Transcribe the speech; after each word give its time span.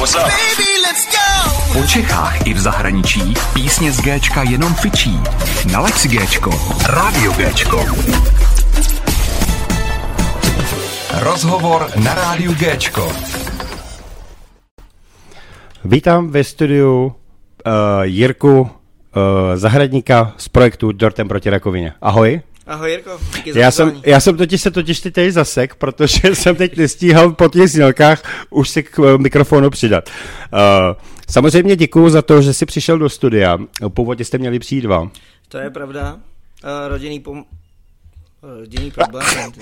what's 0.00 0.16
up? 0.16 0.32
Po 1.72 1.86
Čechách 1.86 2.46
i 2.46 2.54
v 2.54 2.58
zahraničí 2.58 3.34
písně 3.54 3.92
z 3.92 4.00
Géčka 4.00 4.42
jenom 4.42 4.74
fičí. 4.74 5.18
Nalaď 5.72 5.94
si 5.94 6.08
Géčko, 6.08 6.50
Rádio 6.88 7.32
Géčko. 7.32 7.84
Rozhovor 11.18 11.90
na 12.04 12.14
Rádiu 12.14 12.54
Géčko. 12.54 13.12
Vítám 15.84 16.28
ve 16.28 16.44
studiu 16.44 17.06
uh, 17.06 17.12
Jirku 18.02 18.60
uh, 18.60 18.68
Zahradníka 19.54 20.32
z 20.36 20.48
projektu 20.48 20.92
Dortem 20.92 21.28
proti 21.28 21.50
rakovině. 21.50 21.92
Ahoj. 22.00 22.40
Ahoj 22.70 22.90
Jirko, 22.90 23.20
díky 23.36 23.52
za 23.52 23.60
Já 23.60 23.70
jsem, 23.70 24.02
já 24.06 24.20
jsem 24.20 24.36
totiž 24.36 24.60
se 24.60 24.70
totiž 24.70 25.00
tady 25.00 25.32
zasek, 25.32 25.74
protože 25.74 26.20
jsem 26.34 26.56
teď 26.56 26.76
nestíhal 26.76 27.32
po 27.32 27.48
těch 27.48 27.70
znělkách 27.70 28.46
už 28.50 28.68
si 28.68 28.82
k 28.82 28.98
eh, 28.98 29.18
mikrofonu 29.18 29.70
přidat. 29.70 30.10
Uh, 30.52 30.60
samozřejmě 31.30 31.76
děkuji 31.76 32.08
za 32.08 32.22
to, 32.22 32.42
že 32.42 32.54
jsi 32.54 32.66
přišel 32.66 32.98
do 32.98 33.08
studia. 33.08 33.58
Původně 33.88 34.24
jste 34.24 34.38
měli 34.38 34.58
přijít 34.58 34.80
dva. 34.80 35.10
To 35.48 35.58
je 35.58 35.70
pravda. 35.70 36.14
Uh, 36.14 36.18
rodinný 36.88 37.20
pom... 37.20 37.44
Rodinný 38.42 38.90
problém. 38.90 39.26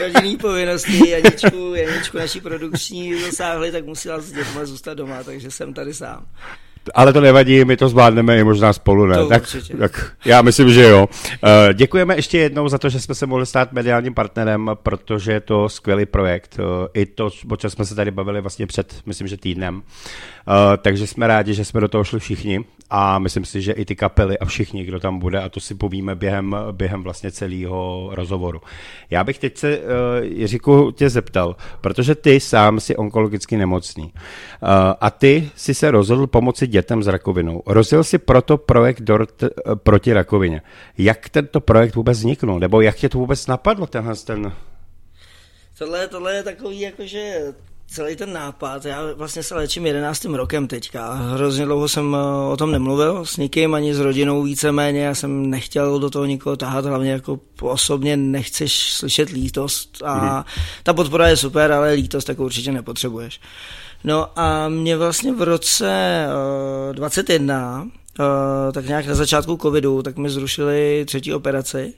rodinný 0.00 0.36
povinnosti, 0.36 1.08
Janičku, 1.08 1.74
Janičku 1.74 2.18
naší 2.18 2.40
produkční 2.40 3.20
zasáhly, 3.22 3.72
tak 3.72 3.84
musela 3.84 4.20
s 4.20 4.32
dětma 4.32 4.64
zůstat 4.64 4.94
doma, 4.94 5.22
takže 5.22 5.50
jsem 5.50 5.74
tady 5.74 5.94
sám. 5.94 6.26
Ale 6.94 7.12
to 7.12 7.20
nevadí, 7.20 7.64
my 7.64 7.76
to 7.76 7.88
zvládneme 7.88 8.38
i 8.38 8.44
možná 8.44 8.72
spolu, 8.72 9.06
ne? 9.06 9.16
To 9.16 9.28
tak, 9.28 9.42
určitě. 9.42 9.76
tak 9.76 10.12
já 10.24 10.42
myslím, 10.42 10.70
že 10.70 10.82
jo. 10.82 11.08
Uh, 11.08 11.72
děkujeme 11.74 12.16
ještě 12.16 12.38
jednou 12.38 12.68
za 12.68 12.78
to, 12.78 12.88
že 12.88 13.00
jsme 13.00 13.14
se 13.14 13.26
mohli 13.26 13.46
stát 13.46 13.72
mediálním 13.72 14.14
partnerem, 14.14 14.70
protože 14.74 15.32
je 15.32 15.40
to 15.40 15.68
skvělý 15.68 16.06
projekt. 16.06 16.56
Uh, 16.58 16.64
I 16.94 17.06
to, 17.06 17.30
o 17.50 17.56
čem 17.56 17.70
jsme 17.70 17.84
se 17.84 17.94
tady 17.94 18.10
bavili 18.10 18.40
vlastně 18.40 18.66
před, 18.66 18.94
myslím, 19.06 19.28
že 19.28 19.36
týdnem. 19.36 19.76
Uh, 19.76 19.82
takže 20.76 21.06
jsme 21.06 21.26
rádi, 21.26 21.54
že 21.54 21.64
jsme 21.64 21.80
do 21.80 21.88
toho 21.88 22.04
šli 22.04 22.20
všichni 22.20 22.64
a 22.90 23.18
myslím 23.18 23.44
si, 23.44 23.62
že 23.62 23.72
i 23.72 23.84
ty 23.84 23.96
kapely 23.96 24.38
a 24.38 24.44
všichni, 24.44 24.84
kdo 24.84 25.00
tam 25.00 25.18
bude 25.18 25.40
a 25.40 25.48
to 25.48 25.60
si 25.60 25.74
povíme 25.74 26.14
během, 26.14 26.56
během 26.72 27.02
vlastně 27.02 27.30
celého 27.30 28.08
rozhovoru. 28.12 28.60
Já 29.10 29.24
bych 29.24 29.38
teď 29.38 29.56
se, 29.58 29.80
Jiříku, 30.22 30.90
tě 30.90 31.10
zeptal, 31.10 31.56
protože 31.80 32.14
ty 32.14 32.40
sám 32.40 32.80
si 32.80 32.96
onkologicky 32.96 33.56
nemocný 33.56 34.12
a 35.00 35.10
ty 35.10 35.50
si 35.56 35.74
se 35.74 35.90
rozhodl 35.90 36.26
pomoci 36.26 36.66
dětem 36.70 37.02
s 37.02 37.06
rakovinou. 37.06 37.62
Rozjel 37.66 38.04
si 38.04 38.18
proto 38.18 38.58
projekt 38.58 39.00
Dort 39.00 39.42
uh, 39.42 39.48
proti 39.74 40.12
rakovině. 40.12 40.62
Jak 40.98 41.28
tento 41.28 41.60
projekt 41.60 41.94
vůbec 41.94 42.18
vzniknul? 42.18 42.60
Nebo 42.60 42.80
jak 42.80 42.96
tě 42.96 43.08
to 43.08 43.18
vůbec 43.18 43.46
napadlo, 43.46 43.86
tenhle 43.86 44.16
ten... 44.16 44.52
Tohle, 45.78 46.08
tohle 46.08 46.34
je 46.34 46.42
takový 46.42 46.80
jakože 46.80 47.52
celý 47.90 48.16
ten 48.16 48.32
nápad, 48.32 48.84
já 48.84 49.02
vlastně 49.14 49.42
se 49.42 49.54
léčím 49.54 49.86
11. 49.86 50.24
rokem 50.24 50.66
teďka. 50.66 51.14
Hrozně 51.14 51.64
dlouho 51.64 51.88
jsem 51.88 52.16
eh, 52.16 52.52
o 52.52 52.56
tom 52.56 52.72
nemluvil 52.72 53.26
s 53.26 53.36
nikým, 53.36 53.74
ani 53.74 53.94
s 53.94 53.98
rodinou 53.98 54.42
víceméně. 54.42 55.00
Já 55.00 55.14
jsem 55.14 55.50
nechtěl 55.50 55.98
do 55.98 56.10
toho 56.10 56.24
nikoho 56.24 56.56
tahat, 56.56 56.84
hlavně 56.84 57.10
jako 57.10 57.40
osobně 57.60 58.16
nechceš 58.16 58.92
slyšet 58.92 59.28
lítost. 59.28 60.02
A 60.04 60.36
mm. 60.36 60.44
ta 60.82 60.94
podpora 60.94 61.28
je 61.28 61.36
super, 61.36 61.72
ale 61.72 61.92
lítost 61.92 62.26
tak 62.26 62.40
určitě 62.40 62.72
nepotřebuješ. 62.72 63.40
No 64.04 64.38
a 64.38 64.68
mě 64.68 64.96
vlastně 64.96 65.32
v 65.32 65.42
roce 65.42 66.24
uh, 66.88 66.94
21, 66.94 67.82
uh, 67.82 68.26
tak 68.72 68.86
nějak 68.86 69.06
na 69.06 69.14
začátku 69.14 69.56
covidu, 69.56 70.02
tak 70.02 70.16
mi 70.16 70.30
zrušili 70.30 71.04
třetí 71.06 71.34
operaci 71.34 71.94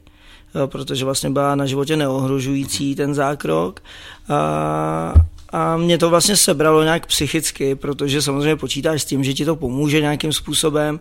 jo, 0.54 0.66
protože 0.66 1.04
vlastně 1.04 1.30
byla 1.30 1.54
na 1.54 1.66
životě 1.66 1.96
neohrožující 1.96 2.94
ten 2.94 3.14
zákrok. 3.14 3.80
A, 4.28 5.14
a 5.50 5.76
mě 5.76 5.98
to 5.98 6.10
vlastně 6.10 6.36
sebralo 6.36 6.82
nějak 6.82 7.06
psychicky, 7.06 7.74
protože 7.74 8.22
samozřejmě 8.22 8.56
počítáš 8.56 9.02
s 9.02 9.04
tím, 9.04 9.24
že 9.24 9.34
ti 9.34 9.44
to 9.44 9.56
pomůže 9.56 10.00
nějakým 10.00 10.32
způsobem, 10.32 11.00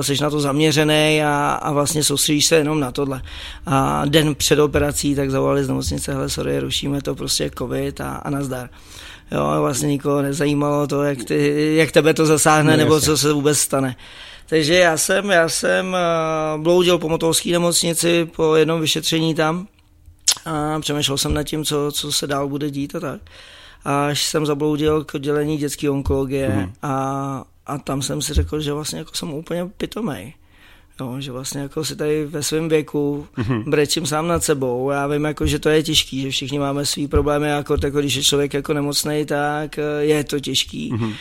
jsi 0.00 0.22
na 0.22 0.30
to 0.30 0.40
zaměřený 0.40 1.22
a, 1.24 1.58
a 1.62 1.72
vlastně 1.72 2.04
soustředíš 2.04 2.46
se 2.46 2.56
jenom 2.56 2.80
na 2.80 2.92
tohle. 2.92 3.22
A 3.66 4.02
den 4.06 4.34
před 4.34 4.58
operací 4.58 5.14
tak 5.14 5.30
zavolali 5.30 5.64
z 5.64 5.68
nemocnice, 5.68 6.12
hele, 6.12 6.28
sorry, 6.28 6.60
rušíme 6.60 7.02
to 7.02 7.14
prostě 7.14 7.50
covid 7.58 8.00
a, 8.00 8.10
a 8.10 8.30
nazdar. 8.30 8.70
Jo, 9.30 9.40
a 9.42 9.60
vlastně 9.60 9.88
nikoho 9.88 10.22
nezajímalo 10.22 10.86
to, 10.86 11.02
jak, 11.02 11.24
ty, 11.24 11.74
jak 11.76 11.92
tebe 11.92 12.14
to 12.14 12.26
zasáhne, 12.26 12.70
No, 12.72 12.76
nebo 12.76 12.94
jasně. 12.94 13.06
co 13.06 13.18
se 13.18 13.32
vůbec 13.32 13.58
stane. 13.58 13.96
Takže 14.46 14.74
já 14.74 14.96
jsem, 14.96 15.30
já 15.30 15.48
jsem 15.48 15.94
eh, 15.96 16.58
bloudil 16.62 16.98
po 16.98 17.08
motovské 17.08 17.50
nemocnici 17.50 18.28
po 18.36 18.56
jednom 18.56 18.80
vyšetření 18.80 19.34
tam 19.34 19.66
a 20.44 20.80
přemýšlel 20.80 21.18
jsem 21.18 21.34
nad 21.34 21.42
tím, 21.42 21.64
co, 21.64 21.92
co 21.92 22.12
se 22.12 22.26
dál 22.26 22.48
bude 22.48 22.70
dít 22.70 22.94
a 22.96 23.00
tak. 23.00 23.20
Až 23.84 24.22
jsem 24.26 24.46
zabloudil 24.46 25.04
k 25.04 25.14
oddělení 25.14 25.56
dětské 25.56 25.90
onkologie 25.90 26.48
Mhm. 26.48 26.72
a, 26.82 27.44
a 27.66 27.78
tam 27.78 28.02
jsem 28.02 28.22
si 28.22 28.34
řekl, 28.34 28.60
že 28.60 28.72
vlastně 28.72 28.98
jako 28.98 29.14
jsem 29.14 29.32
úplně 29.34 29.66
pitomej. 29.76 30.34
Jo, 31.00 31.16
že 31.18 31.32
vlastně 31.32 31.60
jako 31.60 31.84
si 31.84 31.96
tady 31.96 32.26
ve 32.26 32.42
svém 32.42 32.68
věku 32.68 33.26
Mhm. 33.36 33.70
brečím 33.70 34.06
sám 34.06 34.28
nad 34.28 34.44
sebou. 34.44 34.90
Já 34.90 35.06
vím, 35.06 35.24
jako, 35.24 35.46
že 35.46 35.58
to 35.58 35.68
je 35.68 35.82
těžký, 35.82 36.22
že 36.22 36.30
všichni 36.30 36.58
máme 36.58 36.86
svý 36.86 37.08
problémy, 37.08 37.48
jako, 37.48 37.76
jako 37.84 38.00
když 38.00 38.14
je 38.14 38.22
člověk 38.22 38.54
jako 38.54 38.72
nemocný, 38.72 39.24
tak 39.26 39.78
eh, 39.78 39.82
je 40.04 40.24
to 40.24 40.40
těžký. 40.40 40.92
Mhm. 40.92 41.12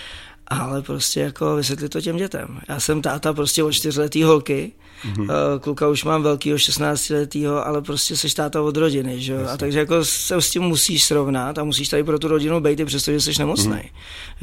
Ale 0.50 0.82
prostě 0.82 1.20
jako 1.20 1.56
vysvětlit 1.56 1.90
to 1.90 2.02
těm 2.02 2.18
dětem. 2.18 2.60
Já 2.70 2.80
jsem 2.80 3.02
táta 3.02 3.34
prostě 3.34 3.64
od 3.64 3.72
čtyřletý 3.72 4.24
holky, 4.24 4.72
mm-hmm. 5.06 5.28
kluka 5.60 5.88
už 5.88 6.04
mám 6.04 6.24
velkýho 6.24 6.58
16 6.58 7.10
letýho, 7.10 7.68
ale 7.68 7.82
prostě 7.82 8.18
seš 8.18 8.34
táta 8.34 8.62
od 8.62 8.78
rodiny, 8.78 9.22
že 9.22 9.34
jo? 9.34 9.48
A 9.54 9.58
takže 9.58 9.80
jako 9.80 10.06
se 10.06 10.36
s 10.42 10.50
tím 10.50 10.62
musíš 10.64 11.04
srovnat 11.04 11.58
a 11.58 11.64
musíš 11.64 11.90
tady 11.90 12.04
pro 12.04 12.20
tu 12.20 12.28
rodinu 12.28 12.60
být 12.60 12.80
i 12.80 12.86
přesto, 12.86 13.12
že 13.12 13.22
jsi 13.22 13.32
nemocný. 13.40 13.72
Mm-hmm. 13.74 13.92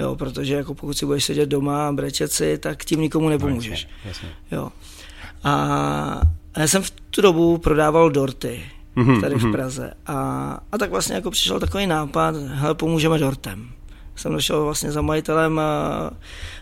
Jo, 0.03 0.17
protože 0.17 0.55
jako 0.55 0.75
pokud 0.75 0.99
si 0.99 1.07
budeš 1.07 1.25
sedět 1.25 1.47
doma 1.49 1.89
a 1.89 1.93
brečet 1.93 2.33
si, 2.33 2.59
tak 2.59 2.85
tím 2.85 3.01
nikomu 3.01 3.29
nepomůžeš. 3.29 3.89
Jasně. 4.05 4.29
Jo. 4.53 4.71
A 5.45 6.21
já 6.57 6.67
jsem 6.69 6.83
v 6.83 6.91
tu 6.91 7.23
dobu 7.23 7.59
prodával 7.59 8.11
dorty 8.11 8.63
Mhm, 8.97 9.21
tady 9.21 9.35
v 9.35 9.43
mhm. 9.43 9.53
Praze. 9.53 9.95
A, 10.07 10.15
a 10.73 10.79
tak 10.79 10.91
vlastně 10.91 11.15
jako 11.15 11.31
přišel 11.31 11.61
takový 11.61 11.87
nápad, 11.87 12.35
hele, 12.37 12.75
pomůžeme 12.75 13.19
dortem. 13.19 13.69
Jsem 14.17 14.33
došel 14.33 14.65
vlastně 14.65 14.93
za 14.93 15.03
majitelem 15.03 15.59
a, 15.59 16.11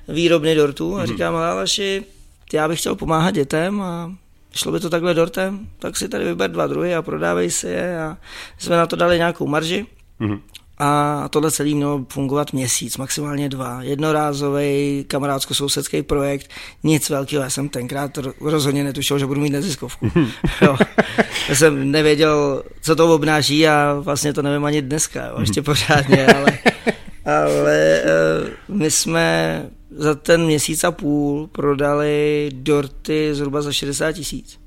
výrobny 0.08 0.54
dortů 0.54 0.90
Mhm. 0.92 1.00
a 1.00 1.06
říkám, 1.06 1.34
ale 1.36 1.48
Aleši, 1.48 2.04
já 2.52 2.68
bych 2.68 2.78
chtěl 2.80 2.94
pomáhat 2.96 3.30
dětem 3.30 3.82
a 3.82 4.12
šlo 4.54 4.72
by 4.72 4.80
to 4.80 4.90
takhle 4.90 5.14
dortem, 5.14 5.68
tak 5.78 5.96
si 5.96 6.08
tady 6.08 6.24
vyber 6.24 6.50
dva 6.50 6.66
druhy 6.66 6.94
a 6.94 7.02
prodávej 7.02 7.50
si 7.50 7.66
je 7.66 8.00
a 8.02 8.16
jsme 8.58 8.76
na 8.76 8.86
to 8.86 8.96
dali 8.96 9.16
nějakou 9.18 9.46
marži. 9.46 9.86
Mhm. 10.18 10.40
A 10.84 11.28
tohle 11.28 11.50
celý 11.50 11.74
mělo 11.74 12.04
fungovat 12.08 12.52
měsíc, 12.52 12.96
maximálně 12.96 13.48
dva. 13.48 13.82
Jednorázový 13.82 15.04
kamarádsko-sousedský 15.08 16.02
projekt, 16.02 16.50
nic 16.82 17.10
velkého. 17.10 17.42
Já 17.42 17.50
jsem 17.50 17.68
tenkrát 17.68 18.18
ro- 18.18 18.32
rozhodně 18.40 18.84
netušil, 18.84 19.18
že 19.18 19.26
budu 19.26 19.40
mít 19.40 19.50
neziskovku. 19.50 20.10
jo. 20.62 20.76
Já 21.48 21.54
jsem 21.54 21.90
nevěděl, 21.90 22.62
co 22.82 22.96
to 22.96 23.14
obnáší 23.14 23.68
a 23.68 23.96
vlastně 24.00 24.32
to 24.32 24.42
nevím 24.42 24.64
ani 24.64 24.82
dneska, 24.82 25.26
jo, 25.26 25.40
ještě 25.40 25.62
pořádně, 25.72 26.26
ale, 26.26 26.58
ale 27.24 27.78
eh, 27.78 28.50
my 28.68 28.90
jsme 28.90 29.62
za 29.90 30.14
ten 30.14 30.44
měsíc 30.44 30.84
a 30.84 30.90
půl 30.90 31.46
prodali 31.52 32.50
dorty 32.52 33.34
zhruba 33.34 33.62
za 33.62 33.72
60 33.72 34.12
tisíc. 34.12 34.61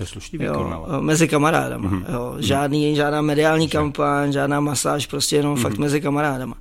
To 0.00 0.04
je 0.04 0.16
slušný 0.16 0.38
výkon, 0.38 0.72
ale. 0.72 0.88
Jo, 0.96 1.00
mezi 1.02 1.28
kamarádama. 1.28 1.90
Mm-hmm. 1.90 2.04
Jo, 2.12 2.34
žádný, 2.38 2.96
žádná 2.96 3.20
mediální 3.20 3.68
kampaň, 3.68 4.32
žádná 4.32 4.60
masáž, 4.60 5.06
prostě 5.06 5.36
jenom 5.36 5.54
mm-hmm. 5.54 5.62
fakt 5.62 5.78
mezi 5.78 6.00
kamarádama. 6.00 6.56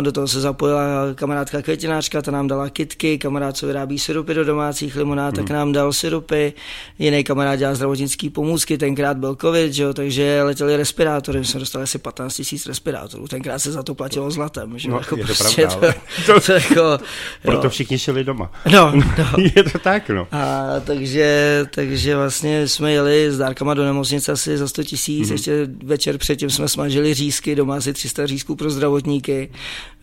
Do 0.00 0.12
toho 0.12 0.28
se 0.28 0.40
zapojila 0.40 0.82
kamarádka 1.14 1.62
květinářka, 1.62 2.22
ta 2.22 2.30
nám 2.30 2.48
dala 2.48 2.68
kitky, 2.68 3.18
kamarád, 3.18 3.56
co 3.56 3.66
vyrábí 3.66 3.98
syrupy 3.98 4.34
do 4.34 4.44
domácích 4.44 4.96
limonád, 4.96 5.34
tak 5.34 5.50
nám 5.50 5.72
dal 5.72 5.92
syrupy, 5.92 6.52
jiný 6.98 7.24
kamarád 7.24 7.58
dělal 7.58 7.74
zdravotnické 7.74 8.30
pomůcky, 8.30 8.78
tenkrát 8.78 9.16
byl 9.16 9.36
covid, 9.40 9.72
že 9.72 9.82
jo, 9.82 9.94
takže 9.94 10.42
letěli 10.42 10.76
respirátory, 10.76 11.38
my 11.38 11.44
jsme 11.44 11.60
dostali 11.60 11.82
asi 11.82 11.98
15 11.98 12.34
tisíc 12.34 12.66
respirátorů, 12.66 13.28
tenkrát 13.28 13.58
se 13.58 13.72
za 13.72 13.82
to 13.82 13.94
platilo 13.94 14.30
zlatem, 14.30 14.78
že 14.78 14.88
No, 14.88 14.98
jako 14.98 15.16
je 15.16 15.26
to 15.26 15.34
prostě 15.34 15.66
pravda, 15.66 15.94
to, 16.26 16.40
to, 16.46 16.52
jako, 16.52 16.98
Proto 17.42 17.66
jo. 17.66 17.70
všichni 17.70 17.98
šli 17.98 18.24
doma. 18.24 18.52
No, 18.72 18.92
no. 19.18 19.44
je 19.56 19.62
to 19.62 19.78
tak, 19.78 20.08
no. 20.08 20.28
A 20.32 20.66
takže, 20.84 21.66
takže 21.70 22.16
vlastně 22.16 22.68
jsme 22.68 22.92
jeli 22.92 23.32
s 23.32 23.38
dárkama 23.38 23.74
do 23.74 23.84
nemocnice 23.84 24.32
asi 24.32 24.58
za 24.58 24.68
100 24.68 24.84
tisíc, 24.84 25.28
mm-hmm. 25.28 25.32
ještě 25.32 25.68
večer 25.84 26.18
předtím 26.18 26.50
jsme 26.50 26.68
smažili 26.68 27.14
řízky, 27.14 27.54
doma 27.54 27.76
asi 27.76 27.92
300 27.92 28.26
řízků 28.26 28.56
pro 28.56 28.70
zdravotníky, 28.70 29.50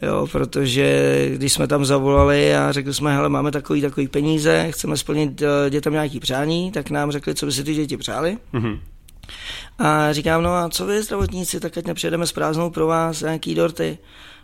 jo, 0.02 0.28
protože 0.32 1.30
když 1.34 1.54
jsme 1.54 1.68
tam 1.68 1.86
zavolali 1.86 2.56
a 2.56 2.72
řekli 2.72 2.94
jsme, 2.94 3.14
hele, 3.14 3.30
máme 3.30 3.52
takový, 3.52 3.82
takový 3.82 4.08
peníze, 4.08 4.68
chceme 4.72 4.98
splnit 4.98 5.42
eh, 5.42 5.70
dětem 5.70 5.94
nějaký 5.94 6.20
přání, 6.20 6.72
tak 6.72 6.90
nám 6.90 7.12
řekli, 7.12 7.36
co 7.36 7.46
by 7.46 7.52
si 7.52 7.64
ty 7.64 7.76
děti 7.76 7.98
přáli. 7.98 8.38
Mhm. 8.54 8.80
A 9.80 10.14
říkám, 10.14 10.44
no 10.44 10.54
a 10.54 10.70
co 10.70 10.86
vy 10.86 11.04
zdravotníci, 11.04 11.60
tak 11.60 11.78
ať 11.78 11.86
nepřijedeme 11.86 12.28
s 12.28 12.32
prázdnou 12.32 12.70
pro 12.70 12.88
vás, 12.88 13.22
nějaký 13.22 13.56
dorty. 13.56 13.98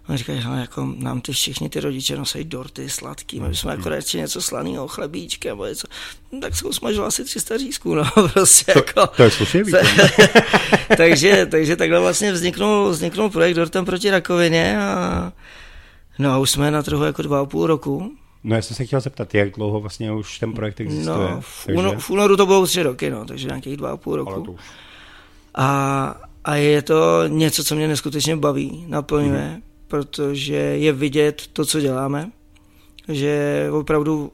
A 0.07 0.15
říkají, 0.17 0.39
hele, 0.39 0.59
jako 0.59 0.93
nám 0.97 1.21
ty 1.21 1.31
všichni 1.31 1.69
ty 1.69 1.79
rodiče 1.79 2.17
nosí 2.17 2.43
dorty 2.43 2.89
sladký, 2.89 3.39
my 3.39 3.49
bychom 3.49 3.71
jako 3.71 3.89
radši 3.89 4.17
něco 4.17 4.41
slaného, 4.41 4.87
chlebíčky 4.87 5.47
nebo 5.47 5.65
něco. 5.65 5.87
No, 6.31 6.39
tak 6.39 6.55
se 6.55 6.67
usmažil 6.67 7.05
asi 7.05 7.23
300 7.23 7.57
řízků, 7.57 7.95
no, 7.95 8.03
prostě 8.33 8.73
to, 8.73 8.79
jako. 8.79 9.07
To 9.07 9.23
je 9.23 9.31
slušně 9.31 9.63
takže, 10.97 11.45
takže 11.45 11.75
takhle 11.75 11.99
vlastně 11.99 12.31
vzniknul, 12.31 12.89
vzniknul 12.89 13.29
projekt 13.29 13.55
Dortem 13.55 13.85
proti 13.85 14.11
rakovině 14.11 14.79
a 14.79 15.31
no 16.19 16.31
a 16.31 16.37
už 16.37 16.51
jsme 16.51 16.71
na 16.71 16.83
trhu 16.83 17.03
jako 17.03 17.21
dva 17.21 17.39
a 17.39 17.45
půl 17.45 17.67
roku. 17.67 18.11
No 18.43 18.55
já 18.55 18.61
jsem 18.61 18.75
se 18.75 18.85
chtěl 18.85 19.01
zeptat, 19.01 19.35
jak 19.35 19.51
dlouho 19.51 19.81
vlastně 19.81 20.11
už 20.11 20.39
ten 20.39 20.53
projekt 20.53 20.81
existuje? 20.81 21.17
No, 21.17 21.41
v, 21.41 21.65
takže... 21.65 21.97
v 21.97 22.09
únoru 22.09 22.37
to 22.37 22.45
bylo 22.45 22.65
tři 22.65 22.83
roky, 22.83 23.09
no, 23.09 23.25
takže 23.25 23.47
nějakých 23.47 23.77
dva 23.77 23.91
a 23.91 23.97
půl 23.97 24.15
roku. 24.15 24.57
A, 25.55 26.21
a 26.43 26.55
je 26.55 26.81
to 26.81 27.27
něco, 27.27 27.63
co 27.63 27.75
mě 27.75 27.87
neskutečně 27.87 28.35
baví, 28.35 28.85
naplňuje, 28.87 29.57
mm-hmm 29.57 29.74
protože 30.01 30.53
je 30.55 30.93
vidět 30.93 31.41
to, 31.53 31.65
co 31.65 31.81
děláme, 31.81 32.31
že 33.07 33.67
opravdu 33.71 34.31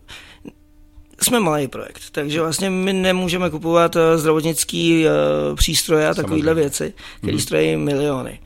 jsme 1.22 1.40
malý 1.40 1.68
projekt, 1.68 2.02
takže 2.12 2.42
vlastně 2.42 2.70
my 2.70 2.94
nemůžeme 2.94 3.50
kupovat 3.50 3.96
eh, 3.96 4.18
zdravotnický 4.18 5.06
eh, 5.08 5.12
přístroje 5.56 6.10
a 6.10 6.14
takovéhle 6.14 6.54
věci, 6.54 6.94
které 7.18 7.38
mm-hmm. 7.38 7.42
stojí 7.42 7.76
miliony. 7.78 8.40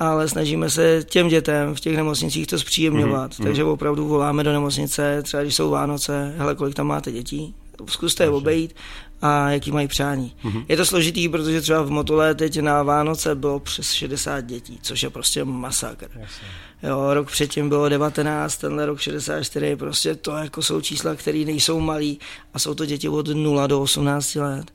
Ale 0.00 0.28
snažíme 0.28 0.70
se 0.70 1.04
těm 1.04 1.28
dětem 1.28 1.74
v 1.74 1.80
těch 1.80 1.96
nemocnicích 1.96 2.46
to 2.46 2.58
zpříjemňovat, 2.58 3.30
mm-hmm. 3.30 3.44
takže 3.44 3.64
opravdu 3.64 4.08
voláme 4.08 4.44
do 4.44 4.52
nemocnice, 4.52 5.22
třeba 5.22 5.42
když 5.42 5.54
jsou 5.54 5.70
Vánoce, 5.70 6.34
hele, 6.36 6.54
kolik 6.54 6.74
tam 6.74 6.86
máte 6.86 7.12
dětí, 7.12 7.54
zkuste 7.86 8.24
je 8.24 8.30
obejít 8.30 8.74
a 9.22 9.50
jaký 9.50 9.72
mají 9.72 9.88
přání. 9.88 10.34
Mm-hmm. 10.44 10.64
Je 10.68 10.76
to 10.76 10.86
složitý, 10.86 11.28
protože 11.28 11.60
třeba 11.60 11.82
v 11.82 11.90
Motole 11.90 12.34
teď 12.34 12.60
na 12.60 12.82
Vánoce 12.82 13.34
bylo 13.34 13.60
přes 13.60 13.92
60 13.92 14.40
dětí, 14.40 14.78
což 14.82 15.02
je 15.02 15.10
prostě 15.10 15.44
masakr. 15.44 16.08
Jo, 16.82 17.14
rok 17.14 17.30
předtím 17.30 17.68
bylo 17.68 17.88
19, 17.88 18.56
tenhle 18.56 18.86
rok 18.86 19.00
64, 19.00 19.76
prostě 19.76 20.14
to 20.14 20.30
jako 20.30 20.62
jsou 20.62 20.80
čísla, 20.80 21.14
které 21.14 21.38
nejsou 21.38 21.80
malý 21.80 22.18
a 22.54 22.58
jsou 22.58 22.74
to 22.74 22.86
děti 22.86 23.08
od 23.08 23.28
0 23.28 23.66
do 23.66 23.80
18 23.80 24.34
let. 24.34 24.72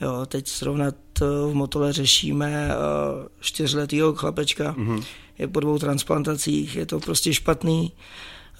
Jo, 0.00 0.26
teď 0.26 0.48
zrovna 0.48 0.86
to 1.12 1.48
v 1.50 1.54
Motole 1.54 1.92
řešíme 1.92 2.68
uh, 2.68 3.26
čtyřletýho 3.40 4.14
chlapečka, 4.14 4.74
mm-hmm. 4.74 5.04
je 5.38 5.48
po 5.48 5.60
dvou 5.60 5.78
transplantacích, 5.78 6.76
je 6.76 6.86
to 6.86 7.00
prostě 7.00 7.34
špatný. 7.34 7.92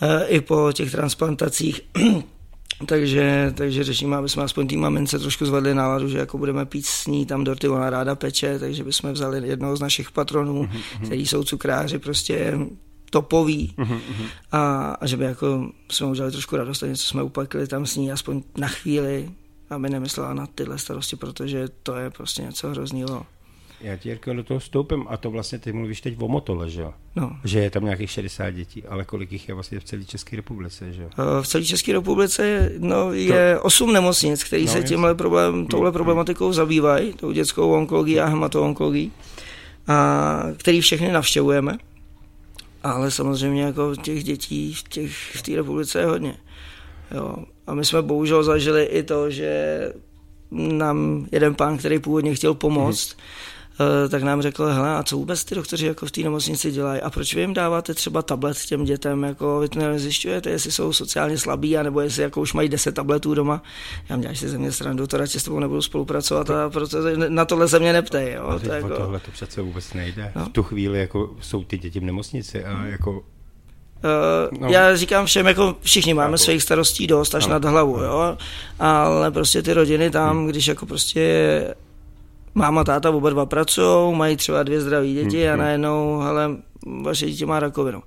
Uh, 0.03 0.23
I 0.27 0.41
po 0.41 0.73
těch 0.73 0.91
transplantacích 0.91 1.81
takže, 2.87 3.53
takže 3.57 3.85
řešíme, 3.85 4.17
aby 4.17 4.29
jsme 4.29 4.43
aspoň 4.43 4.67
tým 4.67 4.81
mamince 4.81 5.19
trošku 5.19 5.47
zvedli 5.47 5.75
náladu, 5.75 6.09
že 6.09 6.19
jako 6.19 6.39
budeme 6.39 6.67
pít 6.67 6.87
s 6.87 7.07
ní 7.07 7.27
tam 7.27 7.45
dorty, 7.45 7.69
ona 7.69 7.91
ráda 7.91 8.15
peče, 8.15 8.59
takže 8.59 8.85
bychom 8.85 9.13
vzali 9.13 9.49
jednoho 9.49 9.77
z 9.77 9.81
našich 9.81 10.11
patronů, 10.11 10.63
mm-hmm. 10.63 11.05
který 11.07 11.27
jsou 11.27 11.45
cukráři, 11.45 11.99
prostě 11.99 12.59
topový 13.11 13.75
mm-hmm. 13.79 14.27
a, 14.53 14.91
a 15.01 15.07
že 15.07 15.17
by 15.17 15.25
jako 15.25 15.71
jsme 15.91 16.07
udělali 16.07 16.33
trošku 16.33 16.57
radost 16.57 16.83
a 16.83 16.87
něco 16.87 17.03
jsme 17.03 17.23
upekli 17.23 17.67
tam 17.67 17.87
s 17.87 17.97
ní 17.97 18.13
aspoň 18.13 18.43
na 18.59 18.69
chvíli, 18.69 19.31
aby 19.71 19.91
nemyslela 19.91 20.35
na 20.35 20.47
tyhle 20.47 20.79
starosti, 20.79 21.17
protože 21.17 21.69
to 21.83 21.97
je 21.97 22.11
prostě 22.11 22.43
něco 22.43 22.69
hroznýho. 22.69 23.27
Já 23.85 23.97
ti, 23.97 24.09
Jirko, 24.09 24.35
do 24.35 24.45
toho 24.45 24.61
vstoupím 24.61 25.05
a 25.09 25.17
to 25.17 25.31
vlastně 25.31 25.59
ty 25.59 25.73
mluvíš 25.73 26.01
teď 26.01 26.15
o 26.19 26.29
Motole, 26.29 26.71
že 26.71 26.81
jo? 26.81 26.93
No. 27.17 27.37
Že 27.45 27.59
je 27.59 27.71
tam 27.71 27.85
nějakých 27.85 28.11
60 28.11 28.51
dětí, 28.51 28.83
ale 28.85 29.05
kolik 29.05 29.33
jich 29.33 29.49
je 29.49 29.55
vlastně 29.55 29.81
v 29.81 29.85
celé 29.85 30.05
České 30.05 30.37
republice, 30.37 30.93
že 30.93 31.03
jo? 31.03 31.09
Eh, 31.19 31.43
v 31.43 31.47
celé 31.47 31.65
České 31.65 31.93
republice 31.93 32.73
no, 32.79 33.13
je 33.13 33.55
to... 33.57 33.63
8 33.63 33.93
nemocnic, 33.93 34.45
které 34.45 34.63
no, 34.63 34.69
se 34.69 34.83
tímhle 34.83 35.15
problém, 35.15 35.67
touhle 35.67 35.91
mm, 35.91 35.93
problematikou 35.93 36.53
zabývají, 36.53 37.13
tou 37.13 37.33
dětskou 37.33 37.73
onkologií 37.73 38.21
a 38.21 38.27
hematoonkologií, 38.27 39.13
a 39.87 40.43
který 40.57 40.81
všechny 40.81 41.13
navštěvujeme. 41.13 41.79
Ale 42.83 43.11
samozřejmě 43.11 43.63
jako 43.63 43.97
těch 43.97 44.25
dětí 44.25 44.75
v, 44.75 44.83
těch, 44.83 45.17
v 45.37 45.43
té 45.43 45.57
republice 45.57 46.01
je 46.01 46.07
hodně. 46.07 46.37
Jo. 47.15 47.37
A 47.67 47.75
my 47.75 47.85
jsme 47.85 48.03
bohužel 48.03 48.45
zažili 48.45 48.85
i 48.85 49.03
to, 49.03 49.31
že 49.31 49.81
nám 50.51 51.27
jeden 51.33 51.55
pán, 51.55 51.79
který 51.79 51.99
původně 51.99 52.35
chtěl 52.35 52.55
pomoct, 52.55 53.09
mm-hmm 53.09 53.54
tak 54.09 54.23
nám 54.23 54.43
řekl, 54.43 54.67
hele, 54.67 54.97
a 54.97 55.03
co 55.03 55.17
vůbec 55.17 55.45
ty 55.45 55.55
doktoři 55.55 55.87
jako 55.87 56.07
v 56.07 56.11
té 56.11 56.21
nemocnici 56.21 56.71
dělají 56.71 57.01
a 57.01 57.11
proč 57.11 57.35
vy 57.35 57.41
jim 57.41 57.55
dáváte 57.55 57.95
třeba 57.95 58.23
tablet 58.23 58.59
těm 58.59 58.85
dětem, 58.85 59.23
jako 59.23 59.61
vy 59.61 59.69
to 59.69 59.79
nezjišťujete, 59.79 60.51
jestli 60.51 60.73
jsou 60.73 60.93
sociálně 60.93 61.39
slabí, 61.39 61.79
anebo 61.79 62.01
jestli 62.01 62.23
jako 62.23 62.41
už 62.41 62.53
mají 62.53 62.69
10 62.69 62.95
tabletů 62.95 63.35
doma. 63.35 63.63
Já 64.09 64.17
děláš 64.17 64.39
si 64.39 64.49
ze 64.49 64.59
mě 64.59 64.73
srandu, 64.73 65.07
to 65.07 65.17
radši 65.17 65.41
s 65.41 65.45
tebou 65.45 65.59
nebudu 65.59 65.83
spolupracovat 65.83 66.51
a 66.51 66.71
protože 66.71 67.17
na 67.17 67.45
tohle 67.45 67.69
se 67.69 67.79
mě 67.79 67.93
neptej. 67.93 68.33
Jo. 68.33 68.61
to 68.65 68.73
jako... 68.73 68.89
tohle 68.89 69.21
to 69.21 69.31
přece 69.31 69.63
vůbec 69.63 69.95
nejde. 69.95 70.33
No. 70.37 70.45
V 70.45 70.49
tu 70.49 70.63
chvíli 70.63 70.99
jako 70.99 71.37
jsou 71.41 71.65
ty 71.65 71.79
děti 71.79 72.01
v 72.01 72.05
nemocnici 72.05 72.65
a 72.65 72.85
jako 72.87 73.23
Uh, 74.53 74.59
no. 74.61 74.69
Já 74.69 74.97
říkám 74.97 75.27
všem, 75.27 75.47
jako 75.47 75.77
všichni 75.81 76.15
máme 76.15 76.39
svých 76.39 76.63
starostí 76.63 77.07
dost 77.07 77.35
až 77.35 77.47
no. 77.47 77.53
nad 77.53 77.65
hlavu, 77.65 77.99
jo, 77.99 78.39
ale 78.79 79.31
prostě 79.31 79.63
ty 79.63 79.73
rodiny 79.73 80.11
tam, 80.11 80.37
hmm. 80.37 80.47
když 80.47 80.67
jako 80.67 80.87
prostě 80.87 81.75
máma, 82.55 82.85
táta 82.85 83.11
oba 83.11 83.31
dva 83.31 83.47
pracují, 83.47 84.17
mají 84.17 84.37
třeba 84.37 84.63
dvě 84.63 84.81
zdravé 84.81 85.09
děti 85.09 85.49
a 85.49 85.53
mhm. 85.53 85.61
najednou, 85.61 86.19
hele, 86.19 86.51
vaše 87.03 87.27
dítě 87.27 87.47
má 87.47 87.61
rakovinu. 87.61 88.03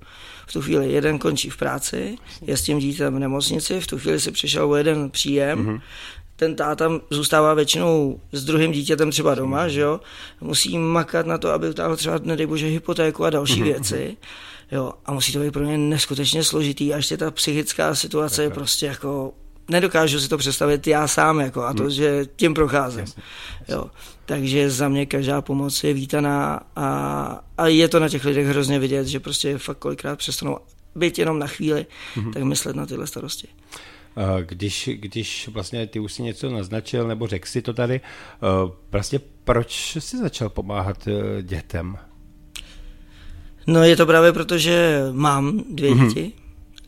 V 0.46 0.52
tu 0.52 0.62
chvíli 0.62 0.92
jeden 0.92 1.18
končí 1.18 1.50
v 1.50 1.56
práci, 1.56 2.18
je 2.42 2.56
s 2.56 2.62
tím 2.62 2.78
dítem 2.78 3.14
v 3.14 3.18
nemocnici, 3.18 3.80
v 3.80 3.86
tu 3.86 3.98
chvíli 3.98 4.20
si 4.20 4.32
přišel 4.32 4.70
o 4.70 4.76
jeden 4.76 5.10
příjem, 5.10 5.66
mm-hmm. 5.66 5.80
ten 6.36 6.56
táta 6.56 6.90
zůstává 7.10 7.54
většinou 7.54 8.20
s 8.32 8.44
druhým 8.44 8.72
dítětem 8.72 9.10
třeba 9.10 9.34
doma, 9.34 9.68
že 9.68 9.80
jo, 9.80 10.00
musí 10.40 10.78
makat 10.78 11.26
na 11.26 11.38
to, 11.38 11.50
aby 11.50 11.68
utáhl 11.68 11.96
třeba, 11.96 12.18
nedej 12.22 12.46
bože, 12.46 12.66
hypotéku 12.66 13.24
a 13.24 13.30
další 13.30 13.60
mm-hmm. 13.60 13.64
věci, 13.64 14.16
jo, 14.72 14.92
a 15.06 15.12
musí 15.12 15.32
to 15.32 15.38
být 15.38 15.52
pro 15.52 15.64
ně 15.64 15.78
neskutečně 15.78 16.44
složitý 16.44 16.94
a 16.94 16.96
ještě 16.96 17.16
ta 17.16 17.30
psychická 17.30 17.94
situace 17.94 18.42
je 18.42 18.50
prostě 18.50 18.86
jako 18.86 19.32
nedokážu 19.70 20.20
si 20.20 20.28
to 20.28 20.38
představit 20.38 20.86
já 20.86 21.08
sám, 21.08 21.40
jako, 21.40 21.62
a 21.62 21.74
to, 21.74 21.82
hmm. 21.82 21.90
že 21.90 22.26
tím 22.36 22.54
procházím. 22.54 23.00
Jasně, 23.00 23.22
jasně. 23.60 23.74
Jo. 23.74 23.90
Takže 24.26 24.70
za 24.70 24.88
mě 24.88 25.06
každá 25.06 25.42
pomoc 25.42 25.84
je 25.84 25.94
vítaná 25.94 26.60
a, 26.76 27.40
a 27.58 27.66
je 27.66 27.88
to 27.88 28.00
na 28.00 28.08
těch 28.08 28.24
lidech 28.24 28.46
hrozně 28.46 28.78
vidět, 28.78 29.06
že 29.06 29.20
prostě 29.20 29.58
fakt 29.58 29.78
kolikrát 29.78 30.18
přestanou 30.18 30.58
být 30.94 31.18
jenom 31.18 31.38
na 31.38 31.46
chvíli, 31.46 31.86
mm-hmm. 32.16 32.32
tak 32.32 32.42
myslet 32.42 32.76
na 32.76 32.86
tyhle 32.86 33.06
starosti. 33.06 33.48
Když, 34.40 34.90
když 34.92 35.48
vlastně 35.48 35.86
ty 35.86 36.00
už 36.00 36.12
si 36.12 36.22
něco 36.22 36.50
naznačil, 36.50 37.08
nebo 37.08 37.26
řekl 37.26 37.46
si 37.46 37.62
to 37.62 37.72
tady, 37.72 38.00
vlastně 38.90 39.20
proč 39.44 39.96
jsi 39.98 40.18
začal 40.18 40.48
pomáhat 40.48 41.08
e, 41.08 41.42
dětem? 41.42 41.98
No 43.66 43.84
je 43.84 43.96
to 43.96 44.06
právě 44.06 44.32
proto, 44.32 44.58
že 44.58 45.00
mám 45.12 45.64
dvě 45.70 45.94
mm-hmm. 45.94 46.08
děti 46.08 46.32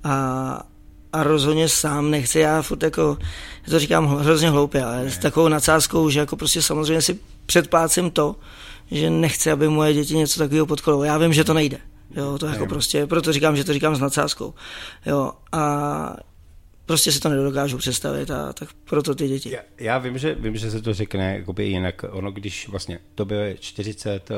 a, 0.05 0.63
a 1.13 1.23
rozhodně 1.23 1.69
sám 1.69 2.11
nechci, 2.11 2.39
já 2.39 2.63
furt 2.63 2.83
jako, 2.83 3.19
já 3.67 3.71
to 3.71 3.79
říkám 3.79 4.07
hrozně 4.07 4.51
hloupě, 4.51 4.85
ale 4.85 5.11
s 5.11 5.19
takovou 5.19 5.49
nadsázkou, 5.49 6.11
že 6.11 6.21
jako 6.21 6.37
prostě 6.37 6.63
samozřejmě 6.63 7.03
si 7.03 7.19
předplácím 7.47 8.11
to, 8.11 8.37
že 8.91 9.11
nechci, 9.11 9.51
aby 9.51 9.69
moje 9.69 9.95
děti 9.95 10.17
něco 10.17 10.39
takového 10.39 10.67
podkolovalo. 10.67 11.05
Já 11.05 11.19
vím, 11.19 11.33
že 11.33 11.45
to 11.45 11.55
nejde. 11.55 11.79
Jo, 12.17 12.39
to 12.39 12.47
jako 12.47 12.67
prostě, 12.67 13.07
proto 13.07 13.33
říkám, 13.33 13.57
že 13.57 13.65
to 13.65 13.73
říkám 13.73 13.97
s 13.97 14.01
nadsázkou. 14.01 14.55
Jo, 15.07 15.33
a 15.53 16.17
prostě 16.87 17.13
si 17.13 17.21
to 17.21 17.29
nedokážu 17.29 17.79
představit 17.79 18.31
a 18.31 18.53
tak 18.53 18.69
proto 18.85 19.15
ty 19.15 19.29
děti. 19.29 19.51
Já, 19.51 19.61
já 19.79 19.99
vím, 19.99 20.19
že, 20.19 20.35
vím, 20.35 20.57
že 20.57 20.71
se 20.71 20.83
to 20.83 20.95
řekne 20.95 21.37
jakoby 21.37 21.65
jinak. 21.65 22.05
Ono, 22.11 22.33
když 22.33 22.69
vlastně 22.69 22.99
to 23.15 23.25
bylo 23.25 23.41
40, 23.61 24.29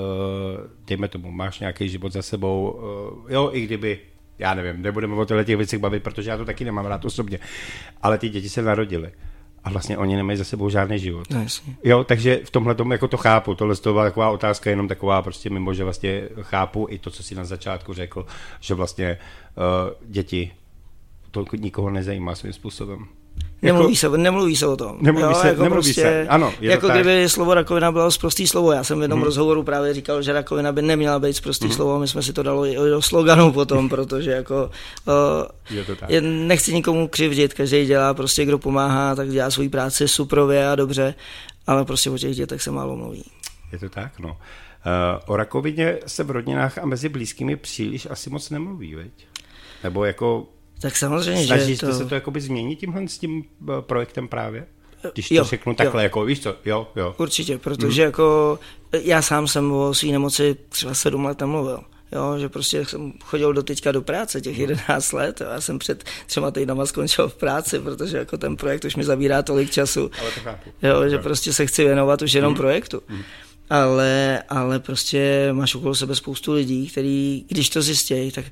dejme 0.86 1.08
tomu, 1.08 1.30
máš 1.30 1.60
nějaký 1.60 1.88
život 1.88 2.12
za 2.12 2.22
sebou, 2.22 2.80
jo, 3.28 3.50
i 3.52 3.60
kdyby 3.60 4.00
já 4.42 4.54
nevím, 4.54 4.82
nebudeme 4.82 5.14
o 5.14 5.24
těchto 5.24 5.44
těch 5.44 5.56
věcech 5.56 5.78
bavit, 5.78 6.02
protože 6.02 6.30
já 6.30 6.36
to 6.36 6.44
taky 6.44 6.64
nemám 6.64 6.86
rád 6.86 7.04
osobně. 7.04 7.38
Ale 8.02 8.18
ty 8.18 8.28
děti 8.28 8.48
se 8.48 8.62
narodily. 8.62 9.12
A 9.64 9.70
vlastně 9.70 9.98
oni 9.98 10.16
nemají 10.16 10.38
za 10.38 10.44
sebou 10.44 10.70
žádný 10.70 10.98
život. 10.98 11.30
No, 11.30 11.42
jasně. 11.42 11.76
Jo, 11.84 12.04
takže 12.04 12.40
v 12.44 12.50
tomhle 12.50 12.74
tomu 12.74 12.92
jako 12.92 13.08
to 13.08 13.16
chápu. 13.16 13.54
Tohle 13.54 13.76
to 13.76 13.92
byla 13.92 14.04
taková 14.04 14.30
otázka, 14.30 14.70
jenom 14.70 14.88
taková 14.88 15.22
prostě 15.22 15.50
mimo, 15.50 15.74
že 15.74 15.84
vlastně 15.84 16.28
chápu 16.40 16.86
i 16.90 16.98
to, 16.98 17.10
co 17.10 17.22
si 17.22 17.34
na 17.34 17.44
začátku 17.44 17.94
řekl, 17.94 18.26
že 18.60 18.74
vlastně 18.74 19.18
uh, 19.56 20.10
děti 20.12 20.52
to 21.30 21.44
nikoho 21.58 21.90
nezajímá 21.90 22.34
svým 22.34 22.52
způsobem. 22.52 23.06
Nemluví, 23.62 23.94
jako, 23.94 23.96
se, 23.96 24.18
nemluví 24.18 24.56
se 24.56 24.66
o 24.66 24.76
tom. 24.76 24.98
Nemluví 25.00 25.28
jo, 25.28 25.34
se, 25.34 25.48
jako 25.48 25.62
nemluví 25.62 25.82
prostě, 25.82 26.02
se. 26.02 26.26
Ano, 26.28 26.54
je 26.60 26.70
jako 26.70 26.88
kdyby 26.88 27.28
slovo 27.28 27.54
rakovina 27.54 27.92
bylo 27.92 28.10
zprostý 28.10 28.46
slovo. 28.46 28.72
Já 28.72 28.84
jsem 28.84 28.98
v 28.98 29.02
jednom 29.02 29.18
hmm. 29.18 29.24
rozhovoru 29.24 29.62
právě 29.62 29.94
říkal, 29.94 30.22
že 30.22 30.32
rakovina 30.32 30.72
by 30.72 30.82
neměla 30.82 31.18
být 31.18 31.32
zprostý 31.32 31.66
hmm. 31.66 31.74
slovo. 31.74 31.98
My 31.98 32.08
jsme 32.08 32.22
si 32.22 32.32
to 32.32 32.42
dali 32.42 32.74
do 32.74 33.02
sloganu 33.02 33.52
potom, 33.52 33.88
protože 33.88 34.30
jako 34.30 34.70
uh, 35.06 35.76
je 35.76 35.84
to 35.84 35.96
tak. 35.96 36.10
nechci 36.20 36.74
nikomu 36.74 37.08
křivdit, 37.08 37.54
každý 37.54 37.86
dělá 37.86 38.14
prostě, 38.14 38.44
kdo 38.44 38.58
pomáhá, 38.58 39.14
tak 39.14 39.28
dělá 39.28 39.50
svoji 39.50 39.68
práci 39.68 40.08
suprově 40.08 40.68
a 40.68 40.74
dobře, 40.74 41.14
ale 41.66 41.84
prostě 41.84 42.10
o 42.10 42.18
těch 42.18 42.36
dětech 42.36 42.62
se 42.62 42.70
málo 42.70 42.96
mluví. 42.96 43.24
Je 43.72 43.78
to 43.78 43.88
tak, 43.88 44.18
no. 44.18 44.28
Uh, 44.28 44.34
o 45.26 45.36
rakovině 45.36 45.98
se 46.06 46.24
v 46.24 46.30
rodinách 46.30 46.78
a 46.78 46.86
mezi 46.86 47.08
blízkými 47.08 47.56
příliš 47.56 48.08
asi 48.10 48.30
moc 48.30 48.50
nemluví, 48.50 48.94
veď? 48.94 49.26
Nebo 49.84 50.04
jako 50.04 50.46
tak 50.82 50.96
samozřejmě, 50.96 51.46
Snažíte 51.46 51.86
že 51.86 51.92
to... 51.92 51.98
se 51.98 52.06
to 52.06 52.14
jakoby 52.14 52.40
změnit 52.40 52.76
tímhle 52.76 53.08
s 53.08 53.18
tím 53.18 53.44
eh, 53.62 53.82
projektem 53.82 54.28
právě? 54.28 54.66
Když 55.12 55.28
to 55.28 55.34
jo, 55.34 55.44
řeknu 55.44 55.74
takhle, 55.74 56.02
jo. 56.02 56.04
jako 56.04 56.24
víš 56.24 56.40
co, 56.40 56.56
jo, 56.64 56.88
jo. 56.96 57.14
Určitě, 57.18 57.58
protože 57.58 58.02
hmm. 58.02 58.08
jako 58.08 58.58
já 58.92 59.22
sám 59.22 59.48
jsem 59.48 59.72
o 59.72 59.94
své 59.94 60.08
nemoci 60.08 60.56
třeba 60.68 60.94
sedm 60.94 61.24
let 61.24 61.40
nemluvil. 61.40 61.80
Jo, 62.12 62.38
že 62.38 62.48
prostě 62.48 62.84
jsem 62.84 63.12
chodil 63.24 63.52
do 63.52 63.62
teďka 63.62 63.92
do 63.92 64.02
práce 64.02 64.40
těch 64.40 64.58
11 64.58 65.12
let. 65.12 65.40
Jo. 65.40 65.46
Já 65.50 65.60
jsem 65.60 65.78
před 65.78 66.04
třema 66.26 66.50
týdnama 66.50 66.86
skončil 66.86 67.28
v 67.28 67.34
práci, 67.34 67.78
protože 67.78 68.16
jako 68.16 68.38
ten 68.38 68.56
projekt 68.56 68.84
už 68.84 68.96
mi 68.96 69.04
zabírá 69.04 69.42
tolik 69.42 69.70
času. 69.70 70.10
Ale 70.20 70.30
to 70.30 70.40
chápu. 70.40 70.70
Jo, 70.82 71.08
že 71.08 71.18
prostě 71.18 71.52
se 71.52 71.66
chci 71.66 71.84
věnovat 71.84 72.22
už 72.22 72.32
jenom 72.32 72.52
mm. 72.52 72.56
projektu. 72.56 73.02
Mm. 73.08 73.22
Ale, 73.70 74.42
ale 74.48 74.78
prostě 74.78 75.48
máš 75.52 75.74
okolo 75.74 75.94
sebe 75.94 76.14
spoustu 76.14 76.52
lidí, 76.52 76.88
který, 76.88 77.44
když 77.48 77.68
to 77.68 77.82
zjistějí, 77.82 78.32
tak 78.32 78.44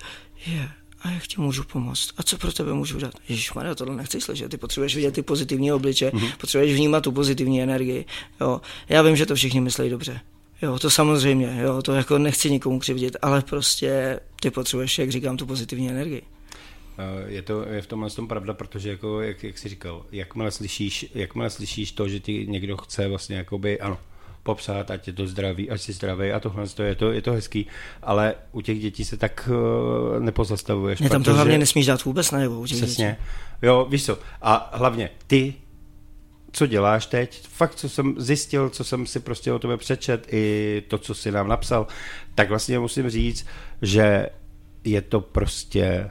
je, 0.47 0.69
a 1.01 1.11
jak 1.11 1.27
ti 1.27 1.41
můžu 1.41 1.65
pomoct? 1.65 2.11
A 2.17 2.23
co 2.23 2.39
pro 2.39 2.53
tebe 2.53 2.75
můžu 2.75 2.99
dát? 2.99 3.15
Ježíš 3.29 3.53
Maria, 3.53 3.75
tohle 3.75 3.97
nechci 3.97 4.21
slyšet. 4.21 4.49
Ty 4.49 4.57
potřebuješ 4.57 4.97
vidět 4.97 5.15
ty 5.15 5.23
pozitivní 5.23 5.73
obliče, 5.73 6.11
mm-hmm. 6.11 6.33
potřebuješ 6.41 6.75
vnímat 6.75 7.01
tu 7.01 7.13
pozitivní 7.13 7.63
energii. 7.63 8.05
Jo. 8.41 8.61
Já 8.89 9.03
vím, 9.03 9.17
že 9.17 9.27
to 9.27 9.35
všichni 9.35 9.61
myslí 9.61 9.91
dobře. 9.91 10.21
Jo, 10.63 10.79
to 10.79 10.91
samozřejmě, 10.91 11.59
jo, 11.63 11.83
to 11.83 11.93
jako 11.93 12.19
nechci 12.19 12.51
nikomu 12.51 12.79
křivdit, 12.79 13.17
ale 13.23 13.43
prostě 13.43 14.21
ty 14.41 14.51
potřebuješ, 14.51 14.99
jak 14.99 15.11
říkám, 15.11 15.37
tu 15.37 15.47
pozitivní 15.47 15.91
energii. 15.91 16.23
Je 17.27 17.43
to 17.43 17.69
je 17.69 17.83
v 17.83 17.87
tomhle 17.87 18.11
tom 18.11 18.29
pravda, 18.29 18.55
protože 18.55 18.91
jako, 18.91 19.21
jak, 19.21 19.45
jak 19.45 19.59
jsi 19.59 19.69
říkal, 19.69 20.07
jakmile 20.13 20.51
slyšíš, 20.51 21.07
jakmile 21.15 21.51
slyšíš 21.51 21.93
to, 21.93 22.09
že 22.09 22.21
ti 22.21 22.47
někdo 22.49 22.77
chce 22.77 23.09
vlastně 23.09 23.37
jakoby, 23.37 23.81
ano, 23.81 23.99
popsat, 24.43 24.91
ať 24.91 25.07
je 25.07 25.13
to 25.13 25.27
zdraví, 25.27 25.71
ať 25.71 25.81
jsi 25.81 25.93
zdravý 25.93 26.33
a 26.33 26.41
tohle 26.41 26.69
to 26.69 26.83
je 26.83 26.95
to, 26.95 27.13
je 27.13 27.23
to 27.23 27.33
hezký, 27.33 27.67
ale 28.03 28.35
u 28.53 28.61
těch 28.61 28.81
dětí 28.81 29.05
se 29.05 29.17
tak 29.17 29.49
uh, 29.53 30.23
nepozastavuješ. 30.23 31.01
Ne, 31.01 31.09
tam 31.09 31.23
to 31.23 31.35
hlavně 31.35 31.59
nesmíš 31.59 31.87
dát 31.87 32.05
vůbec 32.05 32.31
najevo. 32.31 32.65
Přesně. 32.65 33.17
Jo, 33.63 33.87
víš 33.91 34.05
co, 34.05 34.19
a 34.43 34.71
hlavně 34.73 35.11
ty 35.27 35.55
co 36.53 36.67
děláš 36.67 37.07
teď, 37.07 37.49
fakt, 37.49 37.75
co 37.75 37.89
jsem 37.89 38.15
zjistil, 38.19 38.71
co 38.71 38.85
jsem 38.85 39.07
si 39.07 39.21
prostě 39.21 39.53
o 39.53 39.59
tebe 39.59 39.77
přečet, 39.77 40.27
i 40.33 40.83
to, 40.89 40.99
co 40.99 41.15
si 41.15 41.33
nám 41.33 41.49
napsal, 41.49 41.87
tak 42.35 42.49
vlastně 42.49 42.79
musím 42.79 43.11
říct, 43.11 43.47
že 43.83 44.27
je 44.85 45.03
to 45.03 45.21
prostě 45.21 46.11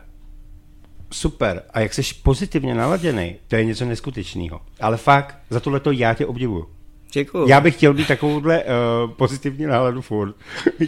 super. 1.12 1.64
A 1.70 1.80
jak 1.80 1.94
jsi 1.94 2.02
pozitivně 2.24 2.76
naladěný, 2.76 3.36
to 3.48 3.56
je 3.56 3.66
něco 3.66 3.86
neskutečného. 3.86 4.62
Ale 4.80 4.98
fakt, 4.98 5.38
za 5.50 5.60
tohle 5.60 5.80
to 5.80 5.92
já 5.92 6.14
tě 6.14 6.26
obdivuju. 6.26 6.68
Děkuju. 7.12 7.48
Já 7.48 7.62
bych 7.62 7.76
chtěl 7.76 7.94
být 7.94 8.08
takovouhle 8.08 8.64
uh, 8.64 9.12
pozitivní 9.12 9.66
náladu 9.66 10.02
furt. 10.02 10.36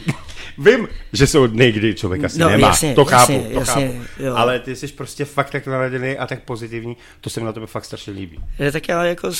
Vím, 0.57 0.87
že 1.13 1.27
jsou 1.27 1.47
dny, 1.47 1.71
kdy 1.71 1.95
člověk 1.95 2.23
asi 2.23 2.39
no, 2.39 2.49
nemá, 2.49 2.67
jasně, 2.67 2.95
to 2.95 3.05
chápu, 3.05 3.31
jasně, 3.31 3.49
to 3.49 3.59
jasně, 3.59 3.87
chápu. 3.87 4.23
Jo. 4.23 4.35
ale 4.35 4.59
ty 4.59 4.75
jsi 4.75 4.87
prostě 4.87 5.25
fakt 5.25 5.49
tak 5.49 5.67
naladěný 5.67 6.17
a 6.17 6.27
tak 6.27 6.43
pozitivní, 6.43 6.97
to 7.21 7.29
se 7.29 7.39
mi 7.39 7.45
na 7.45 7.53
tebe 7.53 7.67
fakt 7.67 7.85
strašně 7.85 8.13
líbí. 8.13 8.39
Je, 8.59 8.71
tak 8.71 8.87
já 8.87 9.03
jako 9.03 9.27
uh, 9.27 9.33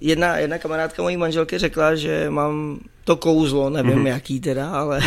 jedna, 0.00 0.36
jedna 0.36 0.58
kamarádka 0.58 1.02
mojí 1.02 1.16
manželky 1.16 1.58
řekla, 1.58 1.94
že 1.94 2.30
mám 2.30 2.78
to 3.04 3.16
kouzlo, 3.16 3.70
nevím 3.70 3.98
mm-hmm. 3.98 4.06
jaký 4.06 4.40
teda, 4.40 4.70
ale, 4.70 5.00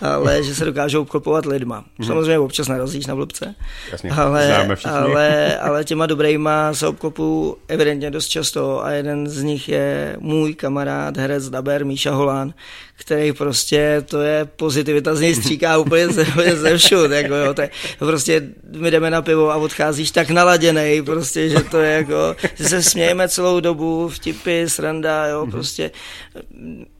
ale 0.00 0.42
že 0.42 0.54
se 0.54 0.64
dokážou 0.64 1.02
obklopovat 1.02 1.46
lidma. 1.46 1.80
Mm-hmm. 1.80 2.06
Samozřejmě 2.06 2.38
občas 2.38 2.68
narazíš 2.68 3.06
na 3.06 3.14
blbce, 3.14 3.54
Jasně, 3.92 4.10
ale, 4.10 4.68
ale, 4.84 5.56
ale 5.60 5.84
těma 5.84 6.06
dobrejma 6.06 6.74
se 6.74 6.86
obklopu 6.86 7.56
evidentně 7.68 8.10
dost 8.10 8.28
často 8.28 8.84
a 8.84 8.90
jeden 8.90 9.26
z 9.26 9.42
nich 9.42 9.68
je 9.68 10.16
můj 10.18 10.54
kamarád, 10.54 11.16
herec 11.16 11.48
Daber, 11.48 11.84
Míša 11.84 12.10
Holán, 12.10 12.54
který 13.00 13.32
prostě, 13.32 14.04
to 14.08 14.20
je 14.20 14.44
pozitivita 14.44 15.14
z 15.14 15.20
něj 15.20 15.34
stříká 15.34 15.78
úplně 15.78 16.08
ze, 16.08 16.24
ze 16.54 16.78
všud, 16.78 17.10
jako 17.10 17.34
jo, 17.34 17.54
to 17.54 17.62
je, 17.62 17.70
prostě 17.98 18.42
my 18.76 18.90
jdeme 18.90 19.10
na 19.10 19.22
pivo 19.22 19.50
a 19.50 19.56
odcházíš 19.56 20.10
tak 20.10 20.30
naladěnej, 20.30 21.02
prostě, 21.02 21.48
že 21.48 21.60
to 21.60 21.78
je 21.78 21.92
jako, 21.92 22.36
že 22.54 22.64
se 22.64 22.82
smějeme 22.82 23.28
celou 23.28 23.60
dobu, 23.60 24.08
vtipy, 24.08 24.68
sranda, 24.68 25.26
jo, 25.26 25.46
mm-hmm. 25.46 25.50
prostě, 25.50 25.90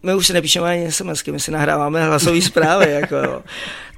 my 0.03 0.15
už 0.15 0.27
si 0.27 0.33
nepíšeme 0.33 0.71
ani 0.71 0.93
SMSky, 0.93 1.33
my 1.33 1.41
si 1.41 1.51
nahráváme 1.51 2.05
hlasové 2.05 2.43
zprávy, 2.43 2.91
jako 3.01 3.17
jo. 3.17 3.43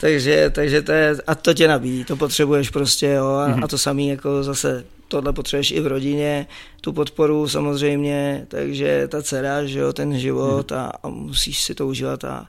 Takže, 0.01 0.51
takže 0.51 0.83
to 0.83 0.93
je, 0.93 1.17
a 1.27 1.35
to 1.35 1.55
tě 1.55 1.69
nabíjí, 1.69 2.05
to 2.05 2.17
potřebuješ 2.17 2.71
prostě, 2.71 3.07
jo, 3.07 3.27
a, 3.27 3.49
mm-hmm. 3.49 3.65
a 3.65 3.69
to 3.69 3.79
samý 3.79 4.09
jako 4.09 4.43
zase 4.43 4.85
tohle 5.09 5.33
potřebuješ 5.33 5.71
i 5.71 5.81
v 5.81 5.87
rodině, 5.87 6.47
tu 6.81 6.93
podporu 6.93 7.49
samozřejmě, 7.49 8.47
takže 8.49 9.09
ta 9.09 9.23
dcera, 9.23 9.65
že 9.65 9.79
jo, 9.79 9.93
ten 9.93 10.19
život 10.19 10.71
mm-hmm. 10.71 10.79
a, 10.79 10.93
a 11.03 11.09
musíš 11.09 11.63
si 11.63 11.75
to 11.75 11.87
užívat 11.87 12.25
a, 12.25 12.31
a 12.31 12.47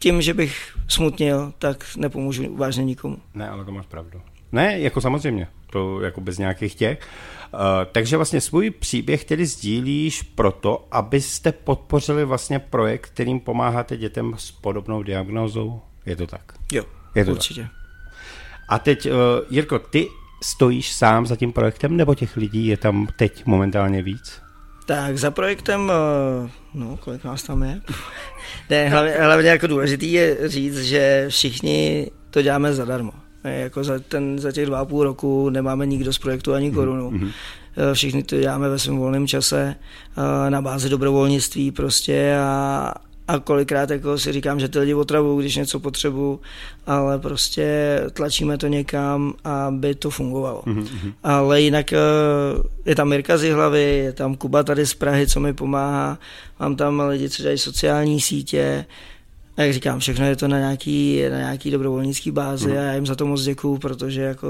tím, 0.00 0.22
že 0.22 0.34
bych 0.34 0.76
smutnil, 0.88 1.52
tak 1.58 1.84
nepomůžu 1.96 2.56
vážně 2.56 2.84
nikomu. 2.84 3.18
Ne, 3.34 3.48
ale 3.48 3.64
to 3.64 3.72
máš 3.72 3.86
pravdu. 3.86 4.20
Ne, 4.52 4.80
jako 4.80 5.00
samozřejmě, 5.00 5.48
to 5.70 6.00
jako 6.00 6.20
bez 6.20 6.38
nějakých 6.38 6.74
těch. 6.74 6.98
Uh, 7.54 7.58
takže 7.92 8.16
vlastně 8.16 8.40
svůj 8.40 8.70
příběh 8.70 9.24
tedy 9.24 9.46
sdílíš 9.46 10.22
proto, 10.22 10.88
abyste 10.90 11.52
podpořili 11.52 12.24
vlastně 12.24 12.58
projekt, 12.58 13.06
kterým 13.06 13.40
pomáháte 13.40 13.96
dětem 13.96 14.34
s 14.38 14.50
podobnou 14.50 15.02
diagnózou. 15.02 15.80
Je 16.06 16.16
to 16.16 16.26
tak? 16.26 16.52
Jo, 16.72 16.84
Je 17.14 17.24
to 17.24 17.30
určitě. 17.30 17.62
Tak. 17.62 17.70
A 18.68 18.78
teď, 18.78 19.06
uh, 19.06 19.12
Jirko, 19.50 19.78
ty 19.78 20.08
stojíš 20.42 20.92
sám 20.92 21.26
za 21.26 21.36
tím 21.36 21.52
projektem, 21.52 21.96
nebo 21.96 22.14
těch 22.14 22.36
lidí 22.36 22.66
je 22.66 22.76
tam 22.76 23.08
teď 23.16 23.46
momentálně 23.46 24.02
víc? 24.02 24.40
Tak 24.86 25.18
za 25.18 25.30
projektem, 25.30 25.92
uh, 26.44 26.50
no 26.74 26.96
kolik 26.96 27.24
nás 27.24 27.42
tam 27.42 27.62
je? 27.62 27.80
ne, 28.70 28.88
hlavně, 28.88 29.12
hlavně 29.12 29.50
jako 29.50 29.66
důležitý 29.66 30.12
je 30.12 30.48
říct, 30.48 30.82
že 30.82 31.26
všichni 31.28 32.10
to 32.30 32.42
děláme 32.42 32.74
zadarmo. 32.74 33.21
Jako 33.44 33.84
za, 33.84 33.98
ten, 33.98 34.38
za 34.38 34.52
těch 34.52 34.66
dva 34.66 34.78
a 34.78 34.84
půl 34.84 35.04
roku 35.04 35.50
nemáme 35.50 35.86
nikdo 35.86 36.12
z 36.12 36.18
projektu 36.18 36.54
ani 36.54 36.66
mhm, 36.66 36.74
korunu. 36.74 37.10
Mm-hmm. 37.10 37.30
Všichni 37.92 38.22
to 38.22 38.40
děláme 38.40 38.68
ve 38.68 38.78
svém 38.78 38.96
volném 38.96 39.26
čase 39.26 39.74
eh, 39.76 40.50
na 40.50 40.62
bázi 40.62 40.88
dobrovolnictví 40.88 41.70
prostě 41.70 42.36
a, 42.40 42.94
a 43.28 43.38
kolikrát 43.38 43.90
jako 43.90 44.18
si 44.18 44.32
říkám, 44.32 44.60
že 44.60 44.68
ty 44.68 44.78
lidi 44.78 44.94
otravují, 44.94 45.40
když 45.40 45.56
něco 45.56 45.80
potřebuju, 45.80 46.40
ale 46.86 47.18
prostě 47.18 48.00
tlačíme 48.12 48.58
to 48.58 48.66
někam, 48.66 49.34
aby 49.44 49.94
to 49.94 50.10
fungovalo. 50.10 50.62
Mm-hmm. 50.66 51.12
Ale 51.22 51.60
jinak 51.60 51.92
je 52.84 52.94
tam 52.94 53.08
Mirka 53.08 53.38
z 53.38 53.52
hlavy, 53.52 53.82
je 53.82 54.12
tam 54.12 54.36
Kuba 54.36 54.62
tady 54.62 54.86
z 54.86 54.94
Prahy, 54.94 55.26
co 55.26 55.40
mi 55.40 55.54
pomáhá, 55.54 56.18
mám 56.60 56.76
tam 56.76 57.00
lidi, 57.00 57.30
co 57.30 57.42
dělají 57.42 57.58
sociální 57.58 58.20
sítě, 58.20 58.84
a 59.56 59.62
jak 59.62 59.72
říkám, 59.72 59.98
všechno 59.98 60.26
je 60.26 60.36
to 60.36 60.48
na 60.48 60.58
nějaký, 60.58 61.22
na 61.30 61.38
nějaký 61.38 61.70
dobrovolnický 61.70 62.30
bázi 62.30 62.70
mm. 62.70 62.76
a 62.76 62.80
já 62.80 62.94
jim 62.94 63.06
za 63.06 63.14
to 63.14 63.26
moc 63.26 63.42
děkuju, 63.42 63.78
protože 63.78 64.20
jako 64.20 64.48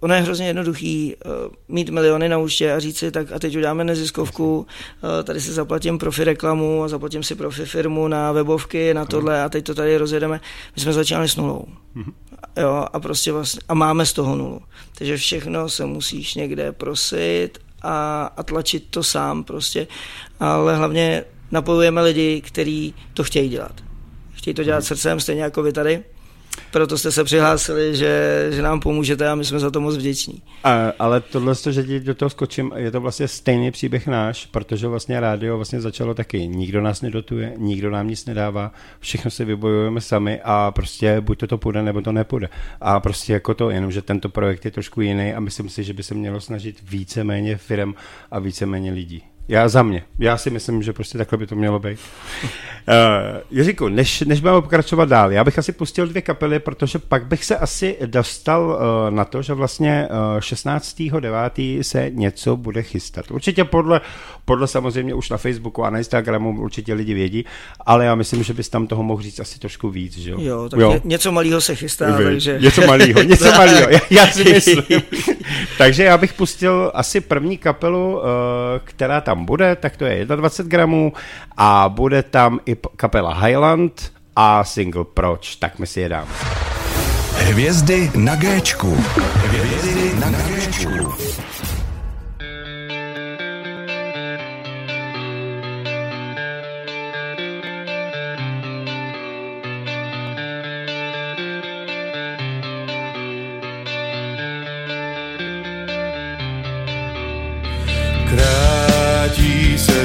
ono 0.00 0.14
je 0.14 0.20
hrozně 0.20 0.46
jednoduchý 0.46 1.16
uh, 1.16 1.32
mít 1.68 1.90
miliony 1.90 2.28
na 2.28 2.38
účtě 2.38 2.72
a 2.72 2.78
říct 2.78 2.98
si, 2.98 3.10
tak 3.10 3.32
a 3.32 3.38
teď 3.38 3.56
uděláme 3.56 3.84
neziskovku, 3.84 4.58
uh, 4.58 5.24
tady 5.24 5.40
si 5.40 5.52
zaplatím 5.52 5.98
profi 5.98 6.24
reklamu 6.24 6.82
a 6.82 6.88
zaplatím 6.88 7.22
si 7.22 7.34
profi 7.34 7.64
firmu 7.64 8.08
na 8.08 8.32
webovky, 8.32 8.94
na 8.94 9.04
tohle 9.04 9.42
a 9.42 9.48
teď 9.48 9.64
to 9.64 9.74
tady 9.74 9.96
rozjedeme. 9.96 10.40
My 10.76 10.82
jsme 10.82 10.92
začínali 10.92 11.28
s 11.28 11.36
nulou. 11.36 11.64
Mm. 11.94 12.12
Jo, 12.56 12.86
a 12.92 13.00
prostě 13.00 13.32
vlastně, 13.32 13.60
a 13.68 13.74
máme 13.74 14.06
z 14.06 14.12
toho 14.12 14.36
nulu. 14.36 14.60
Takže 14.98 15.16
všechno 15.16 15.68
se 15.68 15.86
musíš 15.86 16.34
někde 16.34 16.72
prosit 16.72 17.50
a, 17.82 18.24
a 18.36 18.42
tlačit 18.42 18.84
to 18.90 19.02
sám 19.02 19.44
prostě, 19.44 19.86
ale 20.40 20.76
hlavně 20.76 21.24
napojujeme 21.50 22.02
lidi, 22.02 22.40
kteří 22.40 22.94
to 23.14 23.24
chtějí 23.24 23.48
dělat 23.48 23.87
chtějí 24.38 24.54
to 24.54 24.64
dělat 24.64 24.84
srdcem, 24.84 25.20
stejně 25.20 25.42
jako 25.42 25.62
vy 25.62 25.72
tady. 25.72 26.02
Proto 26.70 26.98
jste 26.98 27.12
se 27.12 27.24
přihlásili, 27.24 27.96
že, 27.96 28.46
že 28.50 28.62
nám 28.62 28.80
pomůžete 28.80 29.28
a 29.28 29.34
my 29.34 29.44
jsme 29.44 29.58
za 29.58 29.70
to 29.70 29.80
moc 29.80 29.96
vděční. 29.96 30.42
A, 30.64 30.92
ale 30.98 31.20
tohle, 31.20 31.54
že 31.70 31.84
ti 31.84 32.00
do 32.00 32.14
toho 32.14 32.30
skočím, 32.30 32.72
je 32.76 32.90
to 32.90 33.00
vlastně 33.00 33.28
stejný 33.28 33.70
příběh 33.70 34.06
náš, 34.06 34.46
protože 34.46 34.86
vlastně 34.86 35.20
rádio 35.20 35.56
vlastně 35.56 35.80
začalo 35.80 36.14
taky. 36.14 36.48
Nikdo 36.48 36.80
nás 36.80 37.02
nedotuje, 37.02 37.52
nikdo 37.56 37.90
nám 37.90 38.08
nic 38.08 38.26
nedává, 38.26 38.72
všechno 39.00 39.30
si 39.30 39.44
vybojujeme 39.44 40.00
sami 40.00 40.40
a 40.44 40.70
prostě 40.70 41.20
buď 41.20 41.38
to 41.38 41.46
to 41.46 41.58
půjde, 41.58 41.82
nebo 41.82 42.00
to 42.00 42.12
nepůjde. 42.12 42.48
A 42.80 43.00
prostě 43.00 43.32
jako 43.32 43.54
to, 43.54 43.70
jenomže 43.70 44.02
tento 44.02 44.28
projekt 44.28 44.64
je 44.64 44.70
trošku 44.70 45.00
jiný 45.00 45.34
a 45.34 45.40
myslím 45.40 45.68
si, 45.68 45.84
že 45.84 45.92
by 45.92 46.02
se 46.02 46.14
mělo 46.14 46.40
snažit 46.40 46.76
více 46.82 47.24
méně 47.24 47.56
firm 47.56 47.94
a 48.30 48.38
více 48.38 48.66
méně 48.66 48.92
lidí. 48.92 49.22
Já 49.48 49.68
za 49.68 49.82
mě. 49.82 50.02
Já 50.18 50.36
si 50.36 50.50
myslím, 50.50 50.82
že 50.82 50.92
prostě 50.92 51.18
takhle 51.18 51.38
by 51.38 51.46
to 51.46 51.54
mělo 51.54 51.78
být. 51.78 51.98
Uh, 52.42 52.48
Jiříku, 53.50 53.88
než, 53.88 54.20
než 54.20 54.40
budeme 54.40 54.62
pokračovat 54.62 55.08
dál, 55.08 55.32
já 55.32 55.44
bych 55.44 55.58
asi 55.58 55.72
pustil 55.72 56.06
dvě 56.06 56.22
kapely, 56.22 56.58
protože 56.58 56.98
pak 56.98 57.26
bych 57.26 57.44
se 57.44 57.56
asi 57.56 57.96
dostal 58.06 58.62
uh, 58.62 59.14
na 59.14 59.24
to, 59.24 59.42
že 59.42 59.54
vlastně 59.54 60.08
uh, 60.10 60.40
16.9. 60.40 61.82
se 61.82 62.10
něco 62.10 62.56
bude 62.56 62.82
chystat. 62.82 63.30
Určitě 63.30 63.64
podle, 63.64 64.00
podle 64.44 64.66
samozřejmě 64.66 65.14
už 65.14 65.30
na 65.30 65.36
Facebooku 65.36 65.84
a 65.84 65.90
na 65.90 65.98
Instagramu 65.98 66.60
určitě 66.60 66.94
lidi 66.94 67.14
vědí, 67.14 67.44
ale 67.86 68.04
já 68.04 68.14
myslím, 68.14 68.42
že 68.42 68.54
bys 68.54 68.68
tam 68.68 68.86
toho 68.86 69.02
mohl 69.02 69.22
říct 69.22 69.40
asi 69.40 69.58
trošku 69.58 69.90
víc, 69.90 70.18
že 70.18 70.30
jo? 70.30 70.40
Jo, 70.40 70.68
tak 70.68 70.80
jo. 70.80 70.92
Ně, 70.92 71.00
něco 71.04 71.32
malého 71.32 71.60
se 71.60 71.74
chystá, 71.74 72.16
Vy, 72.16 72.24
takže... 72.24 72.58
Něco 72.60 72.86
malého, 72.86 73.22
něco 73.22 73.52
malého, 73.52 73.88
já, 73.90 74.00
já 74.10 74.26
si 74.26 74.44
myslím. 74.52 75.02
takže 75.78 76.04
já 76.04 76.18
bych 76.18 76.32
pustil 76.32 76.90
asi 76.94 77.20
první 77.20 77.58
kapelu, 77.58 78.16
uh, 78.16 78.22
která 78.84 79.20
tam 79.38 79.46
bude, 79.46 79.76
tak 79.76 79.96
to 79.96 80.04
je 80.04 80.26
21 80.26 80.70
gramů 80.70 81.12
a 81.56 81.88
bude 81.88 82.22
tam 82.22 82.60
i 82.66 82.76
kapela 82.96 83.34
Highland 83.34 84.12
a 84.36 84.64
single 84.64 85.04
Proč, 85.14 85.56
tak 85.56 85.78
my 85.78 85.86
si 85.86 86.00
je 86.00 86.08
dáme. 86.08 86.30
Hvězdy 87.32 88.10
na 88.16 88.36
Géčku. 88.36 88.96
Hvězdy 89.46 90.12
na 90.20 90.30
Géčku. 90.30 91.14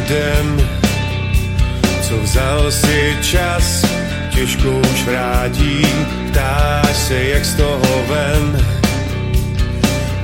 Den, 0.08 0.70
co 2.02 2.18
vzal 2.18 2.72
si 2.72 3.18
čas, 3.22 3.86
těžko 4.30 4.70
už 4.70 5.04
vrátí, 5.04 5.88
ptáš 6.32 6.98
se, 6.98 7.24
jak 7.24 7.46
z 7.46 7.56
toho 7.56 8.04
ven. 8.08 8.66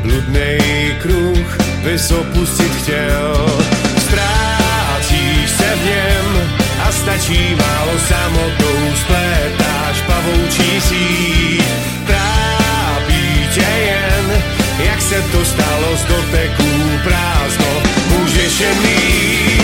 Bludnej 0.04 0.96
kruh 1.02 1.58
bys 1.84 2.12
opustit 2.12 2.76
chtěl, 2.76 3.60
ztrácíš 3.98 5.50
se 5.50 5.76
v 5.76 5.86
něm 5.86 6.50
a 6.88 6.92
stačí 6.92 7.56
málo 7.56 8.00
samotou, 8.08 8.96
splétáš 9.02 10.02
pavoučí 10.08 10.82
síť, 10.82 11.64
trápí 12.08 13.48
tě 13.54 13.70
jen, 13.86 14.44
jak 14.86 15.02
se 15.02 15.22
to 15.22 15.46
stalo 15.46 15.98
z 15.98 16.04
doteků 16.04 17.00
prázdno, 17.04 17.82
můžeš 18.10 18.60
jen 18.60 18.78
mít. 18.82 19.59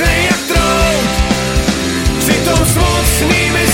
Vyschne 0.00 0.22
jak 0.24 0.40
trout, 0.46 1.10
přitom 2.18 2.66
s 2.66 2.76
mocnými 2.76 3.69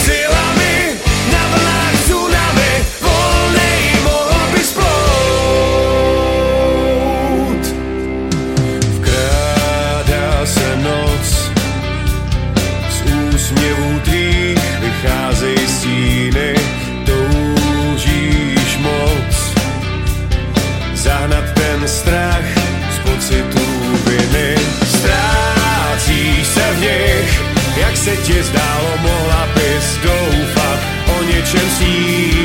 ti 28.27 28.43
zdálo, 28.43 28.97
mohla 29.03 29.47
bys 29.55 29.99
doufat 30.03 30.79
o 31.19 31.23
něčem 31.23 31.71
snít. 31.71 32.36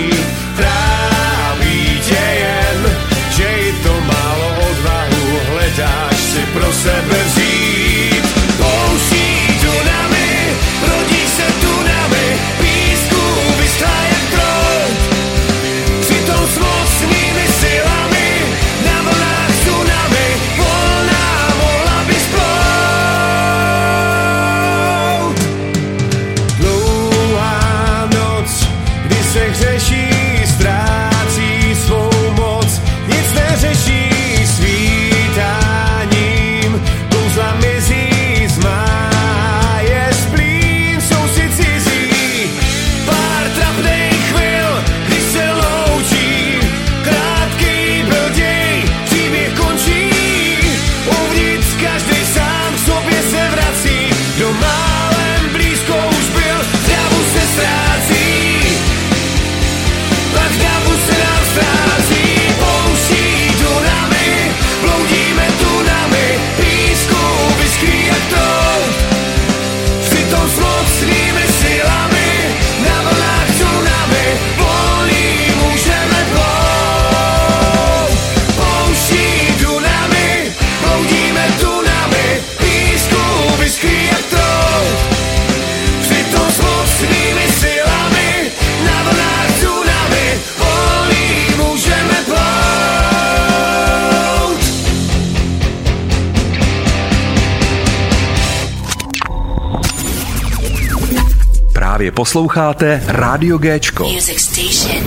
Posloucháte 102.31 103.03
Radio 103.07 103.57
Géčko. 103.57 104.09
Music 104.09 104.39
Station. 104.39 105.03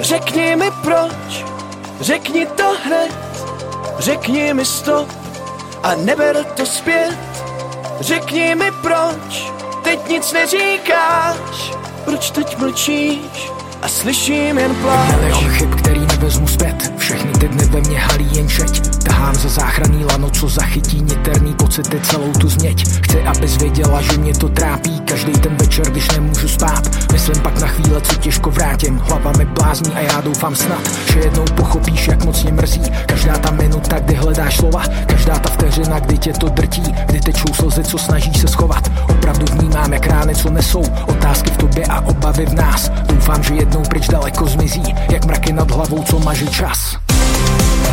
Řekni 0.00 0.56
mi 0.56 0.70
proč, 0.82 1.44
řekni 2.00 2.46
to 2.46 2.76
hned, 2.84 3.14
řekni 3.98 4.54
mi 4.54 4.64
stop 4.64 5.08
a 5.82 5.94
neber 5.94 6.44
to 6.44 6.66
zpět. 6.66 7.18
Řekni 8.00 8.54
mi 8.54 8.70
proč, 8.82 9.52
teď 9.82 10.08
nic 10.08 10.32
neříkáš, 10.32 11.72
proč 12.04 12.30
teď 12.30 12.58
mlčíš 12.58 13.50
a 13.82 13.88
slyším 13.88 14.58
jen 14.58 14.74
pláč. 14.74 15.10
Milion 15.16 15.50
chyb, 15.50 15.79
který 15.90 16.06
nevezmu 16.06 16.48
zpět 16.48 16.99
Všechny 17.10 17.32
ty 17.32 17.48
dny 17.48 17.64
ve 17.64 17.80
mně 17.80 17.98
halí 17.98 18.28
jen 18.36 18.48
šeť. 18.48 19.02
Tahám 19.04 19.34
za 19.34 19.48
záchranný 19.48 20.04
lano, 20.04 20.30
co 20.30 20.48
zachytí 20.48 21.00
niterný 21.00 21.54
pocity 21.54 22.00
celou 22.00 22.32
tu 22.32 22.48
změť. 22.48 22.86
Chci, 23.04 23.22
abys 23.22 23.56
věděla, 23.56 24.02
že 24.02 24.18
mě 24.18 24.34
to 24.34 24.48
trápí 24.48 25.00
Každý 25.00 25.32
ten 25.32 25.56
večer, 25.56 25.90
když 25.90 26.10
nemůžu 26.10 26.48
spát. 26.48 27.12
Myslím 27.12 27.42
pak 27.42 27.60
na 27.60 27.66
chvíle, 27.66 28.00
co 28.00 28.14
těžko 28.14 28.50
vrátím. 28.50 28.96
Hlava 28.98 29.32
mi 29.38 29.44
blázní 29.44 29.92
a 29.92 30.00
já 30.00 30.20
doufám 30.20 30.54
snad 30.54 30.90
Že 31.12 31.18
jednou 31.18 31.44
pochopíš, 31.44 32.08
jak 32.08 32.24
moc 32.24 32.42
mě 32.42 32.52
mrzí. 32.52 32.82
Každá 33.06 33.38
ta 33.38 33.50
minuta, 33.50 33.98
kdy 33.98 34.14
hledáš 34.14 34.56
slova 34.56 34.82
Každá 35.06 35.38
ta 35.38 35.50
vteřina, 35.50 35.98
kdy 35.98 36.18
tě 36.18 36.32
to 36.32 36.48
drtí 36.48 36.94
Kdy 37.06 37.20
tečou 37.20 37.54
slzy, 37.54 37.84
co 37.84 37.98
snažíš 37.98 38.40
se 38.40 38.48
schovat. 38.48 38.90
Opravdu 39.10 39.46
vnímám, 39.52 39.92
jak 39.92 40.06
rány, 40.06 40.34
co 40.34 40.50
nesou 40.50 40.82
Otázky 41.06 41.50
v 41.50 41.56
tobě 41.56 41.84
a 41.84 42.00
obavy 42.00 42.46
v 42.46 42.54
nás. 42.54 42.90
Doufám, 43.06 43.42
že 43.42 43.54
jednou 43.54 43.82
pryč 43.82 44.08
daleko 44.08 44.46
zmizí 44.46 44.94
Jak 45.12 45.24
mraky 45.24 45.52
nad 45.52 45.70
hlavou, 45.70 46.02
co 46.02 46.18
maže 46.18 46.46
čas 46.46 46.99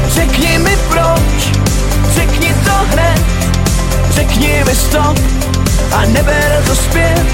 Řekni 0.07 0.59
mi 0.59 0.77
proč, 0.89 1.51
řekni 2.09 2.55
to 2.65 2.71
hned, 2.91 3.21
řekni 4.09 4.63
mi 4.65 4.75
stop 4.75 5.19
a 5.91 6.05
neber 6.05 6.63
to 6.67 6.75
zpět. 6.75 7.25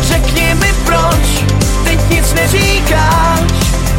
Řekni 0.00 0.54
mi 0.54 0.72
proč, 0.84 1.44
teď 1.84 1.98
nic 2.10 2.34
neříkáš, 2.34 3.50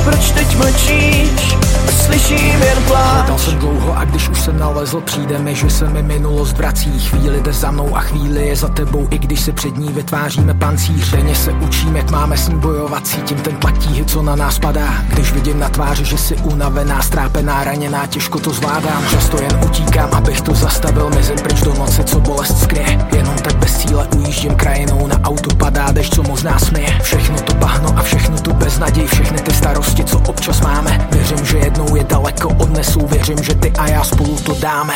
proč 0.04 0.32
teď 0.32 0.58
mlčíš 0.58 1.64
slyším 2.06 2.62
jen 2.62 2.84
Hledal 2.88 3.26
pláč. 3.26 3.40
jsem 3.40 3.60
dlouho 3.60 3.98
a 3.98 4.06
když 4.06 4.30
už 4.30 4.42
jsem 4.42 4.60
nalezl, 4.60 5.02
přijde 5.02 5.40
mi, 5.40 5.56
že 5.56 5.70
se 5.70 5.90
mi 5.90 6.04
minulost 6.04 6.58
vrací. 6.58 7.00
Chvíli 7.00 7.42
jde 7.42 7.54
za 7.54 7.72
mnou 7.72 7.96
a 7.96 8.00
chvíli 8.00 8.48
je 8.48 8.56
za 8.56 8.68
tebou, 8.68 9.08
i 9.12 9.18
když 9.18 9.40
si 9.40 9.52
před 9.52 9.78
ní 9.78 9.94
vytváříme 9.94 10.54
pancíř. 10.54 11.12
Denně 11.12 11.36
se 11.36 11.52
učím, 11.52 11.96
jak 11.96 12.12
máme 12.12 12.38
s 12.38 12.50
ní 12.50 12.56
bojovat, 12.56 13.08
cítím 13.08 13.38
ten 13.38 13.56
tlak 13.56 13.78
tíhy, 13.78 14.06
co 14.06 14.22
na 14.22 14.36
nás 14.36 14.60
padá. 14.60 15.04
Když 15.08 15.32
vidím 15.32 15.60
na 15.60 15.70
tváři, 15.70 16.06
že 16.06 16.18
si 16.18 16.36
unavená, 16.36 17.02
strápená, 17.02 17.64
raněná, 17.64 18.08
těžko 18.08 18.40
to 18.40 18.50
zvládám. 18.50 19.04
Často 19.12 19.42
jen 19.42 19.60
utíkám, 19.66 20.10
abych 20.14 20.42
to 20.42 20.54
zastavil, 20.54 21.10
mizím 21.10 21.36
pryč 21.36 21.62
do 21.62 21.74
noci, 21.74 22.04
co 22.04 22.20
bolest 22.20 22.62
skryje. 22.62 23.08
Jenom 23.16 23.36
tak 23.36 23.56
bez 23.56 23.78
cíle 23.78 24.08
ujíždím 24.16 24.56
krajinou, 24.56 25.08
na 25.08 25.20
auto 25.24 25.56
padá 25.56 25.92
dešť, 25.92 26.16
co 26.16 26.24
možná 26.24 26.60
směje. 26.60 27.00
Všechno 27.02 27.42
to 27.42 27.54
bahno 27.54 27.94
a 27.98 28.02
všechno 28.02 28.38
tu 28.38 28.54
beznaděj, 28.54 29.08
všechny 29.08 29.40
ty 29.42 29.54
starosti, 29.54 29.93
co 30.02 30.20
občas 30.28 30.62
máme. 30.62 31.08
Věřím, 31.12 31.46
že 31.46 31.58
jednou 31.58 31.96
je 31.96 32.04
daleko 32.04 32.50
odnesou, 32.50 33.08
věřím, 33.08 33.44
že 33.44 33.56
ty 33.56 33.72
a 33.78 33.90
já 33.90 34.04
spolu 34.04 34.38
to 34.38 34.56
dáme. 34.60 34.94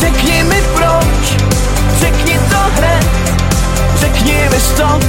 Řekni 0.00 0.44
mi 0.44 0.62
proč, 0.74 1.36
řekni 1.98 2.38
to 2.50 2.56
hned, 2.76 3.06
řekni 3.94 4.48
mi 4.50 4.60
stop 4.60 5.02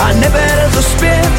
a 0.00 0.12
neber 0.12 0.70
to 0.74 0.82
zpět. 0.82 1.32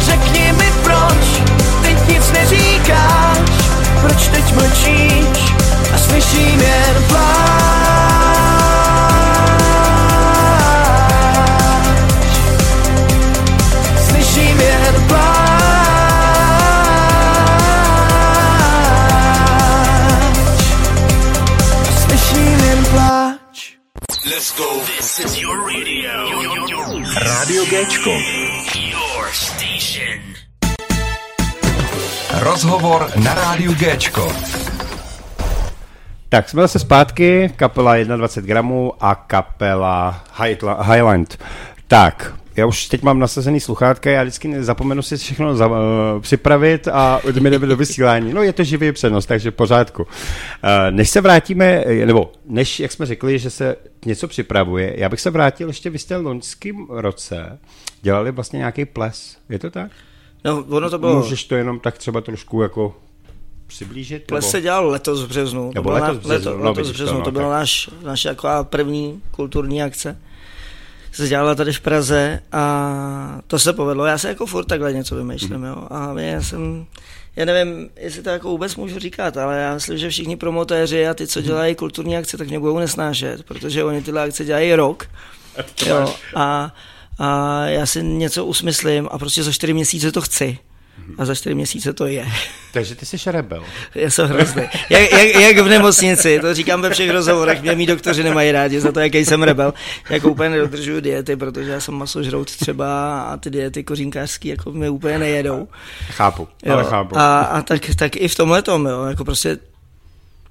Řekni 0.00 0.52
mi 0.52 0.72
proč, 0.82 1.42
teď 1.82 2.08
nic 2.08 2.32
neříkáš, 2.32 3.38
proč 4.00 4.28
teď 4.28 4.54
mlčíš 4.54 5.54
a 5.94 5.98
slyším 5.98 6.60
jen 6.60 7.04
pláč. 7.08 7.79
This 25.10 25.26
is 25.26 25.42
your 25.42 25.66
radio. 25.66 26.26
Your, 26.28 26.68
your, 26.70 27.02
Radio 27.26 27.64
Géčko. 27.66 28.10
Your 28.78 29.26
station. 29.32 30.20
Rozhovor 32.38 33.10
na 33.24 33.34
rádiu 33.34 33.74
Gečko. 33.74 34.32
Tak 36.28 36.48
jsme 36.48 36.62
zase 36.62 36.78
zpátky, 36.78 37.52
kapela 37.56 37.96
21 37.96 38.46
gramů 38.46 38.92
a 39.00 39.14
kapela 39.14 40.24
Highland. 40.82 41.38
Tak, 41.88 42.34
já 42.56 42.66
už 42.66 42.86
teď 42.86 43.02
mám 43.02 43.18
nasazený 43.18 43.60
sluchátka, 43.60 44.10
já 44.10 44.22
vždycky 44.22 44.62
zapomenu 44.62 45.02
si 45.02 45.16
všechno 45.16 45.56
za, 45.56 45.66
uh, 45.66 45.74
připravit 46.20 46.88
a 46.88 47.20
mi 47.40 47.50
jdeme 47.50 47.66
do 47.66 47.76
vysílání. 47.76 48.32
No 48.32 48.42
je 48.42 48.52
to 48.52 48.64
živý 48.64 48.92
přenos, 48.92 49.26
takže 49.26 49.50
v 49.50 49.54
pořádku. 49.54 50.02
Uh, 50.02 50.08
než 50.90 51.10
se 51.10 51.20
vrátíme, 51.20 51.84
nebo 52.04 52.32
než, 52.44 52.80
jak 52.80 52.92
jsme 52.92 53.06
řekli, 53.06 53.38
že 53.38 53.50
se 53.50 53.76
něco 54.06 54.28
připravuje, 54.28 54.94
já 54.96 55.08
bych 55.08 55.20
se 55.20 55.30
vrátil 55.30 55.68
ještě, 55.68 55.90
vy 55.90 55.98
jste 55.98 56.18
v 56.18 56.22
loňském 56.22 56.86
roce 56.90 57.58
dělali 58.02 58.30
vlastně 58.30 58.56
nějaký 58.56 58.84
ples, 58.84 59.36
je 59.48 59.58
to 59.58 59.70
tak? 59.70 59.90
No, 60.44 60.64
ono 60.68 60.90
to 60.90 60.98
bylo... 60.98 61.16
Můžeš 61.16 61.44
to 61.44 61.54
jenom 61.54 61.80
tak 61.80 61.98
třeba 61.98 62.20
trošku 62.20 62.62
jako 62.62 62.96
přiblížit? 63.66 64.26
Ples 64.26 64.44
nebo? 64.44 64.50
se 64.50 64.60
dělal 64.60 64.88
letos 64.88 65.22
v 65.22 65.28
březnu. 65.28 65.72
Nebo 65.74 65.74
to 65.74 65.82
bylo 65.82 65.94
letos 65.94 66.16
v 66.16 66.20
březnu, 66.20 66.50
leto, 66.50 66.64
no, 66.64 66.70
letos 66.70 66.88
v 66.88 66.92
březnu. 66.92 67.12
to, 67.12 67.18
no, 67.18 67.24
to 67.24 67.30
byla 67.30 67.44
tak. 67.44 67.52
náš, 67.52 67.90
naše 68.02 68.28
taková 68.28 68.64
první 68.64 69.22
kulturní 69.30 69.82
akce. 69.82 70.18
Se 71.12 71.28
dělala 71.28 71.54
tady 71.54 71.72
v 71.72 71.80
Praze 71.80 72.40
a 72.52 73.40
to 73.46 73.58
se 73.58 73.72
povedlo. 73.72 74.06
Já 74.06 74.18
se 74.18 74.28
jako 74.28 74.46
furt 74.46 74.64
takhle 74.64 74.92
něco 74.92 75.16
vymýšlím, 75.16 75.52
Mhm. 75.58 75.64
jo. 75.64 75.86
A 75.90 76.20
já 76.20 76.42
jsem, 76.42 76.86
já 77.36 77.44
nevím, 77.44 77.90
jestli 77.96 78.22
to 78.22 78.30
jako 78.30 78.48
vůbec 78.48 78.76
můžu 78.76 78.98
říkat, 78.98 79.36
ale 79.36 79.58
já 79.60 79.74
myslím, 79.74 79.98
že 79.98 80.10
všichni 80.10 80.36
promotéři 80.36 81.08
a 81.08 81.14
ty, 81.14 81.26
co 81.26 81.38
Mhm. 81.40 81.46
dělají 81.48 81.74
kulturní 81.74 82.16
akce, 82.16 82.36
tak 82.36 82.48
mě 82.48 82.58
budou 82.58 82.78
nesnášet, 82.78 83.42
protože 83.42 83.84
oni 83.84 84.02
tyhle 84.02 84.22
akce 84.22 84.44
dělají 84.44 84.74
rok. 84.74 85.06
Jo, 85.86 86.14
a, 86.36 86.74
a 87.18 87.60
já 87.66 87.86
si 87.86 88.02
něco 88.02 88.44
usmyslím 88.46 89.08
a 89.12 89.18
prostě 89.18 89.42
za 89.42 89.52
čtyři 89.52 89.72
měsíce 89.72 90.12
to 90.12 90.20
chci. 90.20 90.58
A 91.18 91.24
za 91.24 91.34
čtyři 91.34 91.54
měsíce 91.54 91.92
to 91.92 92.06
je. 92.06 92.26
Takže 92.72 92.94
ty 92.94 93.06
jsi 93.06 93.16
rebel. 93.30 93.64
Já 93.94 94.10
jsem 94.10 94.28
hrozný. 94.28 94.62
Jak, 94.90 95.12
jak, 95.12 95.34
jak, 95.34 95.58
v 95.58 95.68
nemocnici, 95.68 96.40
to 96.40 96.54
říkám 96.54 96.82
ve 96.82 96.90
všech 96.90 97.10
rozhovorech, 97.10 97.62
mě 97.62 97.74
mý 97.74 97.86
doktoři 97.86 98.22
nemají 98.22 98.52
rádi 98.52 98.80
za 98.80 98.92
to, 98.92 99.00
jaký 99.00 99.24
jsem 99.24 99.42
rebel. 99.42 99.74
Jako 100.10 100.30
úplně 100.30 100.50
nedodržuju 100.50 101.00
diety, 101.00 101.36
protože 101.36 101.70
já 101.70 101.80
jsem 101.80 101.94
masožrout 101.94 102.56
třeba 102.56 103.20
a 103.22 103.36
ty 103.36 103.50
diety 103.50 103.84
kořínkářský 103.84 104.48
jako 104.48 104.72
mi 104.72 104.88
úplně 104.88 105.18
nejedou. 105.18 105.68
Chápu, 106.10 106.48
Jo. 106.64 106.74
ale 106.74 106.84
chápu. 106.84 107.18
A, 107.18 107.40
a 107.40 107.62
tak, 107.62 107.80
tak 107.96 108.16
i 108.16 108.28
v 108.28 108.34
tomhle 108.34 108.62
tom, 108.62 108.86
jo, 108.86 109.04
jako 109.04 109.24
prostě 109.24 109.58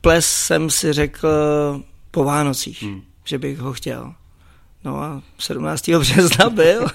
ples 0.01 0.25
jsem 0.25 0.69
si 0.69 0.93
řekl 0.93 1.29
po 2.11 2.23
Vánocích, 2.23 2.83
hmm. 2.83 3.01
že 3.25 3.37
bych 3.37 3.59
ho 3.59 3.73
chtěl. 3.73 4.13
No 4.83 5.03
a 5.03 5.21
17. 5.39 5.89
března 5.89 6.49
byl. 6.49 6.87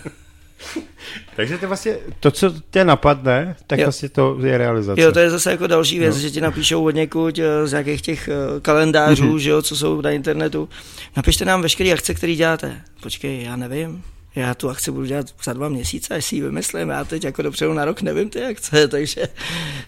Takže 1.37 1.59
to 1.59 1.69
vlastně, 1.69 1.97
to, 2.21 2.31
co 2.31 2.55
tě 2.71 2.85
napadne, 2.85 3.57
tak 3.67 3.79
Jo. 3.79 3.85
vlastně 3.85 4.09
to 4.09 4.39
je 4.45 4.59
realizace. 4.59 5.01
Jo, 5.03 5.13
to 5.13 5.19
je 5.19 5.31
zase 5.31 5.51
jako 5.51 5.67
další 5.67 5.99
věc, 5.99 6.15
no. 6.15 6.21
že 6.21 6.31
ti 6.31 6.41
napíšou 6.41 6.85
od 6.85 6.91
někud 6.91 7.39
eh, 7.39 7.67
z 7.67 7.71
nějakých 7.71 8.03
těch 8.03 8.29
eh, 8.29 8.61
kalendářů, 8.61 9.23
Mhm. 9.25 9.33
mm-hmm. 9.35 9.39
že 9.39 9.51
jo, 9.51 9.63
co 9.63 9.77
jsou 9.77 10.01
na 10.01 10.11
internetu. 10.11 10.69
Napište 11.17 11.45
nám 11.45 11.63
veškeré 11.63 11.93
akce, 11.93 12.15
které 12.15 12.35
děláte. 12.35 12.81
Počkej, 13.03 13.43
já 13.43 13.57
nevím. 13.57 14.03
Já 14.37 14.55
tu 14.55 14.71
akci 14.71 14.91
budu 14.91 15.07
dělat 15.07 15.27
za 15.45 15.53
dva 15.53 15.69
měsíce, 15.69 16.15
až 16.15 16.25
si 16.25 16.35
ji 16.35 16.41
vymyslím. 16.43 16.89
Já 16.89 17.05
teď 17.05 17.25
jako 17.25 17.43
dopředu 17.43 17.73
na 17.73 17.85
rok 17.85 18.03
nevím 18.03 18.31
ty 18.31 18.45
akce, 18.45 18.89
takže, 18.95 19.29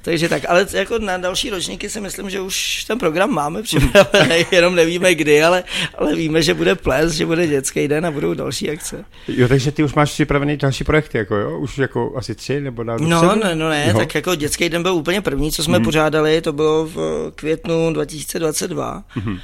takže 0.03 0.29
tak. 0.29 0.43
Ale 0.49 0.67
jako 0.73 0.99
na 0.99 1.17
další 1.17 1.51
ročníky 1.51 1.91
si 1.91 2.01
myslím, 2.01 2.31
že 2.31 2.41
už 2.41 2.85
ten 2.85 2.99
program 2.99 3.31
máme 3.31 3.63
připravený, 3.63 4.47
jenom 4.53 4.75
nevíme 4.75 5.15
kdy, 5.15 5.43
ale, 5.43 5.65
ale 5.99 6.15
víme, 6.15 6.43
že 6.43 6.55
bude 6.55 6.75
ples, 6.75 7.13
že 7.13 7.27
bude 7.27 7.47
dětský 7.47 7.89
den 7.89 8.07
a 8.07 8.11
budou 8.11 8.35
další 8.35 8.71
akce. 8.71 9.05
Jo, 9.29 9.49
takže 9.49 9.73
ty 9.73 9.85
už 9.85 9.95
máš 9.95 10.13
připravený 10.13 10.57
další 10.57 10.85
projekty, 10.85 11.19
jako 11.19 11.37
jo? 11.37 11.59
Už 11.59 11.79
jako 11.79 12.13
asi 12.17 12.35
tři 12.35 12.61
nebo 12.61 12.83
dál 12.83 12.99
No, 12.99 13.21
dopředu? 13.21 13.45
ne, 13.45 13.55
no 13.55 13.69
ne, 13.69 13.87
Jo. 13.89 13.99
tak 13.99 14.15
jako 14.15 14.35
dětský 14.35 14.69
den 14.69 14.83
byl 14.83 14.95
úplně 14.95 15.21
první, 15.21 15.53
co 15.53 15.63
jsme 15.65 15.77
hmm. 15.77 15.85
pořádali, 15.85 16.41
to 16.41 16.53
bylo 16.53 16.87
v 16.87 16.97
květnu 17.35 17.93
2022. 17.93 19.05
Hmm. 19.09 19.39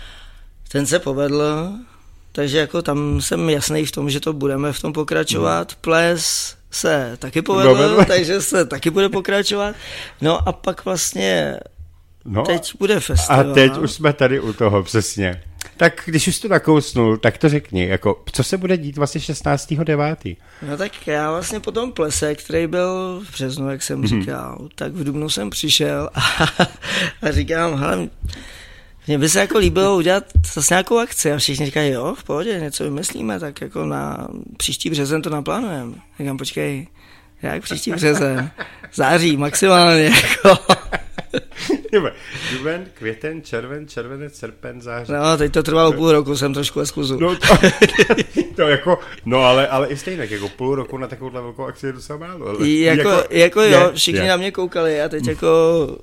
Ten 0.72 0.86
se 0.86 0.98
povedl, 0.98 1.42
takže 2.32 2.58
jako 2.58 2.82
tam 2.82 3.20
jsem 3.20 3.50
jasný 3.50 3.86
v 3.86 3.90
tom, 3.92 4.10
že 4.10 4.20
to 4.20 4.32
budeme 4.32 4.72
v 4.72 4.80
tom 4.80 4.92
pokračovat. 4.92 5.72
Hmm. 5.72 5.78
Ples 5.80 6.56
se 6.70 7.16
taky 7.18 7.42
povedl, 7.42 7.68
Povedl. 7.74 8.04
takže 8.08 8.40
se 8.42 8.64
taky 8.64 8.90
bude 8.90 9.08
pokračovat. 9.08 9.74
No 10.20 10.48
a 10.48 10.52
pak 10.52 10.84
vlastně 10.84 11.56
no, 12.24 12.42
teď 12.42 12.72
bude 12.78 12.96
a 12.96 13.00
festival. 13.00 13.54
teď 13.54 13.78
už 13.78 13.92
jsme 13.92 14.12
tady 14.12 14.40
u 14.40 14.52
toho, 14.52 14.82
přesně. 14.82 15.42
Tak 15.76 16.02
když 16.06 16.28
už 16.28 16.38
to 16.38 16.48
nakousnul, 16.48 17.16
tak 17.16 17.38
to 17.38 17.48
řekni, 17.48 17.86
jako, 17.88 18.22
co 18.32 18.44
se 18.44 18.56
bude 18.56 18.76
dít 18.76 18.96
vlastně 18.96 19.20
16.9. 19.20 20.36
No 20.68 20.76
tak 20.76 21.06
já 21.06 21.30
vlastně 21.30 21.60
po 21.60 21.72
tom 21.72 21.92
plese, 21.92 22.34
který 22.34 22.66
byl 22.66 23.20
v 23.28 23.32
březnu, 23.32 23.70
jak 23.70 23.82
jsem 23.82 23.98
Mhm. 23.98 24.08
říkal, 24.08 24.68
tak 24.74 24.92
v 24.92 25.04
Dubnu 25.04 25.28
jsem 25.30 25.50
přišel 25.50 26.10
a, 26.14 26.20
a 27.22 27.30
říkám, 27.30 27.74
hele, 27.74 28.08
mně 29.06 29.18
by 29.18 29.28
se 29.28 29.40
jako 29.40 29.58
líbilo 29.58 29.96
udělat 29.96 30.24
zase 30.54 30.74
nějakou 30.74 30.98
akci 30.98 31.32
a 31.32 31.38
všichni 31.38 31.66
říkají, 31.66 31.92
jo, 31.92 32.14
v 32.18 32.24
pohodě, 32.24 32.60
něco 32.60 32.84
vymyslíme, 32.84 33.40
tak 33.40 33.60
jako 33.60 33.86
na 33.86 34.28
příští 34.56 34.90
březen 34.90 35.22
to 35.22 35.30
naplánujeme. 35.30 35.94
Říkám, 36.18 36.36
počkej, 36.36 36.86
jak 37.42 37.62
příští 37.62 37.92
březen? 37.92 38.50
Září 38.94 39.36
maximálně, 39.36 40.04
jako. 40.04 40.58
Duben, 42.52 42.86
květen, 42.94 43.42
červen, 43.42 43.88
červenec, 43.88 44.34
srpen, 44.34 44.80
září. 44.80 45.12
No, 45.12 45.36
teď 45.36 45.52
to 45.52 45.62
trvalo 45.62 45.92
půl 45.92 46.12
roku, 46.12 46.36
jsem 46.36 46.54
trošku 46.54 46.78
ve 46.78 46.86
skluzu. 46.86 47.18
No, 47.20 47.36
to, 47.36 47.46
to 48.56 48.62
jako, 48.62 48.98
no 49.24 49.38
ale, 49.38 49.68
ale 49.68 49.88
i 49.88 49.96
stejně, 49.96 50.28
jako 50.30 50.48
půl 50.48 50.74
roku 50.74 50.98
na 50.98 51.08
takovouhle 51.08 51.40
velkou 51.40 51.64
akci 51.64 51.86
je 51.86 51.92
docela 51.92 52.18
málo. 52.18 52.46
Ale, 52.46 52.68
jako, 52.68 53.08
jako, 53.08 53.24
jako 53.30 53.62
jo, 53.62 53.68
je, 53.68 53.92
všichni 53.94 54.20
je. 54.20 54.28
na 54.28 54.36
mě 54.36 54.50
koukali 54.50 55.02
a 55.02 55.08
teď 55.08 55.26
jako 55.26 55.48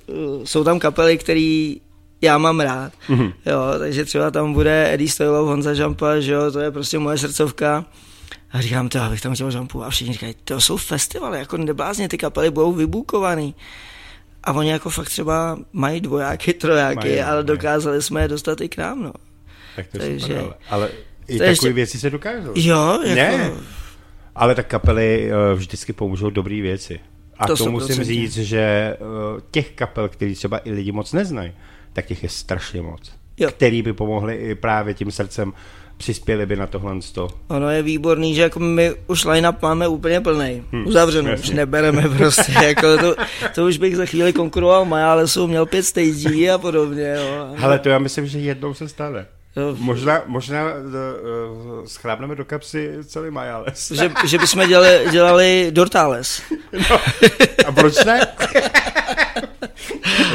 uh, 0.06 0.44
jsou 0.44 0.64
tam 0.64 0.78
kapely, 0.78 1.18
který 1.18 1.80
já 2.22 2.38
mám 2.38 2.60
rád, 2.60 2.92
Mhm. 3.08 3.32
jo, 3.46 3.60
takže 3.78 4.04
třeba 4.04 4.30
tam 4.30 4.52
bude 4.52 4.94
Eddie 4.94 5.10
Stoilov, 5.10 5.46
Honza 5.48 5.74
Žampa, 5.74 6.20
že 6.20 6.32
jo, 6.32 6.50
to 6.52 6.60
je 6.60 6.70
prostě 6.70 6.98
moje 6.98 7.18
srdcovka. 7.18 7.84
A 8.52 8.60
říkám, 8.60 8.88
to 8.88 9.00
abych 9.00 9.20
tam 9.20 9.34
chtěl 9.34 9.50
žampu. 9.50 9.84
A 9.84 9.90
všichni 9.90 10.12
říkají, 10.12 10.34
to 10.44 10.60
jsou 10.60 10.76
festivaly, 10.76 11.38
jako 11.38 11.56
neblázně, 11.56 12.08
ty 12.08 12.18
kapely 12.18 12.50
budou 12.50 12.72
vybukovaný. 12.72 13.54
A 14.44 14.52
oni 14.52 14.70
jako 14.70 14.90
fakt 14.90 15.06
třeba 15.08 15.58
mají 15.72 16.00
dvojáky, 16.00 16.54
trojáky, 16.54 16.96
Mají, 16.96 17.20
ale 17.20 17.34
mají. 17.34 17.46
dokázali 17.46 18.02
jsme 18.02 18.22
je 18.22 18.28
dostat 18.28 18.60
i 18.60 18.68
k 18.68 18.76
nám, 18.76 19.02
no. 19.02 19.12
Tak 19.76 19.86
to 19.86 19.98
takže- 19.98 20.20
super, 20.26 20.54
ale, 20.70 20.88
i 21.28 21.32
takové 21.32 21.50
ještě- 21.50 21.72
věci 21.72 21.98
se 22.00 22.10
dokážou. 22.10 22.52
Jo, 22.54 23.00
jako, 23.04 23.14
Ne, 23.14 23.50
ale 24.34 24.54
tak 24.54 24.66
kapely 24.66 25.30
eh, 25.32 25.54
vždycky 25.54 25.92
pomůžou 25.92 26.30
dobré 26.30 26.60
věci. 26.62 27.00
A 27.38 27.46
to, 27.46 27.56
To 27.56 27.70
musím 27.70 27.94
100%. 27.96 28.04
říct, 28.04 28.34
že 28.36 28.60
eh, 28.60 28.96
těch 29.50 29.70
kapel, 29.70 30.08
který 30.08 30.34
třeba 30.34 30.60
i 30.64 30.72
lidi 30.72 30.92
moc 30.92 31.12
neznají, 31.12 31.52
tak 31.92 32.06
těch 32.06 32.22
je 32.22 32.28
strašně 32.28 32.82
moc. 32.82 33.12
Jo. 33.36 33.50
Který 33.50 33.82
by 33.82 33.92
pomohli 33.92 34.34
i 34.34 34.54
právě 34.54 34.94
tím 34.94 35.10
srdcem, 35.10 35.52
přispěli 36.00 36.46
by 36.46 36.56
na 36.56 36.66
tohle 36.66 37.02
sto. 37.02 37.28
Ono 37.48 37.70
je 37.70 37.82
výborný, 37.82 38.34
že 38.34 38.42
jako 38.42 38.60
my 38.60 38.94
už 39.06 39.24
line-up 39.24 39.62
máme 39.62 39.88
úplně 39.88 40.20
plný, 40.20 40.64
hmm, 40.72 40.86
uzavřenou, 40.86 41.34
už 41.34 41.50
nebereme 41.50 42.08
prostě, 42.08 42.52
jako 42.62 42.98
to, 42.98 43.14
to 43.54 43.66
už 43.66 43.78
bych 43.78 43.96
za 43.96 44.06
chvíli 44.06 44.32
konkuroval 44.32 44.84
Majálesu, 44.84 45.46
měl 45.46 45.66
pět 45.66 45.82
stagí 45.82 46.50
a 46.50 46.58
podobně, 46.58 47.14
jo. 47.16 47.54
Ale 47.62 47.78
to 47.78 47.88
já 47.88 47.98
myslím, 47.98 48.26
že 48.26 48.38
jednou 48.38 48.74
se 48.74 48.88
stane. 48.88 49.26
Jo. 49.56 49.76
Možná, 49.78 50.22
možná 50.26 50.64
uh, 50.64 51.84
schrábneme 51.86 52.34
do 52.34 52.44
kapsy 52.44 52.90
celý 53.04 53.30
Majales. 53.30 53.90
Že, 53.90 54.12
že 54.26 54.38
bychom 54.38 54.68
dělali, 54.68 55.00
dělali 55.10 55.68
Dortales. 55.70 56.42
No, 56.90 57.00
a 57.66 57.72
proč 57.72 58.04
ne? 58.04 58.26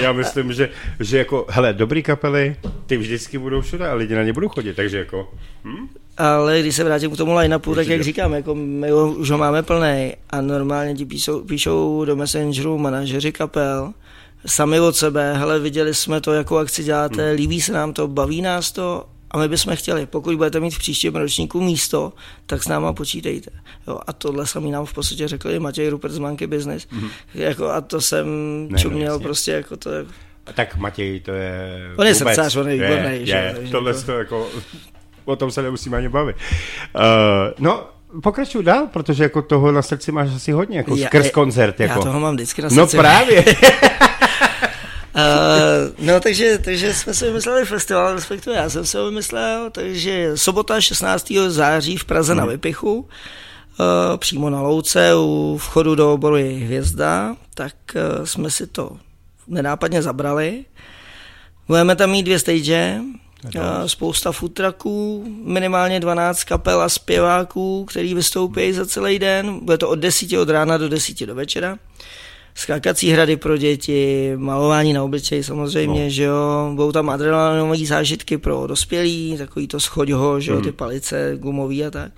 Já 0.01 0.11
myslím, 0.13 0.53
že, 0.53 0.69
že 0.99 1.17
jako, 1.17 1.45
hele, 1.49 1.73
dobrý 1.73 2.03
kapely, 2.03 2.55
ty 2.85 2.97
vždycky 2.97 3.37
budou 3.37 3.61
všude 3.61 3.87
a 3.89 3.93
lidi 3.93 4.15
na 4.15 4.23
ně 4.23 4.33
budou 4.33 4.49
chodit, 4.49 4.73
takže 4.73 4.97
jako, 4.97 5.29
hm? 5.63 5.87
Ale 6.17 6.59
když 6.61 6.75
se 6.75 6.83
vrátím 6.83 7.11
k 7.11 7.17
tomu 7.17 7.33
line-upu, 7.35 7.75
tak 7.75 7.87
jak 7.87 8.03
říkám, 8.03 8.33
jako 8.33 8.55
my 8.55 8.89
ho, 8.89 9.11
už 9.11 9.29
ho 9.31 9.37
máme 9.37 9.63
plný 9.63 10.13
a 10.29 10.41
normálně 10.41 10.93
ti 10.95 11.05
píšou, 11.05 11.41
píšou 11.41 12.05
do 12.05 12.15
Messengeru 12.15 12.77
manažeři 12.77 13.31
kapel, 13.31 13.93
sami 14.45 14.79
od 14.79 14.95
sebe, 14.95 15.33
hele, 15.37 15.59
viděli 15.59 15.93
jsme 15.93 16.21
to, 16.21 16.33
jakou 16.33 16.57
akci 16.57 16.83
děláte, 16.83 17.27
Hmm. 17.27 17.35
líbí 17.35 17.61
se 17.61 17.73
nám 17.73 17.93
to, 17.93 18.07
baví 18.07 18.41
nás 18.41 18.71
to 18.71 19.05
a 19.35 19.37
my 19.37 19.47
bychom 19.47 19.75
chtěli, 19.75 20.05
pokud 20.05 20.35
budete 20.35 20.59
mít 20.59 20.75
v 20.75 20.77
příštím 20.79 21.15
ročníku 21.15 21.61
místo, 21.61 22.13
tak 22.45 22.63
s 22.63 22.67
náma 22.67 22.93
počítejte. 22.93 23.51
Jo, 23.87 23.99
a 24.07 24.13
tohle 24.13 24.47
samý 24.47 24.71
nám 24.71 24.85
v 24.85 24.93
podstatě 24.93 25.27
řekl 25.27 25.49
i 25.51 25.59
Matěj 25.59 25.89
Rupert 25.89 26.11
z 26.13 26.17
Monkey 26.19 26.47
Business. 26.47 26.87
Jako, 27.33 27.69
a 27.69 27.81
to 27.81 28.01
jsem. 28.01 28.25
Ne, 28.63 28.67
no, 28.71 28.77
čuměl 28.77 29.13
jasně. 29.13 29.23
prostě 29.23 29.51
jako 29.51 29.77
to 29.77 29.91
je... 29.91 30.05
Tak 30.53 30.75
Matěj, 30.77 31.19
to 31.19 31.31
je... 31.31 31.77
On 31.97 32.07
je 32.07 32.13
vůbec- 32.13 32.35
srdcař, 32.35 32.55
on 32.55 32.67
je 32.69 32.73
výborný, 32.73 33.19
Je, 33.19 33.25
že 33.25 33.55
je, 33.61 33.67
tohle 33.71 33.93
to- 33.93 34.11
jako, 34.11 34.47
o 35.25 35.35
tom 35.35 35.51
se 35.51 35.61
nemusíme 35.61 35.97
ani 35.97 36.09
bavit. 36.09 36.35
Uh, 36.95 37.01
no, 37.59 37.83
pokračuj 38.23 38.63
dál, 38.63 38.87
protože 38.93 39.23
jako 39.23 39.41
toho 39.41 39.71
na 39.71 39.81
srdci 39.81 40.11
máš 40.11 40.29
asi 40.35 40.51
hodně, 40.51 40.77
jako 40.77 40.95
Já- 40.95 41.07
skrz 41.07 41.29
koncert. 41.31 41.79
Jako. 41.79 41.99
Já 41.99 42.03
toho 42.03 42.19
mám 42.19 42.33
vždycky 42.35 42.61
na 42.61 42.69
no 42.71 42.83
srdci. 42.87 42.97
právě. 42.97 43.45
Uh, 45.15 46.05
no 46.05 46.19
takže, 46.19 46.57
takže 46.57 46.93
jsme 46.93 47.13
si 47.13 47.25
vymysleli 47.25 47.65
festival, 47.65 48.15
respektive 48.15 48.55
já 48.55 48.69
jsem 48.69 48.85
si 48.85 48.97
ho 48.97 49.05
vymyslel, 49.05 49.69
takže 49.69 50.31
sobota 50.37 50.81
16. 50.81 51.33
září 51.47 51.97
v 51.97 52.05
Praze 52.05 52.33
Hmm. 52.33 52.39
na 52.39 52.45
Vypichu. 52.45 53.07
přímo 54.17 54.49
na 54.49 54.61
louce 54.61 55.15
u 55.15 55.57
vchodu 55.61 55.95
do 55.95 56.13
oboru 56.13 56.35
je 56.35 56.65
hvězda, 56.65 57.35
tak 57.53 57.75
uh, 57.95 58.25
jsme 58.25 58.51
si 58.51 58.67
to 58.67 58.97
nenápadně 59.47 60.01
zabrali. 60.01 60.65
Budeme 61.67 61.95
tam 61.95 62.09
mít 62.09 62.23
dvě 62.23 62.39
stage, 62.39 62.99
uh, 63.55 63.61
spousta 63.85 64.31
futraků, 64.31 65.25
minimálně 65.43 65.99
12 65.99 66.43
kapel 66.43 66.81
a 66.81 66.89
zpěváků, 66.89 67.85
který 67.85 68.13
vystoupí 68.13 68.73
za 68.73 68.85
celý 68.85 69.19
den. 69.19 69.59
Bude 69.65 69.77
to 69.77 69.89
od 69.89 69.95
10 69.95 70.37
od 70.37 70.49
rána 70.49 70.77
do 70.77 70.89
10 70.89 71.25
do 71.25 71.35
večera 71.35 71.77
skákací 72.55 73.11
hrady 73.11 73.37
pro 73.37 73.57
děti, 73.57 74.33
malování 74.35 74.93
na 74.93 75.03
obličeji 75.03 75.43
samozřejmě, 75.43 76.03
no. 76.03 76.09
že 76.09 76.23
jo, 76.23 76.71
budou 76.73 76.91
tam 76.91 77.09
adrenalinové 77.09 77.85
zážitky 77.85 78.37
pro 78.37 78.67
dospělí, 78.67 79.35
takový 79.37 79.67
to 79.67 79.79
schoďho, 79.79 80.39
že 80.39 80.51
jo, 80.51 80.57
mm. 80.57 80.63
ty 80.63 80.71
palice 80.71 81.37
gumový 81.39 81.85
a 81.85 81.91
tak. 81.91 82.11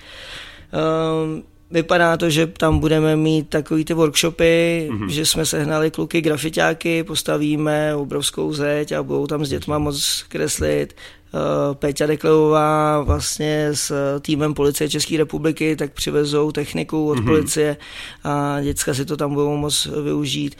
Um, 1.23 1.43
Vypadá 1.71 2.17
to, 2.17 2.29
že 2.29 2.47
tam 2.47 2.79
budeme 2.79 3.15
mít 3.15 3.49
takový 3.49 3.85
ty 3.85 3.93
workshopy, 3.93 4.87
mm-hmm. 4.91 5.07
že 5.07 5.25
jsme 5.25 5.45
sehnali 5.45 5.91
kluky 5.91 6.21
grafitáky, 6.21 7.03
postavíme 7.03 7.95
obrovskou 7.95 8.53
zeď 8.53 8.91
a 8.91 9.03
budou 9.03 9.27
tam 9.27 9.45
s 9.45 9.49
dětma 9.49 9.77
moc 9.77 10.25
kreslit. 10.29 10.95
Uh, 11.33 11.75
Péťa 11.75 12.05
Deklevová 12.05 13.01
vlastně 13.01 13.69
s 13.73 14.19
týmem 14.19 14.53
policie 14.53 14.89
České 14.89 15.17
republiky 15.17 15.75
tak 15.75 15.93
přivezou 15.93 16.51
techniku 16.51 17.09
od 17.09 17.19
mm-hmm. 17.19 17.25
policie 17.25 17.77
a 18.23 18.61
děcka 18.61 18.93
si 18.93 19.05
to 19.05 19.17
tam 19.17 19.33
budou 19.33 19.57
moc 19.57 19.87
využít 20.03 20.55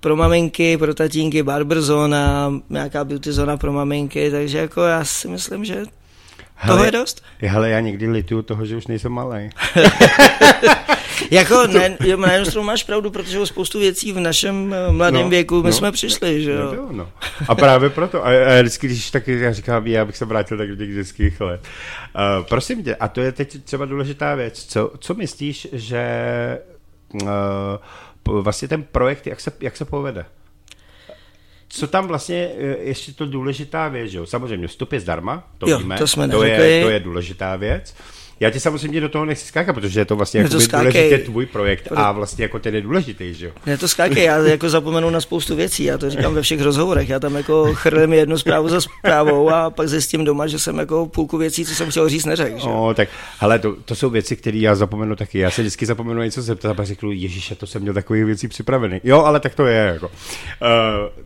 pro 0.00 0.16
maminky, 0.16 0.78
pro 0.78 0.94
tatínky 0.94 1.42
barberzona, 1.42 2.54
nějaká 2.70 3.04
beauty 3.04 3.32
zona 3.32 3.56
pro 3.56 3.72
maminky, 3.72 4.30
takže 4.30 4.58
jako 4.58 4.82
já 4.82 5.04
si 5.04 5.28
myslím, 5.28 5.64
že 5.64 5.84
Hele, 6.62 6.76
toho 6.76 6.84
je 6.84 6.90
dost? 6.90 7.22
Hele, 7.40 7.70
já 7.70 7.80
někdy 7.80 8.08
lituju 8.08 8.42
toho, 8.42 8.66
že 8.66 8.76
už 8.76 8.86
nejsem 8.86 9.12
malý. 9.12 9.50
jako 11.30 11.66
ne, 11.66 11.96
na 12.16 12.32
jednu 12.32 12.46
stranu 12.46 12.66
máš 12.66 12.84
pravdu, 12.84 13.10
protože 13.10 13.40
o 13.40 13.46
spoustu 13.46 13.78
věcí 13.78 14.12
v 14.12 14.20
našem 14.20 14.74
eh, 14.74 14.92
mladém 14.92 15.22
no, 15.22 15.28
věku 15.28 15.62
my 15.62 15.70
no, 15.70 15.72
jsme 15.72 15.92
přišli, 15.92 16.42
že 16.42 16.52
jo? 16.52 16.74
No, 16.76 16.88
no. 16.90 17.08
A 17.48 17.54
právě 17.54 17.90
proto, 17.90 18.26
a, 18.26 18.28
a 18.28 18.60
vždycky, 18.60 18.86
když 18.86 19.10
taky 19.10 19.40
já 19.40 19.52
říkám, 19.52 19.86
já 19.86 20.04
bych 20.04 20.16
se 20.16 20.24
vrátil 20.24 20.58
tak 20.58 20.68
do 20.68 20.76
těch 20.76 20.94
dětských 20.94 21.40
let. 21.40 21.60
Uh, 22.14 22.46
prosím 22.46 22.84
tě, 22.84 22.96
a 22.96 23.08
to 23.08 23.20
je 23.20 23.32
teď 23.32 23.64
třeba 23.64 23.84
důležitá 23.84 24.34
věc, 24.34 24.64
co, 24.64 24.92
co 24.98 25.14
myslíš, 25.14 25.68
že 25.72 26.04
uh, 27.22 28.42
vlastně 28.42 28.68
ten 28.68 28.82
projekt, 28.82 29.26
jak 29.26 29.40
se, 29.40 29.52
jak 29.60 29.76
se 29.76 29.84
povede? 29.84 30.24
Co 31.72 31.86
tam 31.86 32.06
vlastně 32.08 32.50
ještě 32.80 33.12
to 33.12 33.26
důležitá 33.26 33.88
věc, 33.88 34.10
že 34.10 34.18
jo? 34.18 34.26
Samozřejmě 34.26 34.68
vstup 34.68 34.92
je 34.92 35.00
zdarma, 35.00 35.48
to 35.58 35.70
jo, 35.70 35.78
víme, 35.78 35.98
to, 35.98 36.06
jsme 36.06 36.28
to, 36.28 36.44
je, 36.44 36.82
to 36.82 36.90
je 36.90 37.00
důležitá 37.00 37.56
věc. 37.56 37.94
Já 38.42 38.50
ti 38.50 38.60
samozřejmě 38.60 39.00
do 39.00 39.08
toho 39.08 39.24
nechci 39.24 39.46
skákat, 39.46 39.74
protože 39.74 40.00
je 40.00 40.04
to 40.04 40.16
vlastně 40.16 40.40
jako 40.40 40.56
důležitý 40.78 41.24
tvůj 41.24 41.46
projekt 41.46 41.88
a 41.94 42.12
vlastně 42.12 42.44
jako 42.44 42.58
ten 42.58 42.74
je 42.74 42.80
důležitý, 42.80 43.34
že 43.34 43.46
jo? 43.46 43.52
Ne, 43.66 43.78
to 43.78 43.88
skákej, 43.88 44.24
já 44.24 44.38
jako 44.38 44.68
zapomenu 44.68 45.10
na 45.10 45.20
spoustu 45.20 45.56
věcí, 45.56 45.84
já 45.84 45.98
to 45.98 46.10
říkám 46.10 46.34
ve 46.34 46.42
všech 46.42 46.60
rozhovorech, 46.60 47.08
já 47.08 47.18
tam 47.18 47.34
jako 47.34 47.74
chrlím 47.74 48.12
jednu 48.12 48.38
zprávu 48.38 48.68
za 48.68 48.80
zprávou 48.80 49.50
a 49.50 49.70
pak 49.70 49.88
zjistím 49.88 50.24
doma, 50.24 50.46
že 50.46 50.58
jsem 50.58 50.78
jako 50.78 51.06
půlku 51.06 51.38
věcí, 51.38 51.64
co 51.64 51.74
jsem 51.74 51.90
chtěl 51.90 52.08
říct, 52.08 52.24
neřekl. 52.24 52.58
Že? 52.58 52.66
No, 52.66 52.94
tak, 52.94 53.08
hele, 53.38 53.58
to, 53.58 53.76
to, 53.84 53.94
jsou 53.94 54.10
věci, 54.10 54.36
které 54.36 54.58
já 54.58 54.74
zapomenu 54.74 55.16
taky. 55.16 55.38
Já 55.38 55.50
se 55.50 55.62
vždycky 55.62 55.86
zapomenu 55.86 56.22
něco 56.22 56.42
zeptat 56.42 56.80
a 56.80 56.84
řeknu, 56.84 57.12
Ježíš, 57.12 57.52
to 57.58 57.66
jsem 57.66 57.82
měl 57.82 57.94
takové 57.94 58.24
věci 58.24 58.48
připravený. 58.48 59.00
Jo, 59.04 59.22
ale 59.22 59.40
tak 59.40 59.54
to 59.54 59.66
je 59.66 59.78
jako. 59.92 60.06
Uh, 60.06 60.12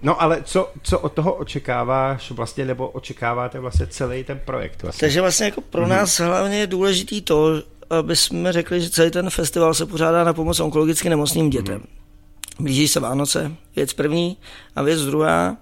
no, 0.03 0.23
ale 0.23 0.39
co, 0.45 0.71
co 0.83 0.99
od 0.99 1.13
toho 1.13 1.35
očekáváš 1.35 2.31
vlastně, 2.31 2.65
nebo 2.65 2.89
očekáváte 2.89 3.61
vlastně 3.61 3.87
celý 3.87 4.25
ten 4.25 4.41
projekt? 4.45 4.83
Vlastně? 4.83 5.01
Takže 5.01 5.21
vlastně 5.21 5.47
jako 5.47 5.61
pro 5.61 5.87
nás 5.87 6.11
mm-hmm. 6.11 6.27
hlavně 6.27 6.59
je 6.59 6.67
důležitý 7.07 7.23
to, 7.23 7.63
aby 7.91 8.17
jsme 8.17 8.53
řekli, 8.53 8.81
že 8.81 8.91
celý 8.91 9.11
ten 9.11 9.31
festival 9.31 9.75
se 9.75 9.87
pořádá 9.87 10.25
na 10.25 10.33
pomoc 10.33 10.61
onkologicky 10.61 11.09
nemocným 11.09 11.51
dětem. 11.51 11.83
Blíží 12.61 12.89
se 12.89 13.01
Vánoce, 13.01 13.53
věc 13.77 13.93
první 13.93 14.37
a 14.77 14.83
věc 14.83 15.01
druhá, 15.03 15.57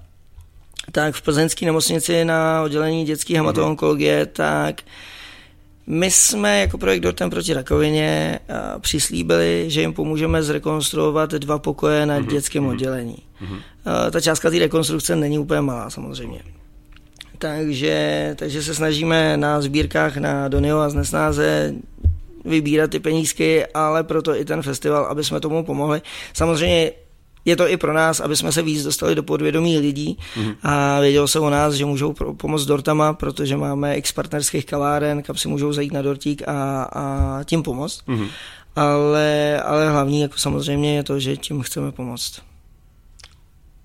tak 0.92 1.14
v 1.14 1.22
plzeňské 1.22 1.66
nemocnici 1.66 2.24
na 2.24 2.62
oddělení 2.62 3.04
dětské 3.04 3.35
hematoonkologie, 3.35 4.26
tak 4.26 4.83
my 5.87 6.11
jsme 6.11 6.61
jako 6.61 6.78
projekt 6.78 7.00
Dortem 7.00 7.30
proti 7.30 7.54
rakovině 7.54 8.38
přislíbili, 8.80 9.64
že 9.68 9.80
jim 9.80 9.92
pomůžeme 9.92 10.42
zrekonstruovat 10.42 11.30
dva 11.30 11.59
pokoje 11.59 12.07
na 12.07 12.20
dětském 12.20 12.66
oddělení. 12.66 13.16
Ta 14.11 14.20
částka 14.20 14.50
té 14.50 14.59
rekonstrukce 14.59 15.16
není 15.16 15.38
úplně 15.38 15.61
malá 15.61 15.90
samozřejmě 15.90 16.42
takže, 17.44 18.35
takže 18.38 18.62
se 18.62 18.74
snažíme 18.74 19.37
na 19.37 19.61
sbírkách 19.61 20.16
na 20.16 20.48
Donio 20.48 20.78
a 20.78 20.88
z 20.88 20.94
Nesnáze 20.94 21.74
vybírat 22.44 22.90
ty 22.90 23.00
penízky, 23.00 23.66
ale 23.66 24.04
proto 24.04 24.37
i 24.37 24.44
ten 24.44 24.62
festival, 24.62 25.04
aby 25.04 25.24
jsme 25.24 25.40
tomu 25.40 25.64
pomohli. 25.64 26.02
Samozřejmě 26.33 26.92
je 27.44 27.57
to 27.57 27.68
i 27.68 27.76
pro 27.76 27.92
nás, 27.92 28.20
aby 28.20 28.37
jsme 28.37 28.52
se 28.52 28.62
víc 28.62 28.85
dostali 28.85 29.14
do 29.14 29.22
podvědomí 29.22 29.78
lidí 29.78 30.18
mm-hmm. 30.37 30.57
a 30.62 31.00
vědělo 31.00 31.28
se 31.28 31.40
o 31.40 31.50
nás, 31.50 31.74
že 31.74 31.85
můžou 31.85 32.14
pomoct 32.37 32.64
dortama, 32.64 33.12
protože 33.12 33.57
máme 33.57 33.96
x 33.96 34.12
partnerských 34.12 34.66
kaváren, 34.66 35.22
kam 35.22 35.37
si 35.37 35.48
můžou 35.48 35.72
zajít 35.72 35.92
na 35.92 36.02
dortík 36.02 36.42
a, 36.48 36.83
a 36.83 37.44
tím 37.44 37.62
pomoct. 37.62 38.07
Mm-hmm. 38.09 38.28
Ale, 38.76 39.62
ale 39.64 39.90
hlavní 39.90 40.20
jako 40.20 40.38
samozřejmě 40.38 40.96
je 40.96 41.02
to, 41.02 41.20
že 41.20 41.37
tím 41.37 41.62
chceme 41.62 41.92
pomoct. 41.92 42.42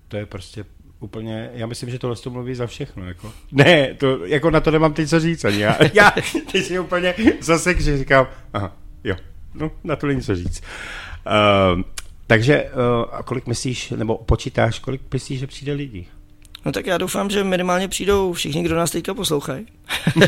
To 0.08 0.16
je 0.16 0.26
prostě 0.26 0.64
úplně, 1.00 1.50
já 1.54 1.66
myslím, 1.66 1.90
že 1.90 1.98
tohle 1.98 2.16
to 2.16 2.30
mluví 2.30 2.54
za 2.54 2.66
všechno, 2.66 3.08
jako. 3.08 3.32
Ne, 3.52 3.94
to, 3.94 4.26
jako 4.26 4.50
na 4.50 4.60
to 4.60 4.70
nemám 4.70 4.92
teď 4.92 5.08
co 5.08 5.20
říct 5.20 5.44
ani 5.44 5.60
já. 5.60 5.78
já 5.94 6.10
teď 6.52 6.64
si 6.64 6.78
úplně 6.78 7.14
zase, 7.40 7.80
že 7.80 7.98
říkám, 7.98 8.26
aha, 8.52 8.76
jo, 9.04 9.16
no, 9.54 9.70
na 9.84 9.96
to 9.96 10.06
není 10.06 10.22
co 10.22 10.36
říct. 10.36 10.62
Uh, 11.26 11.82
takže 12.26 12.64
uh, 12.64 13.04
a 13.12 13.22
kolik 13.22 13.46
myslíš, 13.46 13.90
nebo 13.90 14.18
počítáš, 14.18 14.78
kolik 14.78 15.00
myslíš, 15.12 15.40
že 15.40 15.46
přijde 15.46 15.72
lidí? 15.72 16.08
No 16.64 16.72
tak 16.72 16.86
já 16.86 16.98
doufám, 16.98 17.30
že 17.30 17.44
minimálně 17.44 17.88
přijdou 17.88 18.32
všichni, 18.32 18.62
kdo 18.62 18.76
nás 18.76 18.90
teďka 18.90 19.14
poslouchají. 19.14 19.66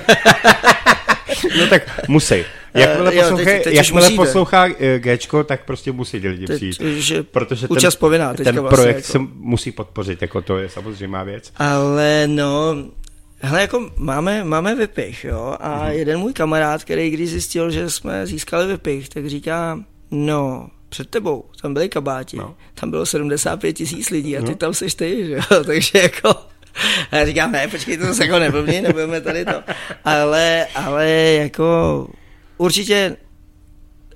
no 1.59 1.67
tak 1.71 2.09
musí. 2.09 2.45
Jakmile, 2.75 3.13
uh, 3.13 3.21
poslouchá, 3.21 3.45
teď, 3.45 3.65
teď 3.65 3.75
jakmile 3.75 4.11
poslouchá 4.11 4.65
uh, 4.65 4.73
Gčko, 4.99 5.45
tak 5.45 5.65
prostě 5.65 5.93
musí 5.93 6.17
lidi 6.29 6.47
přijít. 6.47 6.81
Že 6.81 7.23
protože 7.23 7.69
ten, 7.69 7.91
povinná 7.99 8.35
ten 8.35 8.45
vlastně 8.45 8.77
projekt 8.77 8.97
jako. 8.97 9.13
se 9.13 9.19
musí 9.35 9.73
podpořit, 9.73 10.23
jako 10.23 10.43
to 10.43 10.59
je 10.59 10.69
samozřejmá 10.69 11.23
věc. 11.23 11.53
Ale 11.57 12.25
no, 12.27 12.77
Hele, 13.45 13.61
jako 13.61 13.91
máme, 13.97 14.45
máme 14.45 14.75
vypich, 14.75 15.25
jo, 15.25 15.57
a 15.61 15.79
mm-hmm. 15.79 15.91
jeden 15.91 16.21
můj 16.21 16.33
kamarád, 16.33 16.85
který 16.85 17.11
když 17.11 17.31
zjistil, 17.31 17.71
že 17.71 17.91
jsme 17.91 18.27
získali 18.27 18.67
vypich, 18.67 19.09
tak 19.09 19.27
říká, 19.27 19.81
no, 20.11 20.69
před 20.89 21.09
tebou, 21.09 21.45
tam 21.63 21.75
byly 21.75 21.89
kabáti, 21.89 22.37
no. 22.37 22.55
tam 22.75 22.91
bylo 22.91 23.07
75 23.07 23.73
tisíc 23.73 24.11
lidí 24.11 24.39
a 24.39 24.43
ty 24.43 24.49
no. 24.49 24.55
tam 24.55 24.75
seš 24.75 24.95
ty, 24.95 25.27
že 25.27 25.33
jo, 25.35 25.65
takže 25.65 25.99
jako 25.99 26.35
a 27.11 27.17
já 27.17 27.27
říkám, 27.27 27.53
ne, 27.53 27.69
počkej, 27.69 27.99
to 27.99 28.15
se 28.15 28.25
jako 28.25 28.39
neblbni, 28.39 28.81
nebudeme 28.81 29.21
tady 29.21 29.45
to. 29.45 29.63
Ale, 30.05 30.67
ale 30.75 31.11
jako 31.11 32.07
určitě 32.63 33.17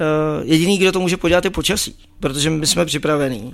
uh, 0.00 0.46
jediný, 0.46 0.78
kdo 0.78 0.92
to 0.92 1.00
může 1.00 1.16
podělat, 1.16 1.44
je 1.44 1.50
počasí, 1.50 1.96
protože 2.20 2.50
my 2.50 2.66
jsme 2.66 2.84
připravení. 2.84 3.52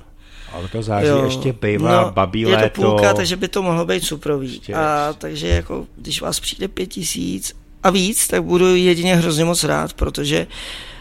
Ale 0.52 0.68
to 0.68 0.82
září 0.82 1.06
jo. 1.06 1.24
ještě 1.24 1.52
bývá, 1.52 2.02
no, 2.02 2.10
babí 2.10 2.40
Je 2.40 2.56
to 2.56 2.68
půlka, 2.68 3.14
takže 3.14 3.36
by 3.36 3.48
to 3.48 3.62
mohlo 3.62 3.84
být 3.84 4.04
suprový. 4.04 4.52
Ještě 4.52 4.74
a 4.74 5.14
takže 5.18 5.48
jako, 5.48 5.86
když 5.96 6.20
vás 6.20 6.40
přijde 6.40 6.68
pět 6.68 6.86
tisíc 6.86 7.52
a 7.82 7.90
víc, 7.90 8.28
tak 8.28 8.44
budu 8.44 8.76
jedině 8.76 9.16
hrozně 9.16 9.44
moc 9.44 9.64
rád, 9.64 9.92
protože 9.92 10.46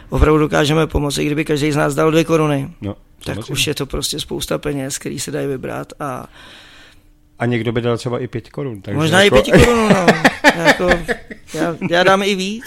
opravdu 0.09 0.39
dokážeme 0.39 0.87
pomoci, 0.87 1.25
kdyby 1.25 1.45
každý 1.45 1.71
z 1.71 1.75
nás 1.75 1.95
dal 1.95 2.11
dvě 2.11 2.23
koruny. 2.23 2.69
No, 2.81 2.95
tak 3.25 3.49
už 3.49 3.67
je 3.67 3.75
to 3.75 3.85
prostě 3.85 4.19
spousta 4.19 4.57
peněz, 4.57 4.97
který 4.97 5.19
se 5.19 5.31
dají 5.31 5.47
vybrat 5.47 5.93
a 5.99 6.27
a 7.39 7.45
někdo 7.45 7.71
by 7.71 7.81
dal 7.81 7.97
třeba 7.97 8.19
i 8.19 8.27
pět 8.27 8.49
korun. 8.49 8.81
Takže 8.81 8.97
Možná 8.97 9.23
jako... 9.23 9.37
i 9.37 9.41
pěti 9.41 9.65
korun, 9.65 9.89
no. 9.89 10.05
jako, 10.65 10.89
já, 11.53 11.75
já 11.89 12.03
dám 12.03 12.23
i 12.23 12.35
víc, 12.35 12.63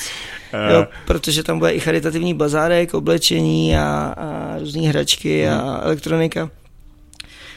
jo, 0.73 0.83
eh. 0.83 0.87
protože 1.07 1.43
tam 1.43 1.59
bude 1.59 1.71
i 1.71 1.81
charitativní 1.81 2.35
bazárek, 2.35 2.95
oblečení 2.95 3.77
a, 3.77 4.15
a 4.17 4.59
různé 4.59 4.89
hračky 4.89 5.49
a 5.49 5.57
hmm. 5.57 5.81
elektronika. 5.83 6.51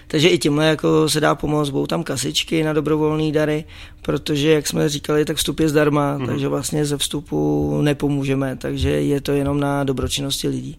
Takže 0.08 0.30
i 0.30 0.38
tímhle 0.38 0.66
jako 0.66 1.10
se 1.10 1.20
dá 1.20 1.36
pomoct, 1.36 1.70
budou 1.70 1.88
tam 1.88 2.04
kasičky 2.04 2.64
na 2.64 2.74
dobrovolné 2.74 3.32
dary, 3.32 3.66
protože, 4.02 4.52
jak 4.52 4.68
jsme 4.68 4.90
říkali, 4.90 5.26
tak 5.26 5.38
vstup 5.38 5.60
je 5.60 5.70
zdarma, 5.70 6.18
mm. 6.18 6.26
takže 6.26 6.48
vlastně 6.48 6.86
ze 6.86 6.98
vstupu 6.98 7.82
nepomůžeme, 7.82 8.56
takže 8.56 8.90
je 8.90 9.22
to 9.22 9.32
jenom 9.32 9.60
na 9.60 9.84
dobročinnosti 9.84 10.48
lidí. 10.48 10.78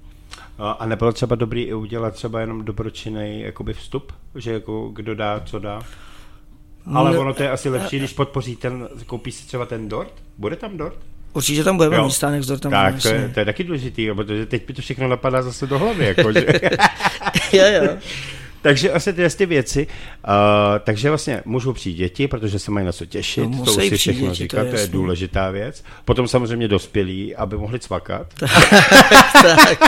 A 0.59 0.87
nebylo 0.87 1.13
třeba 1.13 1.37
dobrý 1.37 1.63
i 1.63 1.75
udělat 1.75 2.15
třeba 2.15 2.41
jenom 2.41 2.65
dobročinný 2.65 3.41
jakoby 3.41 3.73
vstup, 3.73 4.13
že 4.35 4.53
jako 4.53 4.89
kdo 4.89 5.15
dá, 5.15 5.43
co 5.45 5.59
dá? 5.59 5.83
Ale 6.95 7.15
no, 7.15 7.21
ono 7.21 7.35
to 7.35 7.43
je 7.43 7.51
asi 7.51 7.69
lepší, 7.69 7.99
když 7.99 8.13
podpoří 8.13 8.57
ten, 8.57 8.89
koupí 9.07 9.33
si 9.33 9.47
třeba 9.47 9.67
ten 9.67 9.89
dort. 9.89 10.13
Bude 10.39 10.57
tam 10.57 10.77
dort? 10.77 10.99
Určitě 11.33 11.65
tam 11.65 11.77
budeme 11.77 12.03
mít 12.03 12.11
stánek 12.11 12.43
s 12.43 12.47
dortem. 12.47 12.71
Tak, 12.71 13.03
to 13.03 13.09
je, 13.09 13.31
to 13.35 13.41
je 13.41 13.47
taky 13.47 13.65
důležitý, 13.65 14.09
protože 14.15 14.47
teď 14.47 14.69
mi 14.69 14.75
to 14.75 14.83
všechno 14.83 15.09
napadá 15.09 15.43
zase 15.43 15.67
do 15.67 15.79
hlavy. 15.79 16.05
Jako, 16.07 16.33
že... 16.33 16.47
jo, 17.53 17.65
jo. 17.83 17.97
takže 18.63 18.93
asi 18.93 19.13
tyhle 19.13 19.31
ty 19.31 19.47
věci. 19.47 19.87
Uh, 20.29 20.33
takže 20.85 21.09
vlastně 21.09 21.43
můžou 21.45 21.73
přijít 21.73 21.95
děti, 21.95 22.29
protože 22.29 22.59
se 22.59 22.71
mají 22.71 22.87
na 22.87 22.93
co 22.93 23.07
těšit. 23.07 23.51
No, 23.51 23.65
to 23.65 23.73
už 23.75 23.89
si 23.89 23.97
všechno 23.97 24.27
děti, 24.27 24.35
říká, 24.35 24.57
to 24.57 24.63
to 24.63 24.67
je 24.67 24.75
je, 24.75 24.81
jasný. 24.81 24.93
důležitá 24.93 25.51
věc. 25.51 25.85
Potom 26.05 26.29
samozřejmě 26.29 26.69
dospělí, 26.69 27.37
aby 27.37 27.57
mohli 27.57 27.79
cvakat. 27.79 28.27
tak. 29.43 29.81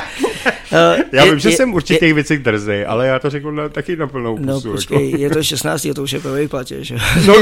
Uh, 0.72 1.04
Já 1.12 1.24
vím, 1.24 1.38
že 1.38 1.50
jsem 1.50 1.74
určitých 1.74 2.14
věcí 2.14 2.36
drzej, 2.36 2.86
ale 2.86 3.06
já 3.06 3.18
to 3.18 3.30
řeknu 3.30 3.50
na, 3.50 3.68
taky 3.68 3.96
na 3.96 4.06
plnou 4.06 4.36
pusu. 4.36 4.46
No 4.46 4.56
jako. 4.56 4.70
počkej, 4.70 5.14
je 5.18 5.30
to 5.30 5.42
16, 5.42 5.88
to 5.94 6.02
už 6.02 6.12
je 6.12 6.20
po 6.20 6.32
výplatě, 6.32 6.84
že? 6.84 6.96
No, 7.26 7.34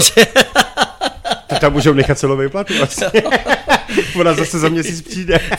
to 1.49 1.55
tam 1.61 1.73
můžou 1.73 1.93
nechat 1.93 2.19
celou 2.19 2.37
výplatu 2.37 2.75
vlastně. 2.79 3.07
Ona 4.21 4.35
zase 4.35 4.59
za 4.59 4.69
měsíc 4.69 5.03
přijde. 5.03 5.41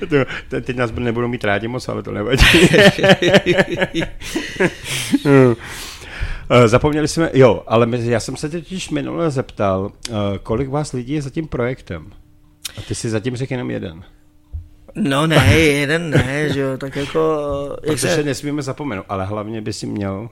To, 0.00 0.06
te- 0.48 0.60
teď 0.60 0.76
nás 0.76 0.92
nebudou 0.92 1.28
mít 1.28 1.44
rádi 1.44 1.68
moc, 1.68 1.88
ale 1.88 2.02
to 2.02 2.12
nevadí. 2.12 2.44
Eh, 6.50 6.68
Zapomněli 6.68 7.08
jsme, 7.08 7.30
jo, 7.34 7.62
ale 7.66 7.86
my- 7.86 8.10
já 8.10 8.20
jsem 8.20 8.36
se 8.36 8.48
totiž 8.48 8.90
minule 8.90 9.30
zeptal, 9.30 9.92
eh, 10.10 10.12
kolik 10.42 10.68
vás 10.68 10.92
lidí 10.92 11.12
je 11.12 11.22
za 11.22 11.30
tím 11.30 11.48
projektem? 11.48 12.06
A 12.78 12.80
ty 12.88 12.94
si 12.94 13.10
zatím 13.10 13.36
řekl 13.36 13.52
jenom 13.52 13.70
jeden. 13.70 14.02
No 14.94 15.26
ne, 15.26 15.58
jeden 15.58 16.10
ne, 16.10 16.48
že 16.52 16.60
jo, 16.60 16.78
tak 16.78 16.96
jako, 16.96 17.38
jak 17.82 17.94
Protože 17.94 18.08
se, 18.08 18.22
nesmíme 18.22 18.62
zapomenout, 18.62 19.04
ale 19.08 19.24
hlavně 19.24 19.60
by 19.60 19.72
si 19.72 19.86
měl 19.86 20.28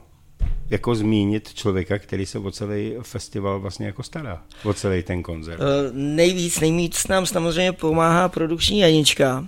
jako 0.71 0.95
zmínit 0.95 1.55
člověka, 1.55 1.99
který 1.99 2.27
se 2.27 2.39
o 2.39 2.51
celý 2.51 2.95
festival 3.03 3.61
vlastně 3.61 3.87
jako 3.87 4.03
stará, 4.03 4.43
o 4.65 4.75
celý 4.75 5.03
ten 5.03 5.23
koncert. 5.23 5.61
eh, 5.61 5.91
nejvíc, 5.93 6.61
nejvíc 6.61 7.07
nám 7.07 7.27
samozřejmě 7.27 7.73
pomáhá 7.73 8.29
produkční 8.29 8.79
Janička, 8.79 9.45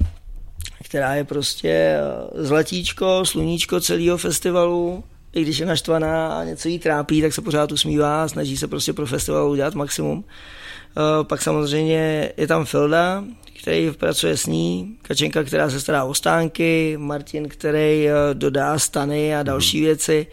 která 0.84 1.14
je 1.14 1.24
prostě 1.24 1.68
eh, 1.68 2.44
zlatíčko, 2.44 3.24
sluníčko 3.24 3.80
celého 3.80 4.18
festivalu, 4.18 5.04
i 5.32 5.42
když 5.42 5.58
je 5.58 5.66
naštvaná 5.66 6.38
a 6.38 6.44
něco 6.44 6.68
jí 6.68 6.78
trápí, 6.78 7.22
tak 7.22 7.32
se 7.32 7.42
pořád 7.42 7.72
usmívá 7.72 8.22
a 8.24 8.28
snaží 8.28 8.56
se 8.56 8.68
prostě 8.68 8.92
pro 8.92 9.06
festival 9.06 9.50
udělat 9.50 9.74
maximum. 9.74 10.24
Eh, 10.24 11.24
Pak 11.24 11.42
samozřejmě 11.42 12.32
je 12.36 12.46
tam 12.46 12.64
Filda, 12.64 13.24
který 13.62 13.90
pracuje 13.90 14.36
s 14.36 14.46
ní, 14.46 14.96
Kačenka, 15.02 15.44
která 15.44 15.70
se 15.70 15.80
stará 15.80 16.04
o 16.04 16.14
stánky, 16.14 16.94
Martin, 16.98 17.48
který 17.48 18.08
dodá 18.32 18.78
stany 18.78 19.36
a 19.36 19.42
další 19.42 19.80
věci. 19.80 20.26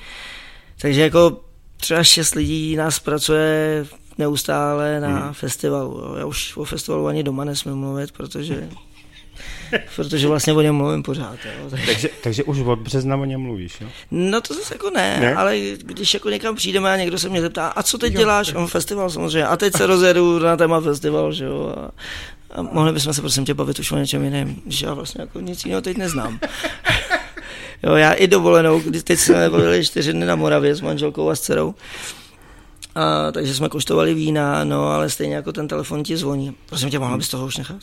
Takže 0.82 1.02
jako 1.02 1.42
třeba 1.78 2.04
šest 2.04 2.36
lidí 2.36 2.76
nás 2.76 3.00
pracuje 3.00 3.86
neustále 4.18 5.00
na 5.00 5.08
hmm. 5.20 5.34
festivalu. 5.34 5.98
jo. 5.98 6.16
Já 6.20 6.26
už 6.26 6.58
o 6.58 6.64
festivalu 6.64 7.08
ani 7.08 7.24
doma 7.24 7.44
nesmím 7.44 7.76
mluvit, 7.76 8.12
protože, 8.12 8.70
protože 9.96 10.28
vlastně 10.28 10.54
o 10.54 10.62
něm 10.62 10.76
mluvím 10.76 11.04
pořád. 11.04 11.38
Jo. 11.46 11.70
Tak- 11.70 11.80
Takže, 11.86 12.10
takže 12.24 12.44
už 12.44 12.60
od 12.60 12.80
března 12.80 13.16
o 13.18 13.26
něm 13.26 13.42
mluvíš, 13.42 13.82
jo? 13.82 13.88
No 14.12 14.42
to 14.42 14.54
zase 14.54 14.74
jako 14.74 14.90
ne, 14.90 15.18
Ne? 15.20 15.36
ale 15.36 15.60
když 15.78 16.14
jako 16.14 16.30
někam 16.30 16.56
přijdeme 16.56 16.92
a 16.92 16.98
někdo 16.98 17.20
se 17.20 17.30
mě 17.30 17.42
zeptá, 17.42 17.68
a 17.68 17.84
co 17.84 17.98
teď 17.98 18.14
děláš? 18.14 18.54
On 18.54 18.68
festival 18.68 19.10
samozřejmě. 19.10 19.46
A 19.48 19.58
teď 19.58 19.74
se 19.78 19.86
rozjedu 19.86 20.40
na 20.40 20.58
téma 20.58 20.82
festival, 20.82 21.32
že 21.34 21.46
jo. 21.46 21.74
A, 21.78 21.92
a 22.56 22.62
mohli 22.62 22.94
bychom 22.94 23.14
se 23.14 23.22
prosím 23.22 23.46
tě 23.46 23.54
bavit 23.54 23.80
už 23.80 23.92
o 23.92 23.98
něčem 23.98 24.24
jiném, 24.24 24.56
že 24.68 24.86
já 24.86 24.94
vlastně 24.94 25.22
jako 25.22 25.40
nic 25.40 25.66
jiného 25.66 25.82
teď 25.82 25.98
neznám. 25.98 26.40
jo, 27.84 27.96
já 27.96 28.14
i 28.14 28.28
dovolenou, 28.28 28.80
když 28.80 29.04
teď 29.04 29.20
jsme 29.20 29.50
byli 29.50 29.86
čtyři 29.86 30.14
dny 30.14 30.26
na 30.26 30.36
Moravě 30.36 30.76
s 30.76 30.82
manželkou 30.82 31.30
a 31.30 31.36
s 31.36 31.42
dcerou, 31.42 31.76
a, 32.96 33.32
takže 33.32 33.56
jsme 33.56 33.70
koštovali 33.70 34.14
vína, 34.14 34.64
no 34.64 34.90
ale 34.90 35.10
stejně 35.10 35.36
jako 35.36 35.54
ten 35.54 35.68
telefon 35.68 36.04
ti 36.04 36.18
zvoní. 36.18 36.56
Prosím 36.66 36.90
tě, 36.90 37.00
mohla 37.00 37.18
bys 37.18 37.30
toho 37.30 37.46
už 37.46 37.58
nechat? 37.58 37.78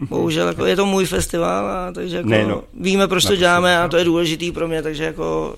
Bohužel 0.00 0.48
jako 0.48 0.66
je 0.66 0.76
to 0.76 0.86
můj 0.86 1.06
festival, 1.06 1.66
a 1.66 1.92
takže 1.92 2.16
jako 2.16 2.28
Ne, 2.28 2.46
no. 2.46 2.62
víme, 2.74 3.08
proč 3.08 3.24
to 3.24 3.36
děláme 3.36 3.78
a 3.78 3.82
no. 3.82 3.88
to 3.88 3.96
je 3.96 4.04
důležitý 4.04 4.52
pro 4.52 4.68
mě, 4.68 4.82
takže 4.82 5.04
jako 5.04 5.56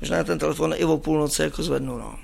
možná 0.00 0.24
ten 0.24 0.38
telefon 0.38 0.74
i 0.76 0.84
o 0.84 0.98
půlnoci 0.98 1.42
jako 1.42 1.62
zvednu, 1.62 1.98
no. 1.98 2.14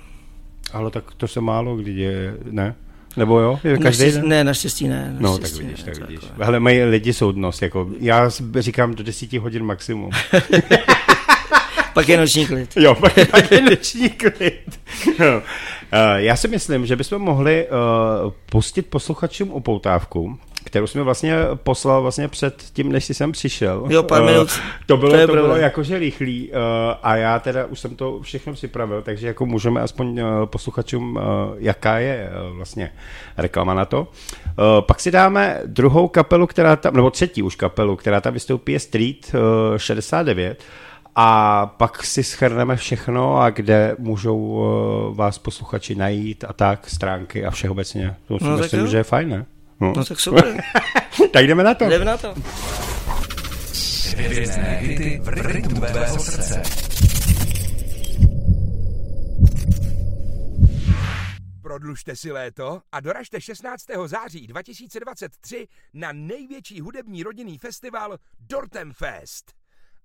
Ale 0.73 0.91
tak 0.91 1.03
to 1.17 1.27
se 1.27 1.41
málo 1.41 1.75
kdy 1.75 1.93
děje, 1.93 2.37
ne? 2.51 2.75
Nebo 3.17 3.39
jo? 3.39 3.59
Je 3.63 3.71
každý 3.77 3.83
Naštěstí, 3.83 4.19
den? 4.21 4.29
ne, 4.29 4.43
naštěstí 4.43 4.87
ne. 4.87 5.15
No, 5.19 5.31
tak 5.37 5.41
naštěstí 5.41 5.63
vidíš, 5.65 5.83
ne, 5.85 5.93
tak 5.93 6.09
vidíš. 6.09 6.23
jako- 6.29 6.43
Hele, 6.43 6.59
mají 6.59 6.83
lidi 6.83 7.13
soudnost, 7.13 7.61
jako 7.61 7.89
já 7.99 8.29
říkám 8.59 8.95
do 8.95 9.03
10 9.03 9.33
hodin 9.33 9.63
maximum. 9.63 10.11
Pak 11.93 12.09
je 12.09 12.17
noční 12.17 12.45
klid. 12.47 12.69
Jo, 12.77 12.95
pak, 12.95 13.13
pak 13.31 13.51
je 13.51 13.61
noční 13.61 14.09
klid. 14.09 14.79
No. 15.19 15.25
Uh, 15.37 15.41
já 16.15 16.35
si 16.35 16.47
myslím, 16.47 16.85
že 16.85 16.95
bychom 16.95 17.21
mohli 17.21 17.67
uh, 17.67 18.31
pustit 18.51 18.81
posluchačům 18.81 19.49
upoutávku, 19.51 20.37
kterou 20.69 20.87
jsme 20.87 21.03
vlastně 21.03 21.35
poslal 21.55 22.01
vlastně 22.01 22.27
před 22.27 22.63
tím, 22.73 22.91
než 22.91 23.05
jsi 23.05 23.13
sem 23.13 23.31
přišel. 23.31 23.85
Jo, 23.89 24.03
pár 24.03 24.21
Eh, 24.21 24.25
minut. 24.25 24.59
To 24.85 24.97
bylo, 24.97 25.11
To 25.11 25.15
to, 25.17 25.21
je 25.21 25.27
to 25.27 25.33
bylo 25.33 25.55
jakože 25.55 25.99
rychlý 25.99 26.49
uh, 26.51 26.55
a 27.03 27.15
já 27.15 27.39
teda 27.39 27.65
už 27.65 27.79
jsem 27.79 27.95
to 27.95 28.19
všechno 28.21 28.53
připravil, 28.53 29.01
takže 29.01 29.27
jako 29.27 29.45
můžeme 29.45 29.81
aspoň 29.81 30.19
uh, 30.21 30.45
posluchačům, 30.45 31.19
jaká 31.57 31.97
je 31.99 32.29
vlastně 32.51 32.91
reklama 33.37 33.73
na 33.73 33.85
to. 33.85 34.07
Pak 34.79 34.99
si 34.99 35.11
dáme 35.11 35.61
druhou 35.65 36.07
kapelu, 36.07 36.47
která 36.47 36.75
tam, 36.75 36.93
nebo 36.93 37.09
třetí 37.11 37.41
už 37.43 37.55
kapelu, 37.55 37.95
která 37.95 38.21
tam 38.21 38.33
vystoupí, 38.33 38.71
je 38.71 38.79
Street 38.79 39.31
uh, 39.71 39.77
69. 39.77 40.63
A 41.15 41.65
pak 41.77 42.03
si 42.03 42.23
schrneme 42.23 42.75
všechno 42.75 43.37
a 43.37 43.49
kde 43.49 43.95
můžou 43.99 44.63
vás 45.15 45.37
posluchači 45.37 45.95
najít 45.95 46.43
a 46.47 46.53
tak, 46.53 46.89
stránky 46.89 47.45
a 47.45 47.51
všeobecně. 47.51 48.15
To 48.27 48.37
si 48.39 48.43
No, 48.45 48.57
myslím, 48.57 48.87
že 48.87 48.97
je 48.97 49.03
fajn, 49.03 49.29
ne? 49.29 49.45
No. 49.81 49.93
No 49.97 50.05
tak 50.05 50.19
super, 50.19 50.57
tak 51.33 51.47
jdeme 51.47 51.63
na 51.63 51.73
to. 51.73 51.89
jdeme 51.89 52.05
na 52.05 52.17
to. 52.17 52.35
Hvězdné 54.17 54.77
hity 54.77 55.19
v 55.23 55.27
rytmu 55.27 55.81
tvého 55.81 56.19
srdce. 56.19 56.63
Prodlužte 61.61 62.15
si 62.15 62.31
léto 62.31 62.81
a 62.91 62.99
doražte 62.99 63.41
16. 63.41 63.83
září 64.05 64.47
2023 64.47 65.67
na 65.93 66.11
největší 66.11 66.81
hudební 66.81 67.23
rodinný 67.23 67.57
festival 67.57 68.17
Dortem 68.39 68.93
Fest. 68.93 69.53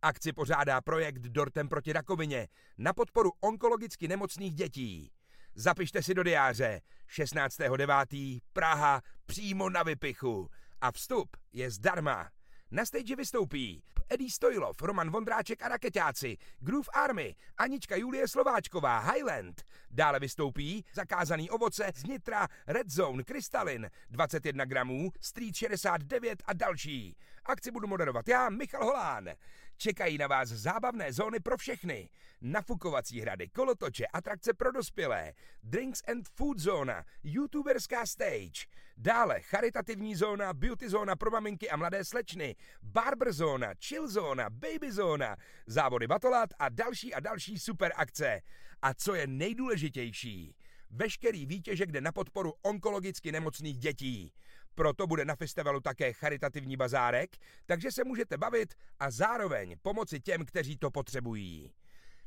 Akci 0.03 0.33
pořádá 0.33 0.81
projekt 0.81 1.23
Dortem 1.23 1.69
proti 1.69 1.93
rakovině 1.93 2.49
na 2.79 2.93
podporu 2.93 3.31
onkologicky 3.41 4.09
nemocných 4.09 4.55
dětí. 4.55 5.11
Zapište 5.57 6.03
si 6.03 6.15
do 6.15 6.23
diáře 6.23 6.81
16.9. 7.09 8.41
Praha 8.53 9.03
přímo 9.27 9.71
na 9.71 9.83
Vypichu 9.83 10.51
a 10.81 10.93
vstup 10.93 11.37
je 11.53 11.71
zdarma. 11.71 12.31
Na 12.71 12.85
stage 12.85 13.17
vystoupí 13.17 13.83
Eddie 14.09 14.31
Stojlov, 14.31 14.83
Roman 14.83 15.11
Vondráček 15.11 15.63
a 15.63 15.69
Raketáci, 15.69 16.37
Groove 16.59 16.89
Army, 16.95 17.35
Anička 17.59 17.97
Julie 17.97 18.29
Slováčková, 18.29 18.99
Highland. 18.99 19.63
Dále 19.91 20.21
vystoupí 20.21 20.85
Zakázaný 20.95 21.51
ovoce 21.51 21.93
z 21.95 22.05
Nitra, 22.05 22.49
Red 22.67 22.91
Zone, 22.91 23.25
Krystalin, 23.25 23.91
21 24.11 24.65
gramů, 24.65 25.11
Street 25.21 25.57
69 25.57 26.43
a 26.47 26.53
další. 26.53 27.17
Akci 27.45 27.71
budu 27.71 27.87
moderovat 27.87 28.29
já, 28.29 28.51
Michal 28.51 28.85
Holán. 28.85 29.29
Čekají 29.77 30.19
na 30.19 30.27
vás 30.27 30.49
zábavné 30.49 31.13
zóny 31.13 31.41
pro 31.41 31.57
všechny. 31.57 32.09
Nafukovací 32.41 33.21
hrady, 33.21 33.49
kolotoče, 33.49 34.07
atrakce 34.07 34.55
pro 34.55 34.73
dospělé, 34.73 35.33
drinks 35.63 36.03
and 36.09 36.29
food 36.29 36.59
zóna, 36.59 37.05
youtuberská 37.23 38.07
stage. 38.07 38.67
Dále 38.97 39.41
charitativní 39.41 40.15
zóna, 40.15 40.53
beauty 40.53 40.89
zóna 40.89 41.17
pro 41.17 41.31
maminky 41.31 41.71
a 41.71 41.77
mladé 41.77 42.05
slečny, 42.05 42.57
barber 42.83 43.33
zóna, 43.33 43.75
chill 43.75 44.09
zóna, 44.09 44.51
baby 44.51 44.93
zóna, 44.93 45.37
závody 45.67 46.07
batolat 46.07 46.51
a 46.59 46.69
další 46.69 47.15
a 47.15 47.21
další 47.21 47.59
super 47.59 47.93
akce. 47.97 48.41
A 48.83 48.95
co 48.95 49.15
je 49.15 49.27
nejdůležitější? 49.27 50.55
Veškerý 50.91 51.47
výtěžek 51.47 51.93
jde 51.93 52.01
na 52.01 52.13
podporu 52.13 52.53
onkologicky 52.63 53.33
nemocných 53.33 53.79
dětí. 53.79 54.33
Proto 54.75 55.07
bude 55.07 55.25
na 55.25 55.37
festivalu 55.37 55.81
také 55.81 56.13
charitativní 56.13 56.77
bazárek, 56.77 57.37
takže 57.67 57.93
se 57.93 58.05
můžete 58.05 58.37
bavit 58.37 58.75
a 59.01 59.11
zároveň 59.11 59.77
pomoci 59.83 60.21
těm, 60.21 60.45
kteří 60.45 60.77
to 60.77 60.91
potřebují. 60.91 61.73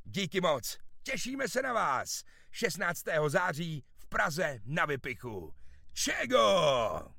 Díky 0.03 0.41
moc, 0.41 0.77
těšíme 1.03 1.47
se 1.47 1.61
na 1.61 1.73
vás 1.73 2.23
16. 2.51 3.03
září 3.27 3.83
v 3.97 4.07
Praze 4.07 4.59
na 4.65 4.85
Vypichu. 4.85 5.53
Čego! 5.93 7.17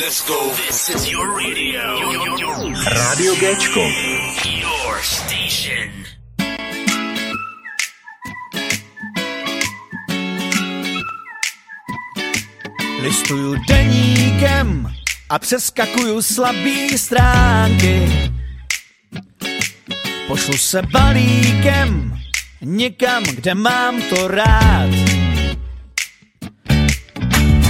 Let's 0.00 0.26
go. 0.26 0.50
This 0.56 0.88
is 0.88 1.10
your 1.10 1.26
radio. 1.28 1.98
Your, 1.98 2.40
your, 2.40 2.74
Rádio 2.84 3.34
Géčko. 3.36 3.80
your 4.44 5.02
station. 5.02 5.90
Listuju 13.02 13.54
deníkem 13.68 14.94
a 15.28 15.38
přeskakuju 15.38 16.22
slabý 16.22 16.98
stránky. 16.98 18.12
Pošlu 20.26 20.58
se 20.58 20.82
balíkem 20.82 22.18
někam, 22.60 23.22
kde 23.22 23.54
mám 23.54 24.02
to 24.02 24.28
rád. 24.28 24.90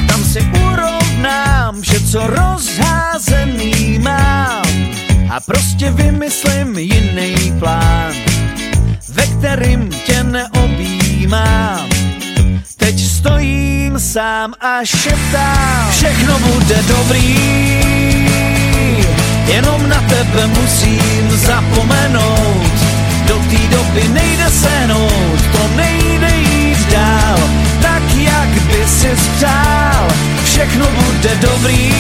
Tam 0.09 0.25
si 0.25 0.41
urovnám 0.41 1.83
vše, 1.83 2.01
co 2.01 2.27
rozházený 2.27 3.99
mám 3.99 4.67
a 5.31 5.41
prostě 5.41 5.91
vymyslím 5.91 6.79
jiný 6.79 7.59
plán, 7.59 8.15
ve 9.09 9.27
kterým 9.27 9.91
tě 9.91 10.25
neobjímám. 10.25 12.10
Teď 12.77 13.01
stojím 13.01 13.99
sám 13.99 14.55
a 14.61 14.85
šeptám, 14.85 15.91
všechno 15.91 16.39
bude 16.39 16.83
dobrý, 16.89 17.37
jenom 19.47 19.89
na 19.89 20.01
tebe 20.01 20.47
musím 20.47 21.31
zapomenout. 21.31 22.73
Do 23.27 23.35
té 23.35 23.77
doby 23.77 24.09
nejde 24.09 24.51
sehnout, 24.51 25.41
to 25.53 25.77
nejde 25.77 26.31
jít 26.37 26.89
dál, 26.93 27.39
tak 27.83 28.03
jak 28.15 28.49
by 28.49 28.87
si 28.89 29.11
přál, 29.37 30.09
všechno 30.45 30.87
bude 30.87 31.37
dobrý, 31.41 31.95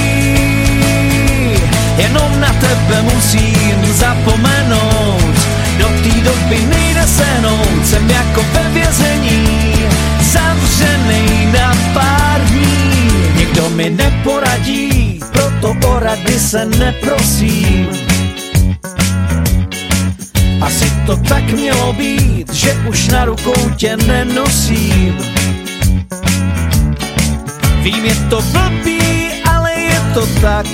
jenom 1.96 2.40
na 2.40 2.52
tebe 2.52 3.02
musím 3.14 3.94
zapomenout. 3.94 5.34
Do 5.78 5.88
té 5.88 6.20
doby 6.20 6.66
nejde 6.66 7.06
sehnout, 7.06 7.86
jsem 7.86 8.10
jako 8.10 8.44
ve 8.52 8.70
vězení, 8.70 9.69
zavřený 10.80 11.52
na 11.52 11.74
pár 11.94 12.40
dní. 12.40 13.12
Nikdo 13.36 13.68
mi 13.70 13.90
neporadí, 13.90 15.20
proto 15.32 15.76
o 15.88 15.98
rady 15.98 16.38
se 16.38 16.64
neprosím. 16.64 17.88
Asi 20.60 20.92
to 21.06 21.16
tak 21.16 21.44
mělo 21.44 21.92
být, 21.92 22.52
že 22.52 22.72
už 22.88 23.08
na 23.08 23.24
rukou 23.24 23.70
tě 23.76 23.96
nenosím. 23.96 25.16
Vím, 27.82 28.04
je 28.04 28.14
to 28.30 28.42
blbý, 28.42 29.00
ale 29.44 29.72
je 29.72 30.00
to 30.14 30.26
tak. 30.40 30.66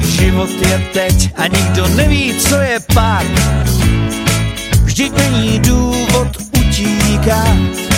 Život 0.00 0.50
je 0.50 0.78
teď 0.92 1.30
a 1.36 1.46
nikdo 1.46 1.88
neví, 1.88 2.34
co 2.48 2.56
je 2.56 2.80
pak. 2.94 3.26
Vždyť 4.84 5.12
není 5.16 5.58
důvod 5.58 6.28
utíkat. 6.58 7.90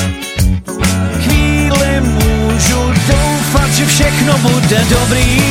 Chvíli 1.23 2.01
můžu 2.01 2.93
doufat, 3.09 3.71
že 3.75 3.87
všechno 3.87 4.39
bude 4.39 4.85
dobrý. 4.91 5.43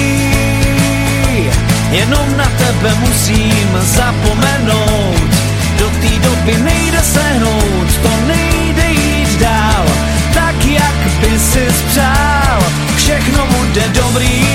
Jenom 1.92 2.38
na 2.38 2.46
tebe 2.58 2.96
musím 3.00 3.70
zapomenout. 3.82 5.32
Do 5.80 5.90
té 5.90 6.20
doby 6.30 6.58
nejde 6.64 7.02
sehnout, 7.04 7.98
to 8.02 8.10
nejde 8.28 8.92
jít 8.92 9.40
dál. 9.40 9.86
Tak 10.34 10.66
jak 10.66 10.96
by 11.20 11.40
si 11.40 11.68
přál, 11.90 12.64
všechno 12.98 13.46
bude 13.46 13.88
dobrý. 13.88 14.46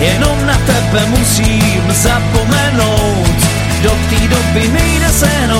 Jenom 0.00 0.46
na 0.46 0.58
tebe 0.66 1.06
musím 1.06 1.82
zapomenout. 1.92 3.36
Do 3.82 3.90
té 3.90 4.28
doby 4.28 4.68
nejde 4.68 5.08
sehnout, 5.08 5.55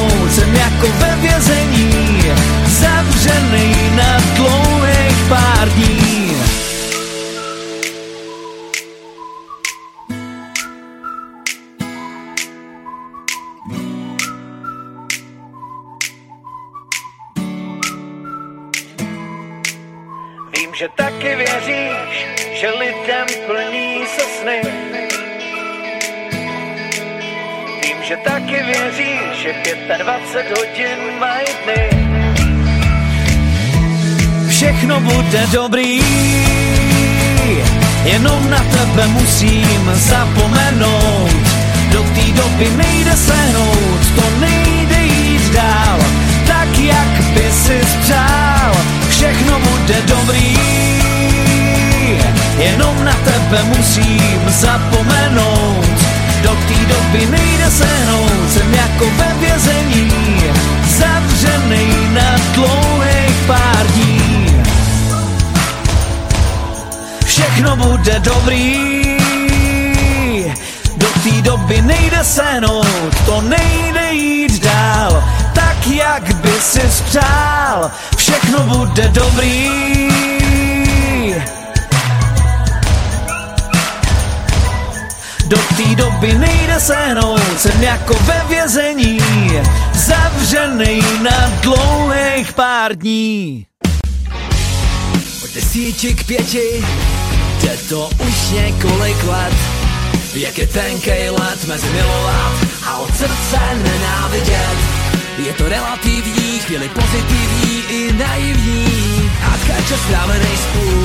musím 53.76 54.40
zapomenout. 54.48 55.96
Do 56.42 56.50
té 56.50 56.94
doby 56.94 57.26
nejde 57.26 57.70
sehnout, 57.70 58.50
jsem 58.52 58.74
jako 58.74 59.04
ve 59.16 59.34
vězení, 59.40 60.12
zavřený 60.86 62.14
na 62.14 62.36
dlouhých 62.54 63.36
pár 63.46 63.86
dní. 63.94 64.62
Všechno 67.24 67.76
bude 67.76 68.20
dobrý, 68.20 69.16
do 70.96 71.06
té 71.06 71.42
doby 71.42 71.82
nejde 71.82 72.24
sehnout, 72.24 73.24
to 73.26 73.40
nejde 73.40 74.12
jít 74.12 74.62
dál, 74.62 75.24
tak 75.54 75.86
jak 75.86 76.34
by 76.34 76.52
si 76.60 76.80
přál, 77.04 77.90
všechno 78.16 78.58
bude 78.60 79.08
dobrý. 79.08 79.95
Doby 86.16 86.38
nejde 86.38 86.80
sehnout, 86.80 87.60
jsem 87.60 87.82
jako 87.82 88.14
ve 88.14 88.44
vězení, 88.48 89.18
zavřený 89.92 91.02
na 91.22 91.52
dlouhých 91.60 92.52
pár 92.52 92.96
dní. 92.96 93.66
Od 95.44 95.50
desíti 95.54 96.14
k 96.14 96.24
pěti, 96.24 96.84
jde 97.60 97.76
to 97.88 98.10
už 98.28 98.50
několik 98.50 99.24
let, 99.24 99.54
jak 100.34 100.58
je 100.58 100.66
tenkej 100.66 101.30
let 101.30 101.64
mezi 101.68 101.86
milovat 101.86 102.52
a 102.86 102.96
od 102.98 103.16
srdce 103.16 103.58
nenávidět. 103.82 104.78
Je 105.46 105.52
to 105.52 105.68
relativní, 105.68 106.58
chvíli 106.58 106.88
pozitivní 106.88 107.82
i 107.88 108.12
naivní, 108.12 108.86
a 109.46 109.56
tkače 109.56 109.96
strávený 110.06 110.56
spolu, 110.56 111.04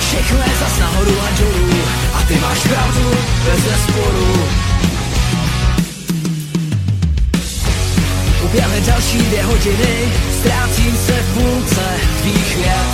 všechno 0.00 0.38
je 0.38 0.52
zas 0.60 0.78
nahoru 0.78 1.16
a 1.20 1.28
a 2.11 2.11
ty 2.32 2.40
máš 2.40 2.58
pravdu 2.58 3.10
bez 3.44 3.60
zesporu. 3.60 4.32
Uběhly 8.44 8.80
další 8.80 9.18
dvě 9.18 9.42
hodiny, 9.44 9.94
ztrácím 10.38 10.96
se 11.06 11.12
v 11.12 11.34
půlce 11.34 11.84
tvých 12.20 12.56
věd. 12.56 12.88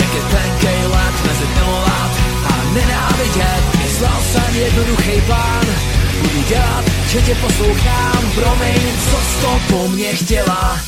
Jak 0.00 0.14
je 0.14 0.22
tenkej 0.22 0.86
let 0.86 1.14
mezi 1.26 1.46
milovat 1.54 2.10
a 2.44 2.54
nenávidět. 2.74 3.62
Myslel 3.82 4.18
jsem 4.32 4.56
jednoduchý 4.56 5.20
plán, 5.26 5.66
budu 6.22 6.42
dělat, 6.48 6.84
že 7.08 7.22
tě 7.22 7.34
poslouchám. 7.34 8.22
Promiň, 8.34 8.82
co 9.10 9.16
to 9.40 9.60
po 9.70 9.88
mně 9.88 10.14
chtěla, 10.14 10.80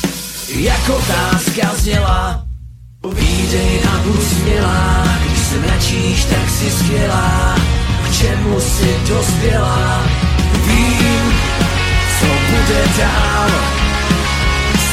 jako 0.48 0.96
otázka 0.96 1.74
zněla. 1.76 2.53
Povídej 3.04 3.80
a 3.84 3.98
buď 4.04 4.22
smělá, 4.22 5.04
když 5.20 5.38
se 5.38 5.56
mračíš, 5.58 6.24
tak 6.24 6.50
si 6.50 6.70
skvělá. 6.70 7.54
K 8.04 8.12
čemu 8.16 8.60
si 8.60 8.96
dospěla? 9.08 10.02
Vím, 10.66 11.24
co 12.20 12.26
bude 12.48 12.82
dál. 12.98 13.50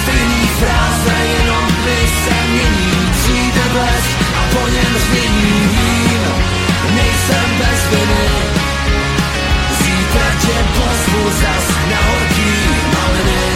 Stejný 0.02 0.44
fráze, 0.60 1.16
jenom 1.38 1.66
my 1.86 2.00
se 2.24 2.36
mění. 2.52 2.92
Přijde 3.16 3.64
blesk 3.72 4.18
a 4.40 4.42
po 4.54 4.68
něm 4.68 4.94
změní. 5.08 5.52
Vím, 5.72 6.24
nejsem 6.96 7.50
bez 7.60 7.82
viny. 7.92 8.28
Zítra 9.80 10.30
tě 10.42 10.58
pozvu 10.76 11.30
zas 11.42 11.68
na 11.90 12.00
horký 12.08 12.52
maliny. 12.94 13.51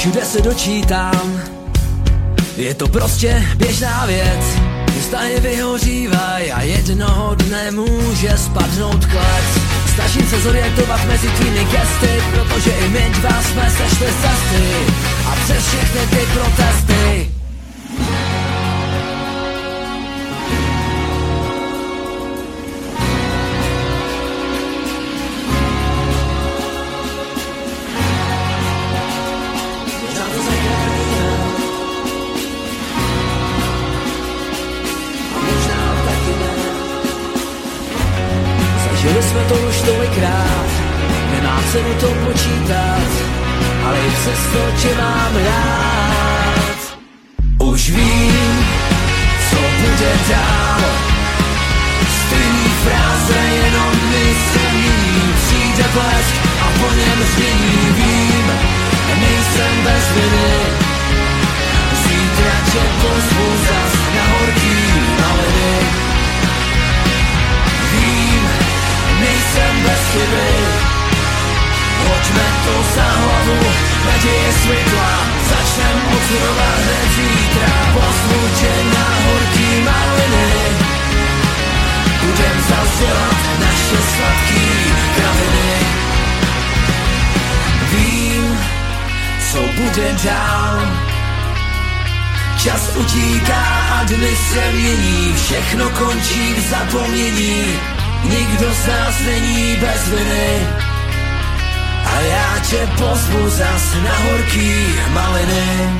Všude 0.00 0.24
se 0.24 0.40
dočítám, 0.40 1.40
je 2.56 2.74
to 2.74 2.88
prostě 2.88 3.44
běžná 3.56 4.06
věc. 4.06 4.44
Vztahy 5.00 5.40
vyhořívaj 5.40 6.52
a 6.52 6.62
jednoho 6.62 7.34
dne 7.34 7.70
může 7.70 8.38
spadnout 8.38 9.06
klec. 9.06 9.44
Snažím 9.94 10.28
se 10.28 10.40
zorientovat 10.40 11.04
mezi 11.04 11.28
tvými 11.28 11.64
gesty, 11.64 12.22
protože 12.32 12.70
i 12.70 12.88
my 12.88 13.10
dva 13.20 13.42
jsme 13.42 13.70
sešli 13.70 14.06
cesty. 14.06 14.64
A 15.26 15.36
přes 15.44 15.66
všechny 15.66 16.00
ty 16.06 16.26
protesty 16.32 17.39
tolikrát, 40.10 40.66
nemá 41.32 41.62
cenu 41.72 41.94
to 42.00 42.06
počítat, 42.06 43.08
ale 43.86 43.98
i 43.98 44.10
přesto 44.10 44.58
tě 44.82 44.94
mám 45.02 45.36
rád. 45.46 46.98
Už 47.62 47.90
vím, 47.90 48.66
co 49.50 49.56
bude 49.56 50.12
dál, 50.30 50.80
stejný 52.26 52.68
fráze, 52.84 53.38
jenom 53.64 53.92
my 54.10 54.34
se 54.52 54.72
mění, 54.72 55.34
přijde 55.34 55.88
blesk 55.94 56.34
a 56.60 56.66
po 56.80 56.94
něm 56.94 57.18
změní, 57.34 57.94
vím, 57.96 58.46
nejsem 59.20 59.84
bez 59.84 60.04
viny, 60.14 60.56
zítra 62.02 62.54
tě 62.72 62.80
pozvu 63.02 63.49
naděje 74.06 74.52
světla 74.52 75.10
Začnem 75.50 75.96
od 76.14 76.22
znova 76.28 76.70
hned 76.76 77.10
zítra. 77.16 77.80
Tě 78.60 78.84
na 78.94 79.06
horký 79.24 79.70
maliny. 79.84 80.52
Budem 82.20 82.56
zasílat 82.68 83.40
naše 83.60 83.96
sladký 83.96 84.66
kraviny. 85.14 85.72
Vím, 87.92 88.58
co 89.52 89.58
bude 89.58 90.16
dál. 90.24 90.80
Čas 92.62 92.96
utíká 92.96 93.64
a 94.00 94.04
dny 94.04 94.36
se 94.52 94.72
mění. 94.72 95.34
Všechno 95.34 95.90
končí 95.90 96.54
v 96.54 96.70
zapomnění. 96.70 97.80
Nikdo 98.24 98.74
z 98.74 98.86
nás 98.86 99.14
není 99.26 99.76
bez 99.76 100.08
viny 100.08 100.89
a 102.20 102.22
já 102.22 102.58
tě 102.70 102.88
pozvu 102.98 103.48
zas 103.48 103.94
na 103.94 104.18
horký 104.18 104.72
maliny. 105.12 105.90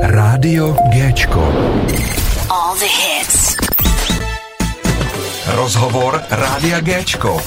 Rádio 0.00 0.76
Géčko. 0.88 1.40
All 2.50 2.74
the 2.78 2.84
hits. 2.84 3.56
Rozhovor 5.46 6.22
Rádia 6.30 6.80
Géčko. 6.80 7.42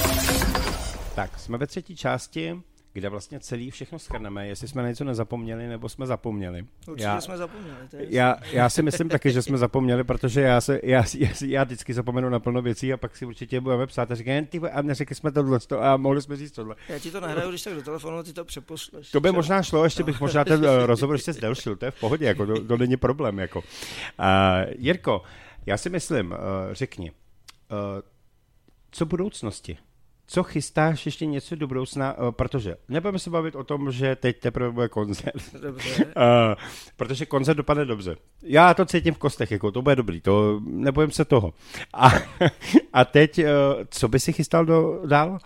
Tak, 1.16 1.40
jsme 1.40 1.58
ve 1.58 1.68
třetí 1.68 1.96
části, 1.96 2.62
kde 2.96 3.10
vlastně 3.10 3.40
celý 3.40 3.72
všechno 3.72 4.00
schrneme, 4.00 4.48
jestli 4.48 4.68
jsme 4.68 4.82
na 4.82 4.88
něco 4.90 5.04
nezapomněli, 5.04 5.68
nebo 5.68 5.90
jsme 5.90 6.08
zapomněli. 6.08 6.66
Určitě 6.88 7.04
já, 7.04 7.22
jsme 7.22 7.38
zapomněli. 7.38 7.78
To 7.90 7.96
je 7.96 8.06
já, 8.10 8.38
já 8.52 8.70
si 8.70 8.82
myslím 8.82 9.10
taky, 9.10 9.32
že 9.32 9.42
jsme 9.42 9.58
zapomněli, 9.58 10.04
protože 10.04 10.42
já, 10.42 10.62
se, 10.62 10.80
já, 10.84 11.04
já, 11.18 11.30
já 11.46 11.64
vždycky 11.64 11.94
zapomenu 11.94 12.30
na 12.30 12.40
plno 12.40 12.62
věcí 12.62 12.94
a 12.94 12.98
pak 12.98 13.16
si 13.16 13.26
určitě 13.26 13.62
budeme 13.62 13.88
psát 13.88 14.12
a 14.12 14.16
říkají, 14.16 14.46
ty 14.46 14.60
a 14.60 14.82
neřekli 14.82 15.16
jsme 15.16 15.32
tohle 15.32 15.60
a 15.80 15.98
mohli 15.98 16.22
jsme 16.22 16.36
říct 16.38 16.52
tohle. 16.52 16.76
Já 16.90 17.00
ti 17.00 17.12
to 17.12 17.20
nahraju, 17.20 17.50
když 17.50 17.62
tak 17.62 17.74
do 17.74 17.82
telefonu, 17.84 18.24
ty 18.24 18.34
to 18.34 18.46
přepošleš. 18.46 19.12
To 19.12 19.20
by 19.20 19.28
Třeba. 19.28 19.38
možná 19.38 19.64
šlo, 19.64 19.84
ještě 19.84 20.04
bych 20.04 20.22
možná 20.22 20.46
ten 20.46 20.66
uh, 20.66 20.86
rozhovor 20.86 21.16
ještě 21.16 21.34
zdelšil, 21.34 21.76
to 21.76 21.86
je 21.86 21.92
v 21.92 22.00
pohodě, 22.00 22.26
jako 22.26 22.46
to, 22.46 22.66
to 22.66 22.78
není 22.78 22.98
problém. 22.98 23.40
Jako. 23.40 23.60
Uh, 23.60 23.66
Jirko, 24.78 25.22
já 25.66 25.78
si 25.78 25.90
myslím, 25.90 26.32
uh, 26.32 26.38
řekni, 26.72 27.12
uh, 27.12 28.02
co 28.92 29.06
budoucnosti? 29.06 29.78
Co 30.28 30.44
chystáš 30.44 31.06
ještě 31.06 31.26
něco 31.26 31.56
do 31.56 31.68
budoucna, 31.68 32.18
uh, 32.18 32.32
protože 32.32 32.76
nebudeme 32.90 33.20
se 33.20 33.30
bavit 33.30 33.56
o 33.56 33.64
tom, 33.64 33.92
že 33.92 34.16
teď 34.16 34.40
teprve 34.40 34.72
bude 34.72 34.88
koncert. 34.90 35.54
Dobře. 35.62 36.06
Uh, 36.06 36.12
protože 36.96 37.26
koncert 37.26 37.58
dopadne 37.58 37.86
dobře. 37.86 38.16
Já 38.44 38.74
to 38.74 38.86
cítím 38.86 39.14
v 39.14 39.18
kostech, 39.18 39.52
jako 39.52 39.72
to 39.72 39.82
bude 39.82 39.96
dobrý, 39.96 40.22
to 40.22 40.60
nebojím 40.64 41.12
se 41.12 41.26
toho. 41.26 41.54
A, 41.94 42.10
a 42.94 43.06
teď, 43.06 43.38
uh, 43.40 43.44
co 43.90 44.08
by 44.08 44.20
si 44.20 44.34
chystal 44.34 44.66
do, 44.66 45.02
dál? 45.06 45.38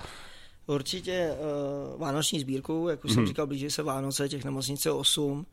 Určitě 0.68 1.32
uh, 1.94 2.00
vánoční 2.02 2.40
sbírku, 2.40 2.88
jak 2.90 3.06
už 3.06 3.12
Mhm. 3.12 3.16
jsem 3.16 3.28
říkal, 3.28 3.48
blíží 3.48 3.72
se 3.72 3.84
Vánoce, 3.84 4.30
těch 4.30 4.46
nemocnic 4.46 4.86
je 4.86 4.92
8 4.92 5.46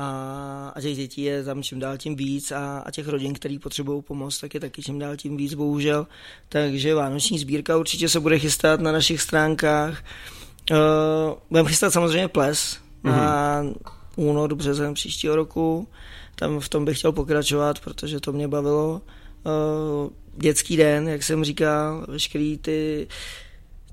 a, 0.00 0.72
a 0.76 0.80
těch 0.80 0.96
dětí 0.96 1.22
je 1.22 1.44
tam 1.44 1.62
čím 1.62 1.80
dál 1.80 1.98
tím 1.98 2.16
víc 2.16 2.52
a, 2.52 2.78
a 2.78 2.90
těch 2.90 3.08
rodin, 3.08 3.34
který 3.34 3.58
potřebují 3.58 4.02
pomoc, 4.02 4.40
tak 4.40 4.54
je 4.54 4.60
taky 4.60 4.82
čím 4.82 4.98
dál 4.98 5.16
tím 5.16 5.36
víc, 5.36 5.54
bohužel. 5.54 6.06
Takže 6.48 6.94
vánoční 6.94 7.38
sbírka 7.38 7.76
určitě 7.76 8.08
se 8.08 8.20
bude 8.20 8.38
chystat 8.38 8.80
na 8.80 8.92
našich 8.92 9.20
stránkách. 9.20 10.04
Uh, 10.70 10.76
budeme 11.50 11.68
chystat 11.68 11.92
samozřejmě 11.92 12.28
ples 12.28 12.78
na 13.04 13.64
únor, 14.16 14.54
březen 14.54 14.94
příštího 14.94 15.36
roku. 15.36 15.88
Tam 16.34 16.60
v 16.60 16.68
tom 16.68 16.84
bych 16.84 16.98
chtěl 16.98 17.12
pokračovat, 17.12 17.80
protože 17.80 18.20
to 18.20 18.32
mě 18.32 18.48
bavilo. 18.48 19.02
Uh, 19.44 20.10
dětský 20.36 20.76
den, 20.76 21.08
jak 21.08 21.22
jsem 21.22 21.44
říkal, 21.44 22.06
veškerý 22.08 22.58
ty 22.58 23.08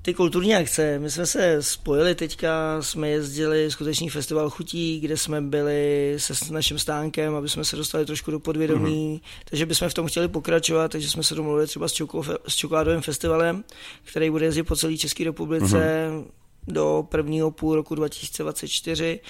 ty 0.06 0.14
kulturní 0.14 0.54
akce, 0.54 0.98
my 0.98 1.10
jsme 1.10 1.26
se 1.26 1.62
spojili 1.62 2.14
teďka, 2.14 2.82
jsme 2.82 3.08
jezdili 3.08 3.70
skutečný 3.70 4.08
festival 4.08 4.50
chutí, 4.50 5.00
kde 5.00 5.16
jsme 5.16 5.40
byli 5.40 6.14
se 6.16 6.34
s 6.34 6.50
naším 6.50 6.78
stánkem, 6.78 7.34
aby 7.34 7.48
jsme 7.48 7.64
se 7.64 7.76
dostali 7.76 8.06
trošku 8.06 8.30
do 8.30 8.40
podvědomí, 8.40 9.20
mm-hmm. 9.24 9.44
takže 9.50 9.66
bychom 9.66 9.88
v 9.88 9.94
tom 9.94 10.06
chtěli 10.06 10.28
pokračovat, 10.28 10.92
takže 10.92 11.10
jsme 11.10 11.22
se 11.22 11.34
domluvili 11.34 11.66
třeba 11.66 11.88
s, 11.88 11.92
čoko, 11.92 12.22
s 12.48 12.56
čokoládovým 12.56 13.00
festivalem, 13.02 13.64
který 14.04 14.30
bude 14.30 14.44
jezdit 14.46 14.62
po 14.62 14.76
celé 14.76 14.96
České 14.96 15.24
republice 15.24 15.76
mm-hmm. 15.76 16.24
do 16.66 17.06
prvního 17.10 17.50
půl 17.50 17.74
roku 17.74 17.94
2024, 17.94 19.20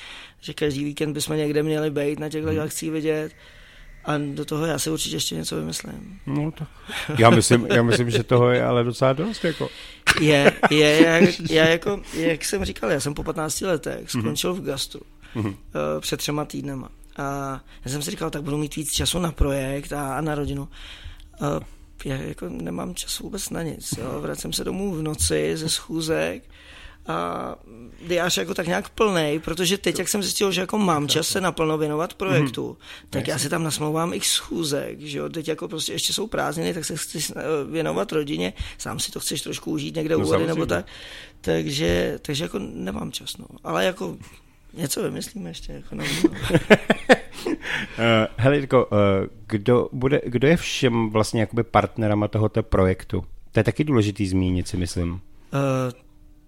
že 0.40 0.54
každý 0.54 0.84
víkend 0.84 1.12
bychom 1.12 1.36
někde 1.36 1.62
měli 1.62 1.90
být 1.90 2.18
na 2.18 2.28
těchto 2.28 2.50
mm-hmm. 2.50 2.62
akcích 2.62 2.90
vidět. 2.90 3.32
A 4.06 4.12
do 4.34 4.44
toho 4.44 4.66
já 4.66 4.78
si 4.78 4.90
určitě 4.90 5.16
ještě 5.16 5.34
něco 5.34 5.56
vymyslím. 5.56 6.20
No, 6.26 6.50
tak. 6.50 6.68
Já 7.18 7.30
myslím, 7.30 7.66
já 7.66 7.82
myslím, 7.82 8.10
že 8.10 8.22
toho 8.22 8.50
je 8.50 8.64
ale 8.64 8.84
docela 8.84 9.12
dost. 9.12 9.44
Jako. 9.44 9.68
Je, 10.20 10.52
je, 10.70 11.02
já, 11.02 11.18
já 11.50 11.68
jako, 11.68 12.00
jak 12.12 12.44
jsem 12.44 12.64
říkal, 12.64 12.90
já 12.90 13.00
jsem 13.00 13.14
po 13.14 13.22
15 13.22 13.60
letech 13.60 14.10
skončil 14.10 14.54
v 14.54 14.60
gastru 14.64 15.00
Mhm. 15.34 15.48
uh, 15.48 15.54
před 16.00 16.16
třema 16.16 16.44
týdnama. 16.44 16.88
A 17.16 17.60
já 17.84 17.90
jsem 17.92 18.02
si 18.02 18.10
říkal, 18.10 18.30
tak 18.30 18.42
budu 18.42 18.56
mít 18.58 18.76
víc 18.76 18.92
času 18.92 19.18
na 19.18 19.32
projekt 19.32 19.92
a, 19.92 20.16
a 20.16 20.20
na 20.20 20.34
rodinu. 20.34 20.68
Uh, 21.40 21.48
já 22.04 22.16
jako 22.16 22.48
nemám 22.48 22.94
čas 22.94 23.18
vůbec 23.18 23.50
na 23.50 23.62
nic. 23.62 23.94
Jo. 23.98 24.20
Vracím 24.20 24.52
se 24.52 24.64
domů 24.64 24.94
v 24.94 25.02
noci 25.02 25.56
ze 25.56 25.68
schůzek 25.68 26.42
a 27.08 27.54
diář 28.06 28.36
jako 28.36 28.54
tak 28.54 28.66
nějak 28.66 28.88
plnej, 28.88 29.38
protože 29.38 29.78
teď, 29.78 29.98
jak 29.98 30.08
jsem 30.08 30.22
zjistil, 30.22 30.52
že 30.52 30.60
jako 30.60 30.78
mám 30.78 31.08
čas 31.08 31.28
se 31.28 31.40
naplno 31.40 31.78
věnovat 31.78 32.14
projektu, 32.14 32.78
tak 33.10 33.28
já 33.28 33.38
si 33.38 33.48
tam 33.48 33.62
nasmlouvám 33.62 34.14
i 34.14 34.20
schůzek, 34.20 35.00
že 35.00 35.18
jo, 35.18 35.28
teď 35.28 35.48
jako 35.48 35.68
prostě 35.68 35.92
ještě 35.92 36.12
jsou 36.12 36.26
prázdniny, 36.26 36.74
tak 36.74 36.84
se 36.84 36.96
chci 36.96 37.18
eh, 37.36 37.42
věnovat 37.70 38.12
rodině, 38.12 38.52
sám 38.78 38.98
si 38.98 39.12
to 39.12 39.20
chceš 39.20 39.42
trošku 39.42 39.70
užít 39.70 39.96
někde 39.96 40.14
No, 40.16 40.20
u 40.20 40.26
vody 40.26 40.46
nebo 40.46 40.66
tak, 40.66 40.86
takže, 41.40 42.18
takže 42.22 42.44
jako 42.44 42.58
nemám 42.58 43.12
čas, 43.12 43.36
no, 43.36 43.46
ale 43.64 43.84
jako 43.84 44.16
něco 44.74 45.02
vymyslíme 45.02 45.50
ještě, 45.50 45.72
jako 45.72 45.94
nevím, 45.94 46.22
no. 46.24 46.58
Uh, 47.46 47.54
hele, 48.36 48.56
Jirko, 48.56 48.86
uh, 48.86 48.98
kdo, 49.46 49.88
bude, 49.92 50.20
kdo 50.26 50.48
je 50.48 50.56
všem 50.56 51.10
vlastně 51.10 51.40
jakoby 51.40 51.62
partnerama 51.62 52.28
tohoto 52.28 52.62
projektu? 52.62 53.24
To 53.52 53.60
je 53.60 53.64
taky 53.64 53.84
důležitý 53.84 54.26
zmínit, 54.26 54.68
si 54.68 54.76
myslím. 54.76 55.12
Uh, 55.12 55.20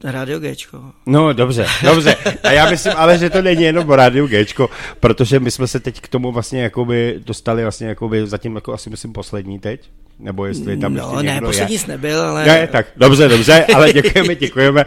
Radio 0.04 0.40
Gčko. 0.40 0.82
No, 1.06 1.32
dobře, 1.32 1.66
dobře. 1.82 2.16
A 2.42 2.52
já 2.52 2.70
myslím 2.70 2.92
ale, 2.96 3.18
že 3.18 3.30
to 3.30 3.42
není 3.42 3.62
jenom 3.62 3.90
o 3.90 3.96
rádiu 3.96 4.26
Gčko, 4.26 4.70
protože 5.00 5.40
my 5.40 5.50
jsme 5.50 5.66
se 5.66 5.80
teď 5.80 6.00
k 6.00 6.08
tomu 6.08 6.32
vlastně 6.32 6.62
jakoby 6.62 7.20
dostali 7.26 7.62
vlastně 7.62 7.86
jakoby 7.86 8.26
zatím 8.26 8.54
jako 8.54 8.72
asi 8.72 8.90
myslím 8.90 9.12
poslední 9.12 9.58
teď, 9.58 9.90
nebo 10.18 10.46
jestli 10.46 10.76
tam 10.76 10.94
no, 10.94 11.10
ještě 11.12 11.26
ne, 11.26 11.40
poslední 11.40 11.74
je. 11.74 11.78
jsi 11.78 11.88
nebyl, 11.88 12.20
ale... 12.20 12.46
Ne, 12.46 12.66
tak 12.66 12.86
dobře, 12.96 13.28
dobře, 13.28 13.66
ale 13.74 13.92
děkujeme, 13.92 14.34
děkujeme, 14.34 14.84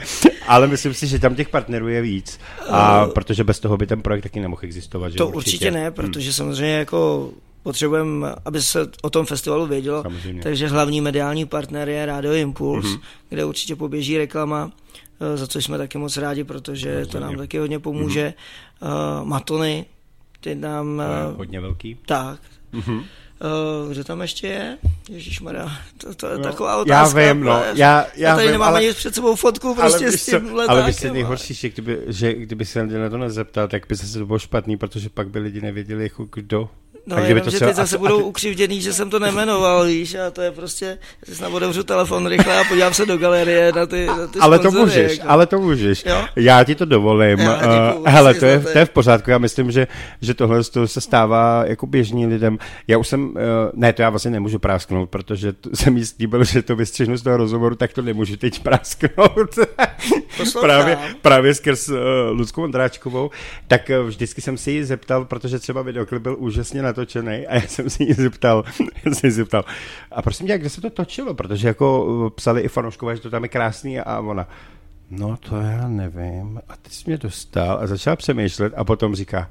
ale 0.47 0.67
myslím 0.67 0.93
si, 0.93 1.07
že 1.07 1.19
tam 1.19 1.35
těch 1.35 1.49
partnerů 1.49 1.87
je 1.87 2.01
víc, 2.01 2.39
a 2.69 3.05
protože 3.05 3.43
bez 3.43 3.59
toho 3.59 3.77
by 3.77 3.87
ten 3.87 4.01
projekt 4.01 4.23
taky 4.23 4.39
nemohl 4.39 4.61
existovat. 4.63 5.11
Že 5.11 5.17
To 5.17 5.27
určitě, 5.29 5.71
ne, 5.71 5.91
protože 5.91 6.33
samozřejmě 6.33 6.75
jako 6.75 7.29
potřebujeme, 7.63 8.27
aby 8.45 8.61
se 8.61 8.87
o 9.01 9.09
tom 9.09 9.25
festivalu 9.25 9.67
vědělo, 9.67 10.01
Samozřejmě. 10.01 10.41
takže 10.43 10.67
hlavní 10.67 11.01
mediální 11.01 11.45
partner 11.45 11.89
je 11.89 12.05
Radio 12.05 12.33
Impuls, 12.33 12.85
kde 13.29 13.45
určitě 13.45 13.75
poběží 13.75 14.17
reklama, 14.17 14.71
za 15.35 15.47
co 15.47 15.61
jsme 15.61 15.77
taky 15.77 15.97
moc 15.97 16.17
rádi, 16.17 16.43
protože 16.43 17.05
to 17.05 17.19
nám 17.19 17.35
taky 17.37 17.57
hodně 17.57 17.79
pomůže. 17.79 18.33
Uh, 18.81 19.27
Matony, 19.27 19.85
ty 20.39 20.55
nám... 20.55 20.85
Hmm. 20.87 21.01
eh, 21.01 21.37
Hodně 21.37 21.61
velký. 21.61 21.97
tak. 22.05 22.39
Mhm. 22.71 23.03
Uh, 23.85 23.91
kdo 23.91 24.03
tam 24.03 24.21
ještě 24.21 24.47
je? 24.47 24.77
Ježišmarja, 25.09 25.71
to, 25.97 26.15
to 26.15 26.27
je 26.27 26.37
No, 26.37 26.43
taková 26.43 26.71
já 26.71 26.77
otázka. 26.77 27.33
vím, 27.33 27.43
no, 27.43 27.51
ale 27.51 27.71
já- 27.75 28.05
já 28.15 28.35
tady 28.35 28.47
vím, 28.47 28.51
nemám 28.51 28.67
ale- 28.69 28.79
ani 28.79 28.93
před 28.93 29.15
sebou 29.15 29.35
fotku 29.35 29.75
prostě 29.75 30.05
ale 30.05 30.11
s 30.11 30.11
víš 30.11 30.25
co, 30.25 30.31
tím 30.39 30.49
ale 30.49 30.65
co 30.67 30.73
letákem, 30.73 31.13
nejhorší, 31.13 31.53
že 31.53 31.69
kdyby, 31.69 31.99
že 32.07 32.33
kdyby 32.33 32.65
se 32.65 32.85
na 32.87 33.09
to 33.09 33.17
nezeptal, 33.17 33.67
tak 33.67 33.83
by 33.89 33.97
se 33.97 34.19
to 34.19 34.25
bylo 34.25 34.39
špatný, 34.39 34.77
protože 34.77 35.09
pak 35.09 35.29
by 35.29 35.39
lidi 35.39 35.61
nevěděli, 35.61 36.03
jako 36.03 36.27
kdo 36.33 36.69
No, 37.05 37.15
Tak 37.15 37.27
jenom, 37.29 37.43
to 37.43 37.49
že 37.49 37.55
třeba- 37.55 37.69
teď 37.69 37.75
zase 37.75 37.95
a- 37.95 37.99
budou 37.99 38.17
ty- 38.17 38.23
ukřivděný, 38.23 38.81
že 38.81 38.93
jsem 38.93 39.09
to 39.09 39.19
nemenoval, 39.19 39.85
víš, 39.85 40.15
a 40.15 40.31
to 40.31 40.41
je 40.41 40.51
prostě, 40.51 40.97
že 41.27 41.35
snad 41.35 41.53
otevřu 41.53 41.83
telefon 41.83 42.27
rychle 42.27 42.59
a 42.59 42.63
podívám 42.63 42.93
se 42.93 43.05
do 43.05 43.17
galerie 43.17 43.71
na 43.75 43.85
ty, 43.85 44.05
na 44.05 44.27
ty 44.27 44.39
Ale 44.39 44.59
to 44.59 44.71
sponzory, 44.71 44.85
můžeš, 44.85 45.17
jako. 45.17 45.29
ale 45.29 45.45
to 45.47 45.59
můžeš. 45.59 46.03
Jo? 46.05 46.25
Já 46.35 46.63
ti 46.63 46.75
to 46.75 46.85
dovolím. 46.85 47.39
Já 47.39 47.55
děkuju, 47.55 48.01
Uh, 48.01 48.07
hele, 48.07 48.33
to 48.33 48.45
je, 48.45 48.59
to 48.59 48.77
je 48.77 48.85
v 48.85 48.89
pořádku. 48.89 49.29
Já 49.31 49.37
myslím, 49.37 49.71
že, 49.71 49.87
že 50.21 50.33
tohle 50.33 50.63
to 50.63 50.87
se 50.87 51.01
stává 51.01 51.63
jako 51.67 51.87
běžný 51.87 52.27
lidem. 52.27 52.57
Já 52.87 52.97
už 52.97 53.07
jsem, 53.07 53.23
uh, 53.29 53.35
ne, 53.73 53.93
to 53.93 54.01
já 54.01 54.09
vlastně 54.09 54.31
nemůžu 54.31 54.59
prásknout, 54.59 55.09
protože 55.09 55.53
jsem 55.73 55.97
jí 55.97 56.05
slíbil, 56.05 56.43
že 56.43 56.61
to 56.61 56.75
vystřihnu 56.75 57.17
z 57.17 57.21
toho 57.21 57.37
rozhovoru, 57.37 57.75
tak 57.75 57.93
to 57.93 58.01
nemůžu 58.01 58.37
teď 58.37 58.59
prásknout. 58.59 59.59
Právě, 60.61 60.97
právě 61.21 61.53
skrz 61.53 61.89
uh, 61.89 61.97
Luckou 62.31 62.63
Ondráčkovou. 62.63 63.29
Tak 63.67 63.91
vždycky 64.05 64.41
jsem 64.41 64.57
si 64.57 64.71
ji 64.71 64.85
zeptal, 64.85 65.25
protože 65.25 65.59
třeba 65.59 65.81
videoklip 65.81 66.21
byl 66.21 66.35
úžasně 66.39 66.81
natočený 66.91 67.47
a 67.47 67.55
já 67.55 67.61
jsem 67.61 67.89
si 67.89 68.03
ji 68.03 68.13
zeptal, 68.13 68.63
já 69.05 69.11
jsem 69.11 69.27
ji 69.27 69.31
zeptal, 69.31 69.65
a 70.11 70.21
prosím 70.21 70.47
tě, 70.47 70.57
kde 70.57 70.69
se 70.69 70.81
to 70.81 70.89
točilo? 70.89 71.33
Protože 71.33 71.67
jako 71.67 72.05
uh, 72.05 72.29
psali 72.29 72.61
i 72.61 72.67
fanouškové, 72.67 73.15
že 73.15 73.21
to 73.21 73.29
tam 73.29 73.43
je 73.43 73.49
krásný 73.49 73.99
a 73.99 74.19
ona, 74.19 74.47
no 75.09 75.37
to 75.37 75.55
já 75.55 75.87
nevím. 75.87 76.61
A 76.69 76.75
ty 76.75 76.89
jsi 76.89 77.03
mě 77.07 77.17
dostal 77.17 77.79
a 77.81 77.87
začal 77.87 78.15
přemýšlet 78.15 78.73
a 78.75 78.83
potom 78.83 79.15
říká, 79.15 79.49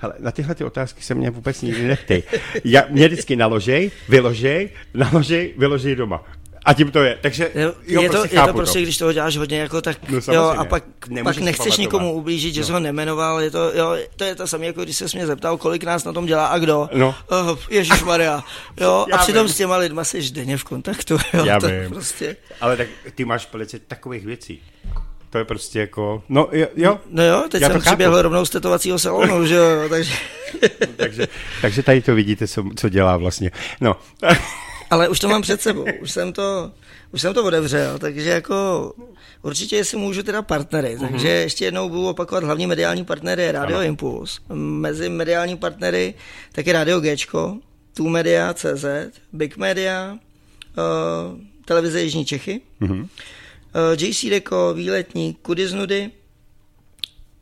Hele, 0.00 0.14
na 0.18 0.30
tyhle 0.30 0.54
ty 0.54 0.64
otázky 0.64 1.02
se 1.02 1.14
mě 1.14 1.30
vůbec 1.30 1.62
nikdy 1.62 1.88
neptej. 1.88 2.22
Já, 2.64 2.82
mě 2.90 3.08
vždycky 3.08 3.36
naložej, 3.36 3.90
vyložej, 4.08 4.70
naložej, 4.94 5.54
vyložej 5.58 5.96
doma. 5.96 6.24
A 6.68 6.74
tím 6.74 6.90
to 6.90 7.02
je. 7.02 7.18
Takže 7.20 7.50
Jo, 7.54 7.72
jo, 7.86 8.02
je, 8.02 8.08
to, 8.10 8.16
prostě 8.16 8.34
je 8.34 8.40
to 8.40 8.46
chápu 8.46 8.56
prostě, 8.58 8.82
když 8.82 8.98
toho 8.98 9.12
děláš 9.12 9.36
hodně, 9.36 9.58
jako 9.58 9.80
tak 9.82 9.96
No 10.10 10.34
jo, 10.34 10.42
a 10.58 10.64
pak, 10.64 10.84
Nemůžeš 11.08 11.36
pak 11.36 11.44
nechceš 11.44 11.58
pamatovat. 11.58 11.78
nikomu 11.78 12.12
ublížit, 12.12 12.54
že 12.54 12.64
jsi 12.64 12.72
ho 12.72 12.80
nemenoval, 12.80 13.40
je 13.40 13.50
to, 13.50 13.72
jo, 13.74 13.96
to 14.16 14.24
je 14.24 14.34
to 14.34 14.46
samé, 14.46 14.66
jako 14.66 14.82
když 14.84 14.96
se 14.96 15.04
mě 15.14 15.26
zeptal, 15.26 15.56
kolik 15.56 15.84
nás 15.84 16.04
na 16.04 16.12
tom 16.12 16.26
dělá 16.26 16.46
a 16.46 16.58
kdo. 16.58 16.88
No. 16.94 17.14
Oh, 17.28 17.58
Ježíš 17.70 18.02
Maria. 18.02 18.44
Jo, 18.80 19.06
Já 19.10 19.16
a 19.16 19.22
přitom 19.22 19.46
vím. 19.46 19.52
s 19.52 19.56
těma 19.56 19.76
lidma 19.76 20.04
jsi 20.04 20.30
denně 20.30 20.56
v 20.56 20.64
kontaktu. 20.64 21.18
Jo, 21.32 21.44
Já 21.44 21.60
to 21.60 21.66
vím. 21.66 21.88
Prostě. 21.88 22.36
Ale 22.60 22.76
tak 22.76 22.88
ty 23.14 23.24
máš 23.24 23.48
velice 23.52 23.78
takových 23.78 24.26
věcí. 24.26 24.62
To 25.30 25.38
je 25.38 25.44
prostě 25.44 25.80
jako, 25.80 26.22
no 26.28 26.48
jo, 26.52 26.66
jo 26.76 26.98
No 27.10 27.24
jo, 27.24 27.44
teď 27.50 27.62
Já 27.62 27.68
to 27.68 27.72
jsem 27.72 27.80
přiběhl 27.82 28.22
rovnou 28.22 28.44
z 28.44 28.50
tetovacího 28.50 28.98
salonu, 28.98 29.46
že 29.46 29.54
jo, 29.54 29.88
takže... 29.88 30.14
takže, 30.96 31.28
takže 31.62 31.82
tady 31.82 32.02
to 32.02 32.14
vidíte, 32.14 32.48
co, 32.48 32.64
co 32.76 32.88
dělá 32.88 33.16
vlastně. 33.16 33.50
No, 33.80 33.96
Ale 34.90 35.08
už 35.08 35.18
to 35.20 35.28
mám 35.28 35.42
před 35.42 35.60
sebou, 35.62 35.84
už 36.02 36.10
jsem 36.10 36.32
to, 36.32 36.72
už 37.12 37.20
jsem 37.22 37.34
to 37.34 37.44
otevřel, 37.44 37.98
takže 37.98 38.30
jako 38.30 38.92
určitě 39.42 39.76
jestli 39.76 39.98
můžu 39.98 40.22
teda 40.22 40.42
partnery, 40.42 40.96
Mhm. 40.96 41.08
takže 41.08 41.28
ještě 41.28 41.64
jednou 41.64 41.88
budu 41.88 42.08
opakovat, 42.08 42.44
hlavní 42.44 42.66
mediální 42.66 43.04
partnery 43.04 43.42
je 43.42 43.52
Radio 43.52 43.80
Impuls, 43.80 44.40
mezi 44.54 45.08
mediální 45.08 45.56
partnery 45.56 46.14
taky 46.52 46.72
Radio 46.72 47.00
Gčko, 47.00 47.56
Tu 47.94 48.08
Media, 48.08 48.54
CZ, 48.54 48.84
Big 49.32 49.56
Media, 49.56 50.12
uh, 50.76 51.38
televize 51.64 52.02
Jižní 52.02 52.24
Čechy, 52.24 52.60
Mhm. 52.80 53.00
uh, 53.00 53.06
JC 53.98 54.30
Deco, 54.30 54.74
Výletní, 54.74 55.34
Kudy 55.42 55.68
z 55.68 55.74
Nudy, 55.74 56.10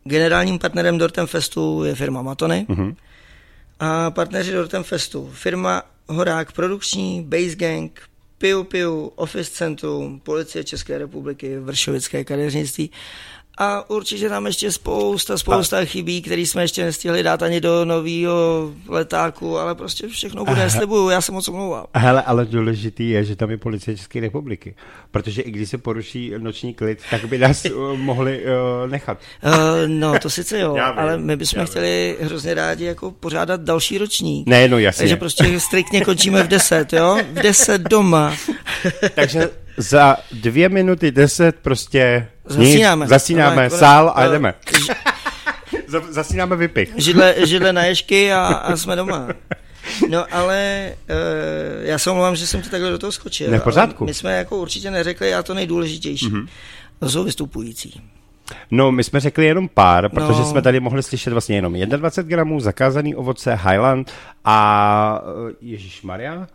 generálním 0.04 0.58
partnerem 0.58 0.98
Dortem 0.98 1.26
Festu 1.26 1.84
je 1.84 1.94
firma 1.94 2.22
Matony, 2.22 2.66
Mhm. 2.68 2.96
a 3.80 4.10
partneři 4.10 4.52
Dortem 4.52 4.82
Festu, 4.84 5.30
firma 5.34 5.82
Horák 6.08 6.52
Produkční, 6.52 7.22
Base 7.22 7.56
Gang, 7.56 8.00
Piu 8.38 8.64
Piu, 8.64 9.06
Office 9.06 9.50
Centrum, 9.50 10.20
Policie 10.20 10.64
České 10.64 10.98
republiky, 10.98 11.58
Vršovické 11.58 12.24
kadeřnictví 12.24 12.90
a 13.58 13.90
určitě 13.90 14.28
tam 14.28 14.46
ještě 14.46 14.72
spousta, 14.72 15.38
spousta 15.38 15.84
chybí, 15.84 16.22
které 16.22 16.40
jsme 16.40 16.62
ještě 16.62 16.84
nestihli 16.84 17.22
dát 17.22 17.42
ani 17.42 17.60
do 17.60 17.84
nového 17.84 18.72
letáku, 18.88 19.58
ale 19.58 19.74
prostě 19.74 20.08
všechno 20.08 20.44
bude, 20.44 20.70
slibuju, 20.70 21.08
já 21.08 21.20
se 21.20 21.32
moc 21.32 21.48
omlouvám. 21.48 21.86
hele, 21.94 22.22
ale 22.22 22.44
důležitý 22.44 23.10
je, 23.10 23.24
že 23.24 23.36
tam 23.36 23.50
je 23.50 23.56
policie 23.56 23.96
České 23.96 24.20
republiky. 24.20 24.74
Protože 25.10 25.42
i 25.42 25.50
když 25.50 25.70
se 25.70 25.78
poruší 25.78 26.32
noční 26.38 26.74
klid, 26.74 26.98
tak 27.10 27.24
by 27.24 27.38
nás 27.38 27.64
uh, 27.64 27.92
mohli 27.98 28.44
uh, 28.44 28.90
nechat. 28.90 29.18
Uh, 29.44 29.52
no, 29.86 30.18
to 30.18 30.30
sice 30.30 30.58
jo, 30.58 30.74
Já 30.76 30.90
vím, 30.90 30.98
ale 30.98 31.18
my 31.18 31.32
já 31.32 31.36
bychom 31.36 31.58
vím. 31.58 31.66
chtěli 31.66 32.16
hrozně 32.20 32.54
rádi 32.54 32.84
jako 32.84 33.10
pořádat 33.10 33.60
další 33.60 33.98
ročník. 33.98 34.48
Ne, 34.48 34.68
no 34.68 34.78
jasně. 34.78 35.02
Takže 35.02 35.16
prostě 35.16 35.60
striktně 35.60 36.00
končíme 36.04 36.42
v 36.42 36.48
10, 36.48 36.92
jo? 36.92 37.18
V 37.32 37.34
10 37.42 37.82
doma. 37.82 38.34
Takže 39.14 39.50
za 39.76 40.16
dvě 40.32 40.68
minuty 40.68 41.10
deset 41.10 41.56
prostě 41.62 42.28
Zasínáme. 42.46 43.04
Nic, 43.04 43.10
zasínáme 43.10 43.70
sál 43.70 44.12
a 44.16 44.24
eh, 44.24 44.28
jdeme. 44.28 44.54
Za- 45.86 46.02
Zasínáme 46.12 46.56
vypich. 46.56 46.92
židle, 46.96 47.34
židle 47.46 47.72
na 47.72 47.84
ježky 47.84 48.32
a, 48.32 48.40
a 48.46 48.76
jsme 48.76 48.96
doma. 48.96 49.28
No 50.08 50.24
ale 50.34 50.92
uh, 51.10 51.86
já 51.86 51.98
se 51.98 52.10
omlouvám, 52.10 52.36
že 52.36 52.46
jsem 52.46 52.62
ti 52.62 52.70
takhle 52.70 52.90
do 52.90 52.98
toho 52.98 53.12
skočil. 53.12 53.50
Ne, 53.50 53.58
v 53.58 53.62
pořádku. 53.62 54.04
My 54.04 54.14
jsme 54.14 54.36
jako 54.36 54.56
určitě 54.56 54.90
neřekli 54.90 55.34
a 55.34 55.42
to 55.42 55.54
nejdůležitější. 55.54 56.28
Mm-hmm. 56.30 56.48
To 56.98 57.08
jsou 57.10 57.24
vystupující. 57.24 58.00
No, 58.70 58.92
my 58.92 59.04
jsme 59.04 59.20
řekli 59.20 59.46
jenom 59.46 59.68
pár, 59.68 60.08
protože 60.08 60.38
No. 60.40 60.44
jsme 60.50 60.62
tady 60.62 60.80
mohli 60.80 61.02
slyšet 61.02 61.30
vlastně 61.32 61.56
jenom 61.56 61.72
21 61.74 62.30
gramů, 62.36 62.60
zakázaný 62.60 63.14
ovoce, 63.14 63.54
Highland 63.54 64.12
a 64.44 65.20
Ježíš 65.60 66.02
Maria. 66.02 66.48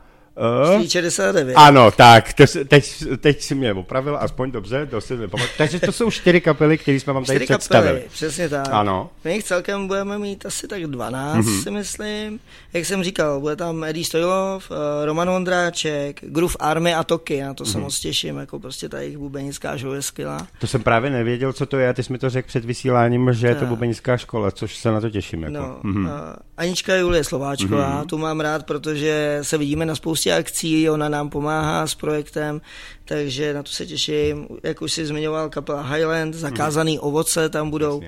Uh, 0.78 0.88
69. 0.88 1.54
ano, 1.56 1.92
tak, 1.92 2.34
to, 2.34 2.44
teď, 2.68 3.04
teď 3.20 3.42
si 3.42 3.56
mě 3.56 3.74
opravil, 3.74 4.18
aspoň 4.22 4.52
dobře, 4.52 4.86
to 4.86 5.02
si 5.02 5.18
nepamatuju. 5.18 5.54
Takže 5.58 5.80
to 5.80 5.92
jsou 5.92 6.12
čtyři 6.12 6.42
kapely, 6.42 6.78
které 6.78 7.00
jsme 7.00 7.14
vám 7.14 7.26
tady 7.26 7.40
Čtyři 7.40 7.54
představili. 7.54 7.94
kapely, 7.94 8.10
přesně 8.14 8.50
tak. 8.50 8.68
Ano. 8.72 9.10
My 9.24 9.34
jich 9.34 9.44
celkem 9.44 9.88
budeme 9.88 10.18
mít 10.20 10.46
asi 10.46 10.68
tak 10.68 10.84
12, 10.84 11.46
mm-hmm. 11.46 11.64
si 11.64 11.72
myslím. 11.72 12.40
Jak 12.74 12.86
jsem 12.86 13.04
říkal, 13.04 13.40
bude 13.40 13.56
tam 13.56 13.84
Eddie 13.84 14.06
Stojlov, 14.06 14.72
eh, 14.72 15.06
Roman 15.06 15.30
Vondráček, 15.30 16.20
Groove 16.24 16.56
Army 16.60 16.94
a 16.96 17.04
Toky, 17.04 17.42
na 17.42 17.54
to 17.54 17.66
se 17.66 17.78
moc 17.78 18.00
těším, 18.00 18.38
jako 18.38 18.60
prostě 18.60 18.90
ta 18.90 19.00
jejich 19.00 19.18
bubenická 19.18 19.78
show 19.78 19.94
je 19.96 20.02
skvělá. 20.02 20.48
To 20.60 20.68
jsem 20.68 20.84
právě 20.84 21.10
nevěděl, 21.10 21.54
co 21.54 21.66
to 21.66 21.78
je, 21.78 21.90
a 21.90 21.94
ty 21.94 22.04
jsi 22.04 22.12
mi 22.14 22.20
to 22.20 22.30
řekl 22.30 22.48
před 22.48 22.66
vysíláním, 22.66 23.34
že 23.34 23.48
je 23.48 23.54
to 23.56 23.60
Tak. 23.60 23.70
bubenická 23.70 24.18
škola, 24.18 24.52
což 24.52 24.78
se 24.78 24.92
na 24.92 25.02
to 25.02 25.10
těším. 25.10 25.44
Jako. 25.44 25.54
No, 25.58 25.78
Mhm. 25.84 26.06
uh, 26.06 26.12
Anička 26.58 26.96
Julie 26.96 27.24
Slováčková, 27.24 28.04
tu 28.06 28.18
mám 28.18 28.40
rád, 28.40 28.66
protože 28.66 29.40
se 29.42 29.58
vidíme 29.58 29.86
na 29.86 29.96
spoustě 29.96 30.31
akcí, 30.32 30.90
ona 30.90 31.10
nám 31.10 31.30
pomáhá 31.30 31.88
s 31.88 31.96
projektem, 31.96 32.62
takže 33.06 33.54
na 33.54 33.64
to 33.64 33.72
se 33.72 33.86
těším. 33.86 34.48
Jak 34.64 34.82
už 34.82 34.92
si 34.92 35.06
zmiňoval, 35.06 35.50
kapela 35.50 35.82
Highland, 35.82 36.36
zakázaný 36.36 37.00
ovoce 37.00 37.50
tam 37.50 37.70
budou, 37.70 37.98
uh, 37.98 38.06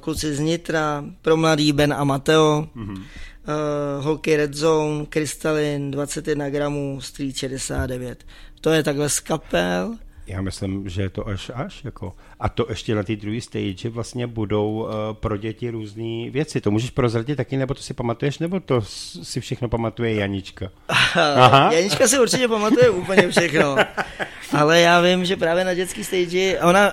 kluci 0.00 0.34
z 0.34 0.40
Nitra, 0.40 1.04
pro 1.22 1.36
mladý 1.36 1.72
Ben 1.72 1.92
a 1.92 2.04
Mateo, 2.04 2.68
uh, 2.74 4.04
holky 4.04 4.36
Red 4.36 4.54
Zone, 4.54 5.06
Krystalin, 5.06 5.90
21 5.90 6.50
gramů, 6.50 7.00
Street 7.00 7.36
69. 7.36 8.24
To 8.60 8.70
je 8.70 8.82
takhle 8.82 9.08
z 9.08 9.20
kapel. 9.20 9.96
Já 10.28 10.40
myslím, 10.40 10.88
že 10.88 11.02
je 11.02 11.10
to 11.10 11.28
až 11.28 11.50
až. 11.54 11.84
Jako. 11.84 12.12
A 12.40 12.48
to 12.48 12.66
ještě 12.68 12.94
na 12.94 13.02
té 13.02 13.16
druhé 13.16 13.40
stage 13.40 13.88
vlastně 13.88 14.26
budou 14.26 14.70
uh, 14.70 14.88
pro 15.12 15.36
děti 15.36 15.70
různé 15.70 16.30
věci. 16.30 16.60
To 16.60 16.70
můžeš 16.70 16.90
prozradit 16.90 17.36
taky, 17.36 17.56
nebo 17.56 17.74
to 17.74 17.82
si 17.82 17.94
pamatuješ, 17.94 18.38
nebo 18.38 18.60
to 18.60 18.82
si 19.22 19.40
všechno 19.40 19.68
pamatuje 19.68 20.14
Janička? 20.14 20.70
Aha. 21.14 21.72
Janička 21.72 22.08
si 22.08 22.18
určitě 22.18 22.48
pamatuje 22.48 22.90
úplně 22.90 23.30
všechno. 23.30 23.76
Ale 24.52 24.80
já 24.80 25.00
vím, 25.00 25.24
že 25.24 25.36
právě 25.36 25.64
na 25.64 25.74
dětský 25.74 26.04
stage, 26.04 26.58
ona, 26.60 26.92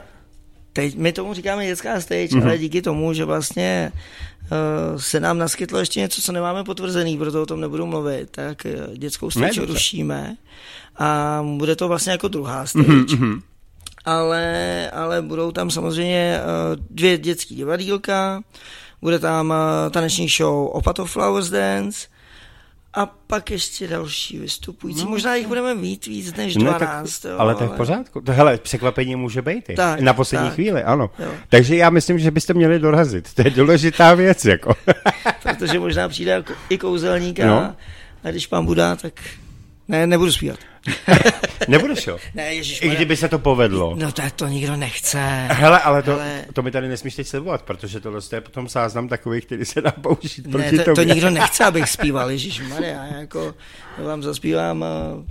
teď 0.73 0.95
my 0.95 1.11
tomu 1.13 1.33
říkáme 1.33 1.65
dětská 1.65 2.01
stage, 2.01 2.27
mm-hmm. 2.27 2.43
ale 2.43 2.57
díky 2.57 2.81
tomu, 2.81 3.13
že 3.13 3.25
vlastně 3.25 3.91
se 4.97 5.19
nám 5.19 5.37
naskytlo 5.37 5.79
ještě 5.79 5.99
něco, 5.99 6.21
co 6.21 6.31
nemáme 6.31 6.63
potvrzený, 6.63 7.17
proto 7.17 7.41
o 7.41 7.45
tom 7.45 7.61
nebudu 7.61 7.85
mluvit, 7.85 8.29
tak 8.31 8.65
uh, 8.65 8.95
dětskou 8.97 9.31
stage 9.31 9.65
rušíme 9.65 10.37
a 10.97 11.41
bude 11.57 11.75
to 11.75 11.87
vlastně 11.87 12.11
jako 12.11 12.27
druhá 12.27 12.65
stage. 12.65 12.85
Mm-hmm. 12.87 13.41
Ale, 14.05 14.91
ale 14.93 15.21
budou 15.21 15.51
tam 15.51 15.71
samozřejmě 15.71 16.39
uh, 16.39 16.83
dvě 16.89 17.17
dětský 17.17 17.55
divadílka, 17.55 18.41
bude 19.01 19.19
tam 19.19 19.53
taneční 19.91 20.27
show 20.27 20.67
Opato 20.67 21.05
Flowers 21.05 21.49
Dance 21.49 22.07
a 22.95 23.05
pak 23.05 23.51
ještě 23.51 23.87
další 23.87 24.39
vystupující. 24.39 25.03
No, 25.03 25.09
Možná 25.09 25.35
jich 25.35 25.47
budeme 25.47 25.75
mít 25.75 26.05
víc 26.05 26.35
než 26.35 26.53
12. 26.55 27.19
tak, 27.19 27.31
jo, 27.31 27.37
ale 27.39 27.55
to 27.55 27.63
je 27.63 27.69
v 27.69 27.73
pořádku. 27.73 28.21
To, 28.21 28.31
hele, 28.31 28.57
překvapení 28.57 29.15
může 29.15 29.41
být. 29.41 29.65
Tak, 29.75 29.99
na 29.99 30.13
poslední 30.13 30.47
tak. 30.47 30.55
chvíli, 30.55 30.83
ano. 30.83 31.09
Jo. 31.19 31.31
Takže 31.49 31.75
já 31.75 31.89
myslím, 31.89 32.19
že 32.19 32.31
byste 32.31 32.53
měli 32.53 32.79
dorazit. 32.79 33.33
To 33.33 33.41
je 33.41 33.49
důležitá 33.51 34.13
věc. 34.13 34.45
Jako. 34.45 34.75
Protože 35.43 35.79
možná 35.79 36.09
přijde 36.09 36.31
jako 36.31 36.53
i 36.69 36.77
kouzelník 36.77 37.39
a, 37.39 37.45
No. 37.45 37.75
a 38.23 38.31
když 38.31 38.47
pán 38.47 38.65
Buda, 38.65 38.95
tak 38.95 39.13
ne, 39.87 40.07
nebudu 40.07 40.31
zpívat. 40.31 40.59
Nebudeš 41.67 42.07
jo? 42.07 42.17
Ne, 42.33 42.53
ježiš, 42.55 42.81
I 42.81 42.89
kdyby 42.89 43.17
se 43.17 43.29
to 43.29 43.39
povedlo. 43.39 43.95
No 43.97 44.11
tak 44.11 44.31
to 44.33 44.47
nikdo 44.47 44.75
nechce. 44.75 45.17
Hele, 45.49 45.79
ale 45.79 46.03
to, 46.03 46.13
Ale- 46.13 46.45
to 46.53 46.61
mi 46.61 46.71
tady 46.71 46.87
nesmíš 46.87 47.15
teď 47.15 47.27
slibovat, 47.27 47.61
protože 47.61 47.99
tohle 47.99 48.19
je 48.33 48.41
potom 48.41 48.69
záznam 48.69 49.07
takový, 49.07 49.41
který 49.41 49.65
se 49.65 49.81
dá 49.81 49.91
použít 49.91 50.45
Ne, 50.47 50.51
proti 50.51 50.77
to, 50.77 50.83
to 50.83 50.95
tobě. 50.95 51.05
nikdo 51.13 51.29
nechce, 51.39 51.65
abych 51.65 51.89
zpíval, 51.89 52.29
Ježíš 52.31 52.61
Maria, 52.69 53.05
jako 53.19 53.53
já 53.97 54.03
vám 54.03 54.23
zaspívám 54.23 54.81
uh, 54.81 55.23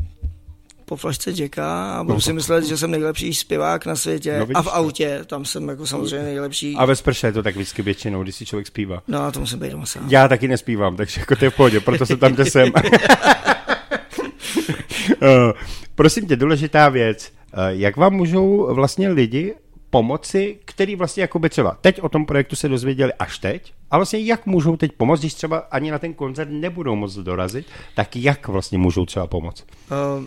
po 0.84 0.96
flašce 0.96 1.30
Jacka 1.36 1.92
a 1.94 2.04
budu 2.04 2.20
si 2.20 2.32
myslet, 2.32 2.64
že 2.64 2.76
jsem 2.76 2.90
nejlepší 2.90 3.34
zpěvák 3.34 3.86
na 3.86 3.96
světě 3.96 4.38
No 4.38 4.46
a 4.54 4.62
v 4.62 4.64
to. 4.64 4.74
autě, 4.74 5.20
tam 5.26 5.44
jsem 5.44 5.68
jako 5.68 5.86
samozřejmě 5.86 6.22
nejlepší. 6.22 6.74
A 6.78 6.84
ve 6.84 6.96
sprše 6.96 7.26
je 7.26 7.32
to 7.32 7.42
tak 7.42 7.54
vždycky 7.54 7.82
většinou, 7.82 8.22
když 8.22 8.34
si 8.34 8.46
člověk 8.46 8.66
zpívá. 8.66 9.02
No 9.08 9.22
a 9.22 9.30
to 9.30 9.40
musím 9.40 9.58
být 9.58 9.70
doma 9.72 9.86
sám. 9.86 10.02
Já 10.08 10.28
taky 10.28 10.48
nespívám, 10.48 10.96
takže 10.96 11.20
jako 11.20 11.36
to 11.36 11.44
je 11.44 11.50
v 11.50 11.56
pohodě, 11.56 11.80
proto 11.80 12.06
jsem 12.06 12.18
tam, 12.18 12.32
kde 12.34 12.44
jsem. 12.44 12.72
Eh, 15.22 15.52
Prosím 15.94 16.26
tě, 16.26 16.36
důležitá 16.36 16.88
věc. 16.88 17.32
Eh, 17.52 17.56
Jak 17.68 17.96
vám 17.96 18.12
můžou 18.14 18.74
vlastně 18.74 19.08
lidi 19.08 19.54
pomoci, 19.90 20.58
který 20.64 20.96
vlastně 20.96 21.20
jako 21.20 21.38
by 21.38 21.50
třeba 21.50 21.78
teď 21.80 22.00
o 22.02 22.08
tom 22.08 22.26
projektu 22.26 22.56
se 22.56 22.68
dozvěděli 22.68 23.12
až 23.12 23.38
teď, 23.38 23.72
a 23.90 23.96
vlastně 23.98 24.18
jak 24.18 24.46
můžou 24.46 24.76
teď 24.76 24.92
pomoct, 24.92 25.20
když 25.20 25.34
třeba 25.34 25.58
ani 25.58 25.90
na 25.90 25.98
ten 25.98 26.14
koncert 26.14 26.48
nebudou 26.50 26.94
moc 26.96 27.14
dorazit, 27.16 27.66
tak 27.94 28.16
jak 28.16 28.48
vlastně 28.48 28.78
můžou 28.78 29.06
třeba 29.06 29.26
pomoct? 29.26 29.64
Uh, 30.18 30.24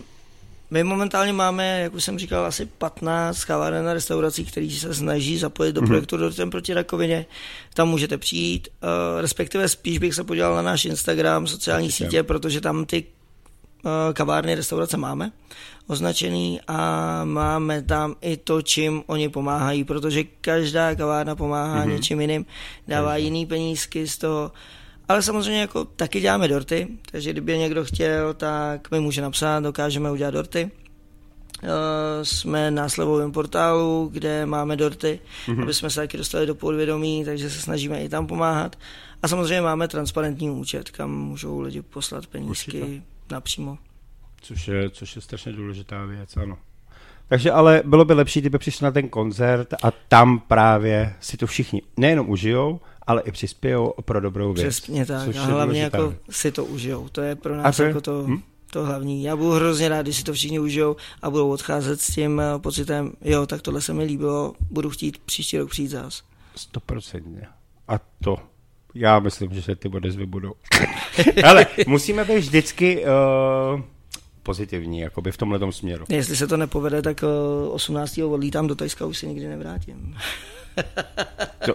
my 0.70 0.84
momentálně 0.84 1.32
máme, 1.32 1.80
jak 1.80 1.94
už 1.94 2.04
jsem 2.04 2.18
říkal, 2.18 2.46
asi 2.46 2.66
15 2.66 3.44
kaváren 3.44 3.88
a 3.88 3.92
restaurací, 3.94 4.44
které 4.44 4.70
se 4.70 4.94
snaží 4.94 5.38
zapojit 5.38 5.72
do 5.72 5.82
projektu 5.82 6.16
Dortem 6.16 6.50
proti 6.50 6.74
rakovině. 6.74 7.26
Tam 7.74 7.88
můžete 7.88 8.18
přijít, 8.18 8.68
uh, 8.82 9.20
respektive 9.20 9.68
spíš 9.68 9.98
bych 9.98 10.14
se 10.14 10.24
podíval 10.24 10.54
na 10.54 10.62
náš 10.62 10.84
Instagram, 10.84 11.46
sociální 11.46 11.86
Určitě. 11.86 12.04
sítě, 12.04 12.22
protože 12.22 12.60
tam 12.60 12.84
ty 12.84 13.04
kavárny, 14.12 14.54
restaurace 14.54 14.96
máme 14.96 15.32
označený 15.88 16.60
a 16.68 16.80
máme 17.24 17.82
tam 17.82 18.14
i 18.20 18.36
to, 18.36 18.62
čím 18.62 19.02
oni 19.06 19.28
pomáhají, 19.28 19.84
protože 19.84 20.24
každá 20.40 20.94
kavárna 20.94 21.36
pomáhá 21.36 21.84
mm-hmm. 21.84 21.92
něčím 21.92 22.20
jiným, 22.20 22.46
dává 22.88 23.16
jiný 23.16 23.46
penízky 23.46 24.08
z 24.08 24.18
toho, 24.18 24.52
ale 25.08 25.22
samozřejmě 25.22 25.60
jako 25.60 25.84
taky 25.84 26.20
děláme 26.20 26.48
dorty, 26.48 26.88
takže 27.10 27.32
kdyby 27.32 27.58
někdo 27.58 27.84
chtěl, 27.84 28.34
tak 28.34 28.90
mi 28.90 29.00
může 29.00 29.22
napsat, 29.22 29.60
dokážeme 29.60 30.10
udělat 30.10 30.30
dorty. 30.30 30.70
Uh, 31.62 31.68
jsme 32.22 32.70
na 32.70 32.88
slevovém 32.88 33.32
portálu, 33.32 34.10
kde 34.12 34.46
máme 34.46 34.76
dorty, 34.76 35.20
mm-hmm. 35.46 35.62
aby 35.62 35.74
jsme 35.74 35.90
se 35.90 36.00
taky 36.00 36.16
dostali 36.16 36.46
do 36.46 36.54
podvědomí, 36.54 37.24
takže 37.24 37.50
se 37.50 37.60
snažíme 37.60 38.02
i 38.02 38.08
tam 38.08 38.26
pomáhat. 38.26 38.76
A 39.22 39.28
samozřejmě 39.28 39.60
máme 39.60 39.88
transparentní 39.88 40.50
účet, 40.50 40.90
kam 40.90 41.10
můžou 41.10 41.60
lidi 41.60 41.82
poslat 41.82 42.26
penízky 42.26 42.80
Určitě. 42.80 43.02
Napřímo. 43.32 43.78
Což 44.40 44.68
je, 44.68 44.90
což 44.90 45.16
je 45.16 45.22
strašně 45.22 45.52
důležitá 45.52 46.04
věc, 46.04 46.36
ano. 46.36 46.58
Takže 47.28 47.52
ale 47.52 47.82
bylo 47.86 48.04
by 48.04 48.14
lepší, 48.14 48.40
kdyby 48.40 48.58
přišli 48.58 48.84
na 48.84 48.90
ten 48.90 49.08
koncert 49.08 49.74
a 49.82 49.90
tam 50.08 50.38
právě 50.38 51.14
si 51.20 51.36
to 51.36 51.46
všichni 51.46 51.82
nejenom 51.96 52.30
užijou, 52.30 52.80
ale 53.06 53.22
i 53.22 53.32
přispějou 53.32 53.94
pro 54.04 54.20
dobrou 54.20 54.52
věc. 54.52 54.66
Přesně 54.68 55.06
tak. 55.06 55.24
což 55.24 55.36
A 55.36 55.42
hlavně 55.44 55.82
jako 55.82 56.08
věc. 56.08 56.20
si 56.30 56.52
to 56.52 56.64
užijou. 56.64 57.08
To 57.08 57.20
je 57.20 57.36
pro 57.36 57.56
nás 57.56 57.76
to 57.76 57.82
je- 57.82 57.88
jako 57.88 58.00
to, 58.00 58.24
hm? 58.26 58.42
to 58.70 58.84
hlavní. 58.84 59.22
Já 59.22 59.36
budu 59.36 59.50
hrozně 59.50 59.88
rád, 59.88 60.02
když 60.02 60.16
si 60.16 60.24
to 60.24 60.32
všichni 60.32 60.58
užijou 60.58 60.96
a 61.22 61.30
budou 61.30 61.50
odcházet 61.50 62.00
s 62.00 62.06
tím 62.14 62.40
eh, 62.40 62.58
pocitem, 62.58 63.12
jo, 63.20 63.46
tak 63.46 63.62
tohle 63.62 63.80
se 63.80 63.94
mi 63.94 64.04
líbilo, 64.04 64.54
budu 64.70 64.90
chtít 64.90 65.18
příští 65.18 65.58
rok 65.58 65.70
přijít 65.70 65.88
zás. 65.88 66.22
Stoprocentně. 66.56 67.46
A 67.88 67.98
to, 68.24 68.36
já 68.98 69.18
myslím, 69.18 69.54
že 69.54 69.62
se 69.62 69.76
ty 69.76 69.88
odezvy 69.88 70.26
budou. 70.26 70.52
Ale 71.44 71.66
musíme 71.86 72.24
být 72.24 72.38
vždycky 72.38 73.04
uh, 73.04 73.80
pozitivní, 74.42 75.00
jakoby 75.00 75.32
v 75.32 75.36
tomhle 75.36 75.72
směru. 75.72 76.04
Jestli 76.08 76.36
se 76.36 76.46
to 76.46 76.56
nepovede, 76.56 77.02
tak 77.02 77.22
eh, 77.22 77.68
18. 77.70 78.18
odlítám 78.18 78.66
do 78.66 78.74
Tajska, 78.74 79.06
už 79.06 79.18
se 79.18 79.26
nikdy 79.26 79.48
nevrátím. 79.48 80.16
To, 81.66 81.74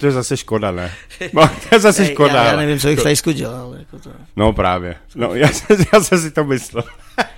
to 0.00 0.06
je 0.06 0.12
zase 0.12 0.36
škoda, 0.36 0.70
ne? 0.70 0.92
No, 1.32 1.48
to 1.48 1.74
je 1.74 1.80
zase 1.80 2.06
škoda. 2.06 2.34
já, 2.34 2.44
já 2.44 2.56
nevím, 2.56 2.78
co 2.78 2.88
bych 2.88 2.98
v 2.98 3.02
Tajsku 3.02 3.32
dělal. 3.32 3.74
Jako 3.74 3.98
to. 3.98 4.10
No 4.36 4.52
právě. 4.52 4.96
No, 5.14 5.34
já, 5.34 5.48
jsem, 5.48 5.76
já 5.92 6.00
jsem 6.00 6.18
si 6.18 6.30
to 6.30 6.44
myslel. 6.44 6.84
Uh, 7.18 7.30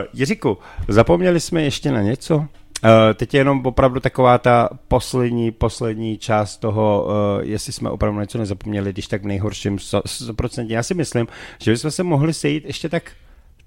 Jiříku, 0.12 0.58
zapomněli 0.88 1.40
jsme 1.40 1.62
ještě 1.62 1.92
na 1.92 2.02
něco? 2.02 2.46
Uh, 2.84 2.90
teď 3.14 3.34
je 3.34 3.40
jenom 3.40 3.66
opravdu 3.66 4.00
taková 4.00 4.38
ta 4.38 4.68
poslední, 4.88 5.50
poslední 5.50 6.18
část 6.18 6.56
toho, 6.56 7.06
uh, 7.06 7.12
jestli 7.48 7.72
jsme 7.72 7.90
opravdu 7.90 8.20
něco 8.20 8.38
nezapomněli, 8.38 8.92
když 8.92 9.06
tak 9.06 9.22
v 9.22 9.26
nejhorším 9.26 9.76
100%. 9.76 10.66
Já 10.68 10.82
si 10.82 10.94
myslím, 10.94 11.26
že 11.62 11.70
bychom 11.70 11.90
se 11.90 12.02
mohli 12.02 12.34
sejít 12.34 12.64
ještě 12.64 12.88
tak 12.88 13.12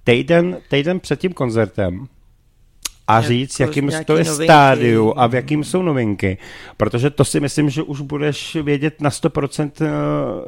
týden, 0.03 0.57
týden 0.69 0.99
před 0.99 1.19
tím 1.19 1.33
koncertem 1.33 2.07
a 3.09 3.15
Jako 3.15 3.27
říct, 3.27 3.59
jakým 3.59 3.87
nějaký 3.87 4.05
to 4.05 4.17
je 4.17 4.23
novinky. 4.23 4.45
stádiu 4.45 5.13
a 5.17 5.27
v 5.27 5.35
jakým 5.35 5.63
jsou 5.63 5.81
novinky. 5.81 6.37
Protože 6.77 7.09
to 7.09 7.25
si 7.25 7.39
myslím, 7.39 7.69
že 7.69 7.83
už 7.83 8.01
budeš 8.01 8.55
vědět 8.55 9.01
na 9.01 9.09
100% 9.09 9.71
eh, 9.81 9.87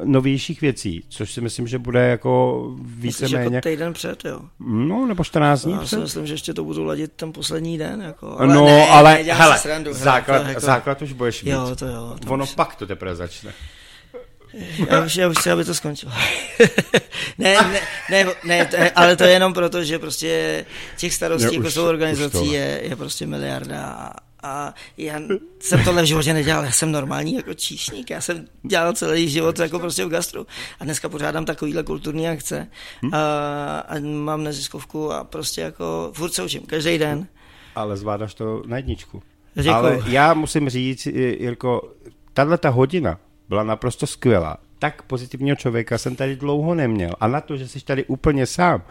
novějších 0.04 0.60
věcí, 0.60 1.04
což 1.08 1.32
si 1.32 1.40
myslím, 1.40 1.66
že 1.68 1.78
bude 1.78 2.00
jako 2.08 2.62
Myslíš 2.96 3.02
víceméně, 3.22 3.56
jako 3.56 3.68
týden 3.68 3.92
před, 3.92 4.24
jo. 4.24 4.40
no 4.60 5.06
nebo 5.06 5.24
14 5.24 5.62
dní 5.64 5.72
Já 5.72 5.78
si 5.80 5.84
před. 5.86 6.00
myslím, 6.00 6.26
že 6.26 6.34
ještě 6.34 6.54
to 6.54 6.64
budu 6.64 6.84
ladit 6.84 7.12
ten 7.16 7.32
poslední 7.32 7.78
den. 7.78 8.00
Jako. 8.02 8.36
no, 8.46 8.64
ne, 8.64 8.88
ale 8.88 9.22
ne, 9.26 9.32
hele, 9.34 9.56
si 9.56 9.62
srandu, 9.62 9.90
hele, 9.92 10.04
základ, 10.04 10.42
to 10.42 10.48
jako- 10.48 10.60
základ 10.60 11.02
už 11.02 11.12
budeš 11.12 11.42
mít. 11.44 11.50
Jo, 11.50 11.76
to 11.78 11.86
jo. 11.86 12.16
To 12.26 12.30
ono 12.32 12.44
už- 12.44 12.54
pak 12.54 12.74
to 12.74 12.86
teprve 12.86 13.14
začne. 13.16 13.52
Já 14.90 15.04
už, 15.04 15.16
já 15.16 15.28
už 15.28 15.38
chci, 15.38 15.50
aby 15.50 15.64
to 15.64 15.74
skončilo. 15.74 16.12
ne, 17.38 17.54
ne, 17.54 17.80
ne, 18.10 18.26
ne 18.44 18.66
to 18.66 18.76
je, 18.76 18.90
ale 18.90 19.16
to 19.16 19.24
je 19.24 19.30
jenom 19.30 19.52
proto, 19.52 19.84
že 19.84 19.98
prostě 19.98 20.64
těch 20.96 21.14
starostí, 21.14 21.46
Ne, 21.46 21.54
jako 21.54 21.66
už- 21.66 21.74
jsou 21.74 21.84
organizací, 21.86 22.52
je, 22.52 22.80
je 22.84 22.96
prostě 22.96 23.26
miliarda. 23.26 23.82
A, 23.84 24.12
a 24.42 24.74
já 24.96 25.20
jsem 25.60 25.84
tohle 25.84 26.02
v 26.02 26.06
životě 26.06 26.34
nedělal, 26.34 26.64
já 26.64 26.70
jsem 26.72 26.92
normální 26.92 27.34
jako 27.34 27.54
číšník, 27.54 28.10
já 28.10 28.20
jsem 28.20 28.46
dělal 28.62 28.92
celý 28.92 29.28
život 29.28 29.58
jako 29.58 29.78
prostě 29.78 30.04
v 30.04 30.08
gastru 30.08 30.46
a 30.80 30.84
dneska 30.84 31.08
pořádám 31.08 31.44
takovýhle 31.44 31.82
kulturní 31.82 32.28
akce 32.28 32.68
Hm? 33.02 33.14
a, 33.14 33.78
a 33.78 33.98
mám 34.00 34.44
neziskovku 34.44 35.12
a 35.12 35.24
prostě 35.24 35.60
jako 35.60 36.12
furt 36.14 36.32
se 36.32 36.42
učím, 36.42 36.62
každý 36.66 36.98
den. 36.98 37.26
Ale 37.74 37.96
zvládáš 37.96 38.34
to 38.34 38.62
na 38.66 38.76
jedničku. 38.76 39.22
Děkuju. 39.54 39.74
Ale 39.74 39.98
já 40.06 40.34
musím 40.34 40.68
říct, 40.68 41.06
Jirko, 41.06 41.92
tahle 42.32 42.58
ta 42.58 42.68
hodina 42.68 43.18
byla 43.52 43.62
naprosto 43.62 44.06
skvělá. 44.06 44.56
Tak 44.78 45.02
pozitivního 45.02 45.56
člověka 45.56 45.98
jsem 45.98 46.16
tady 46.16 46.36
dlouho 46.36 46.74
neměl. 46.74 47.10
A 47.20 47.26
na 47.28 47.40
to, 47.40 47.56
že 47.56 47.68
jsi 47.68 47.80
tady 47.84 48.04
úplně 48.04 48.46
sám. 48.46 48.82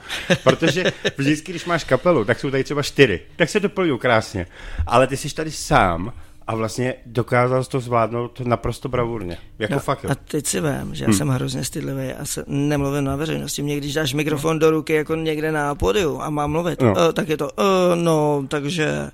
Protože 0.43 0.83
vždycky, 1.17 1.51
když 1.51 1.65
máš 1.65 1.83
kapelu, 1.83 2.25
tak 2.25 2.39
jsou 2.39 2.51
tady 2.51 2.63
třeba 2.63 2.81
čtyři. 2.83 3.19
Tak 3.35 3.49
se 3.49 3.59
doplňují 3.59 3.99
krásně. 3.99 4.47
Ale 4.87 5.07
ty 5.07 5.17
jsi 5.17 5.35
tady 5.35 5.51
sám 5.51 6.13
a 6.47 6.55
vlastně 6.55 6.93
dokázal 7.05 7.63
to 7.63 7.79
zvládnout 7.79 8.39
naprosto 8.39 8.89
bravurně. 8.89 9.37
Jako 9.59 9.73
No, 9.73 9.79
fakt. 9.79 10.03
jo. 10.03 10.09
a 10.11 10.15
teď 10.15 10.45
si 10.47 10.61
vím, 10.61 10.95
že 10.95 11.05
já 11.05 11.13
jsem 11.13 11.27
hrozně 11.29 11.63
stydlivý 11.63 12.13
a 12.13 12.25
se, 12.25 12.43
nemluvím 12.47 13.03
na 13.03 13.15
veřejnosti. 13.15 13.61
Mě 13.63 13.77
když 13.77 13.93
dáš 13.93 14.13
mikrofon 14.13 14.59
do 14.59 14.71
ruky 14.71 14.93
jako 14.93 15.15
někde 15.15 15.51
na 15.51 15.75
pódiu 15.75 16.21
a 16.21 16.29
mám 16.29 16.51
mluvit, 16.51 16.81
No. 16.81 16.93
no. 16.93 17.13
tak 17.13 17.29
je 17.29 17.37
to, 17.37 17.45
uh, 17.45 17.95
no, 17.95 18.45
takže 18.47 19.11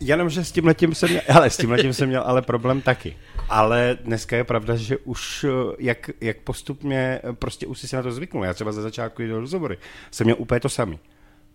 Jenom, 0.00 0.30
že 0.30 0.44
s 0.44 0.52
tím 0.52 0.64
letím 0.66 0.94
jsem 0.94 1.08
měl, 1.08 1.22
hele, 1.28 1.50
s 1.50 1.56
tím 1.56 1.70
letím 1.70 1.92
jsem 1.92 2.08
měl 2.08 2.22
ale 2.26 2.42
problém 2.42 2.80
taky. 2.80 3.16
Ale 3.48 3.98
dneska 4.04 4.36
je 4.36 4.44
pravda, 4.44 4.76
že 4.76 4.96
už 4.96 5.44
eh, 5.44 5.74
jak, 5.78 6.10
jak 6.20 6.36
postupně 6.36 7.20
eh, 7.24 7.32
prostě 7.32 7.66
už 7.66 7.78
si 7.78 7.88
si 7.88 7.96
na 7.96 8.02
to 8.02 8.12
zvyknul. 8.12 8.44
Já 8.44 8.54
třeba 8.54 8.72
za 8.72 8.82
začátku 8.82 9.22
do 9.22 9.40
rozhovory 9.40 9.78
jsem 10.10 10.24
měl 10.24 10.36
úplně 10.38 10.60
to 10.60 10.68
samý. 10.68 10.98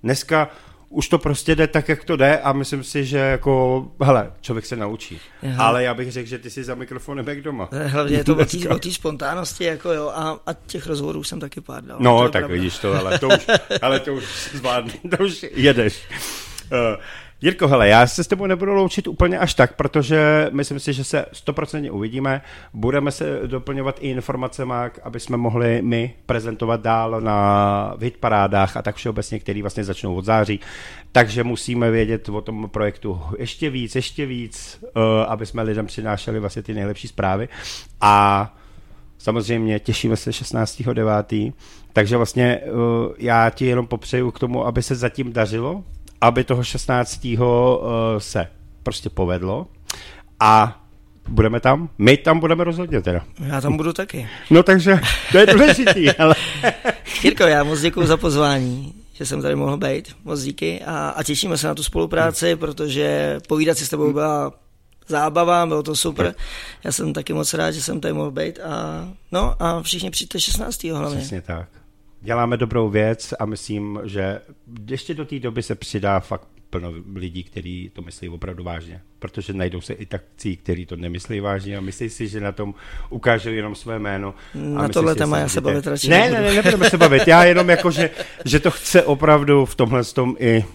Dneska 0.04 0.50
už 0.90 1.10
to 1.10 1.18
prostě 1.18 1.56
jde 1.56 1.68
tak, 1.68 1.90
jak 1.90 2.04
to 2.04 2.16
jde 2.16 2.38
a 2.40 2.54
myslím 2.54 2.84
si, 2.84 3.06
že 3.06 3.18
jako, 3.18 3.86
hele, 4.02 4.32
člověk 4.42 4.66
se 4.66 4.76
naučí. 4.76 5.20
Aha. 5.44 5.66
Ale 5.66 5.84
já 5.84 5.94
bych 5.94 6.12
řekl, 6.12 6.30
že 6.30 6.40
ty 6.40 6.50
jsi 6.50 6.64
za 6.64 6.76
mikrofonem 6.76 7.28
jak 7.28 7.42
doma. 7.42 7.70
eh, 7.72 7.88
hlavně 7.88 8.18
je 8.18 8.24
to 8.24 8.38
o 8.70 8.80
té- 8.80 8.92
spontánnosti, 8.92 9.64
jako 9.64 9.92
jo, 9.94 10.10
a, 10.16 10.40
a 10.46 10.54
těch 10.54 10.88
rozhovorů 10.88 11.24
jsem 11.24 11.40
taky 11.40 11.62
pár 11.62 11.84
dal. 11.84 11.98
No, 12.02 12.22
tak 12.24 12.32
pravda. 12.32 12.48
vidíš 12.48 12.78
to, 12.78 12.94
ale 12.94 13.20
to 13.20 13.28
už, 13.28 13.48
ale 13.82 14.00
to 14.00 14.14
už 14.14 14.24
zvládne, 14.54 14.94
to 15.18 15.24
už 15.24 15.46
jedeš. 15.54 16.08
Uh, 16.72 17.00
Jirko, 17.44 17.68
hele, 17.68 17.88
já 17.88 18.08
se 18.08 18.24
s 18.24 18.28
tebou 18.28 18.46
nebudu 18.46 18.74
loučit 18.74 19.08
úplně 19.08 19.40
až 19.40 19.54
tak, 19.54 19.76
protože 19.76 20.50
myslím 20.52 20.80
si, 20.80 20.94
že 20.94 21.04
se 21.04 21.26
stoprocentně 21.34 21.92
uvidíme. 21.92 22.42
Budeme 22.74 23.12
se 23.12 23.40
doplňovat 23.46 23.98
i 24.02 24.10
informacemi, 24.10 24.74
aby 25.04 25.20
jsme 25.20 25.38
mohli 25.38 25.82
my 25.82 26.14
prezentovat 26.26 26.82
dál 26.82 27.22
na 27.22 27.96
hitparádách 28.02 28.78
a 28.78 28.82
tak 28.82 28.96
všeobecně, 28.96 29.40
který 29.40 29.62
vlastně 29.62 29.84
začnou 29.84 30.16
od 30.16 30.26
září. 30.26 30.60
Takže 31.12 31.44
musíme 31.44 31.92
vědět 31.92 32.30
o 32.30 32.42
tom 32.42 32.70
projektu 32.70 33.22
ještě 33.38 33.70
víc, 33.70 33.96
ještě 33.96 34.26
víc, 34.26 34.80
uh, 34.82 35.04
aby 35.28 35.46
jsme 35.46 35.64
lidem 35.64 35.86
přinášeli 35.86 36.40
vlastně 36.40 36.64
ty 36.64 36.74
nejlepší 36.74 37.08
zprávy. 37.08 37.50
A 38.02 38.56
Samozřejmě 39.18 39.80
těšíme 39.80 40.16
se 40.18 40.32
16.9. 40.32 41.54
Takže 41.94 42.18
vlastně 42.18 42.60
uh, 42.60 43.14
já 43.18 43.50
ti 43.50 43.66
jenom 43.66 43.88
popřeju 43.88 44.32
k 44.32 44.40
tomu, 44.40 44.66
aby 44.66 44.84
se 44.84 44.96
zatím 44.96 45.34
dařilo, 45.34 45.84
aby 46.24 46.44
toho 46.44 46.64
16. 46.64 47.26
Uh, 47.26 47.48
se 48.18 48.48
prostě 48.84 49.10
povedlo 49.10 49.68
a 50.40 50.84
budeme 51.30 51.60
tam. 51.60 51.90
My 51.98 52.18
tam 52.18 52.40
budeme 52.40 52.64
rozhodně 52.64 53.02
teda. 53.02 53.22
Já 53.40 53.62
tam 53.62 53.78
budu 53.78 53.94
taky. 53.94 54.30
No 54.50 54.64
takže 54.64 55.00
to 55.32 55.38
je 55.38 55.46
důležitý, 55.46 56.12
ale 56.20 56.36
Jirko, 57.24 57.44
já 57.44 57.64
moc 57.64 57.82
děkuji 57.82 58.08
za 58.08 58.18
pozvání, 58.18 58.94
že 59.14 59.26
jsem 59.26 59.42
tady 59.42 59.56
mohl 59.56 59.78
být. 59.78 60.16
Moc 60.24 60.42
díky 60.42 60.82
a, 60.86 61.10
a 61.10 61.24
těšíme 61.24 61.58
se 61.58 61.68
na 61.68 61.76
tu 61.76 61.84
spolupráci, 61.84 62.56
protože 62.56 63.40
povídat 63.48 63.78
si 63.78 63.86
s 63.86 63.90
tebou 63.90 64.14
byla 64.14 64.54
zábava, 65.08 65.66
bylo 65.66 65.84
to 65.84 65.96
super. 65.96 66.36
Já 66.84 66.92
jsem 66.92 67.14
taky 67.14 67.34
moc 67.34 67.54
rád, 67.54 67.72
že 67.72 67.82
jsem 67.82 68.00
tady 68.00 68.14
mohl 68.14 68.32
být 68.32 68.60
a 68.60 69.08
no 69.32 69.56
a 69.60 69.82
všichni 69.82 70.12
přijďte 70.12 70.40
16. 70.40 70.84
hlavně. 70.84 71.18
přesně 71.18 71.42
tak. 71.42 71.83
Děláme 72.24 72.58
dobrou 72.58 72.90
věc 72.90 73.34
a 73.40 73.46
myslím, 73.46 74.00
že 74.04 74.42
ještě 74.90 75.14
do 75.14 75.26
té 75.26 75.40
doby 75.40 75.64
se 75.64 75.76
přidá 75.76 76.20
fakt 76.20 76.48
plno 76.70 76.94
lidí, 77.16 77.44
kteří 77.44 77.92
to 77.94 78.02
myslí 78.02 78.30
opravdu 78.30 78.64
vážně. 78.64 79.02
Protože 79.20 79.54
najdou 79.54 79.82
se 79.82 79.94
i 79.94 80.06
takcí, 80.06 80.58
kteří 80.58 80.86
to 80.86 80.96
nemyslí 80.96 81.40
vážně 81.40 81.78
a 81.78 81.82
myslí 81.82 82.10
si, 82.10 82.28
že 82.28 82.40
na 82.40 82.52
tom 82.52 82.74
ukážou 83.10 83.50
jenom 83.50 83.76
své 83.76 84.00
jméno. 84.00 84.34
Na 84.56 84.90
tohle 84.90 85.14
si, 85.14 85.18
téma 85.18 85.38
já 85.38 85.50
se 85.50 85.62
bavit 85.62 85.88
radši 85.88 86.10
Ne, 86.10 86.32
ne, 86.32 86.42
ne, 86.42 86.54
nebudeme 86.54 86.90
se 86.90 86.98
bavit. 86.98 87.28
Já 87.28 87.44
jenom 87.44 87.70
jako, 87.70 87.92
že, 87.92 88.10
že 88.46 88.60
to 88.60 88.72
chce 88.72 89.04
opravdu 89.04 89.66
v 89.66 89.76
tomhle 89.76 90.04
tom 90.04 90.36
i 90.40 90.66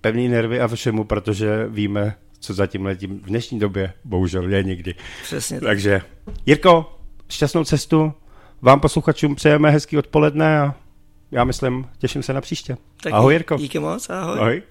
pevný 0.00 0.28
nervy 0.28 0.60
a 0.60 0.68
všemu, 0.68 1.04
protože 1.04 1.66
víme, 1.68 2.14
co 2.40 2.54
za 2.54 2.66
tím 2.66 2.86
letím 2.86 3.20
v 3.20 3.26
dnešní 3.26 3.58
době 3.58 3.92
bohužel 4.04 4.50
je 4.50 4.62
nikdy. 4.62 4.94
Přesně 5.22 5.60
tak. 5.60 5.68
Takže 5.68 6.00
Jirko, 6.46 6.98
šťastnou 7.28 7.64
cestu, 7.64 8.12
vám 8.62 8.80
posluchačům 8.80 9.34
přejeme 9.34 9.70
hezký 9.70 9.98
odpoledne 9.98 10.60
a 10.60 10.74
já 11.32 11.44
myslím, 11.44 11.86
těším 11.98 12.22
se 12.22 12.32
na 12.32 12.40
příště. 12.40 12.76
Tak 13.02 13.12
ahoj 13.12 13.34
Jirko. 13.34 13.56
Díky 13.56 13.78
moc, 13.78 14.10
ahoj. 14.10 14.38
Ahoj. 14.38 14.62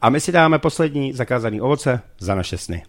A 0.00 0.10
my 0.10 0.20
si 0.20 0.32
dáme 0.32 0.58
poslední 0.58 1.12
zakázaný 1.12 1.60
ovoce 1.60 2.00
za 2.18 2.34
naše 2.34 2.58
sny. 2.58 2.82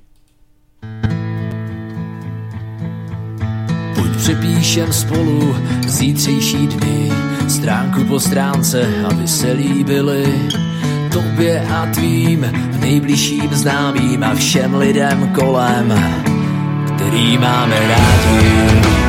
Pojď 3.96 4.18
přepíšem 4.18 4.94
spolu 4.94 5.56
zítřejší 5.88 6.68
dny, 6.68 7.10
stránku 7.50 8.04
po 8.04 8.20
stránce, 8.20 9.06
aby 9.12 9.28
se 9.28 9.52
líbily 9.52 10.26
tobě 11.14 11.68
a 11.68 11.86
tvým 11.94 12.42
nejbližším 12.80 13.54
známým 13.54 14.24
a 14.24 14.36
všem 14.36 14.76
lidem 14.76 15.34
kolem, 15.34 15.94
který 16.96 17.38
máme 17.38 17.80
rádi. 17.88 19.03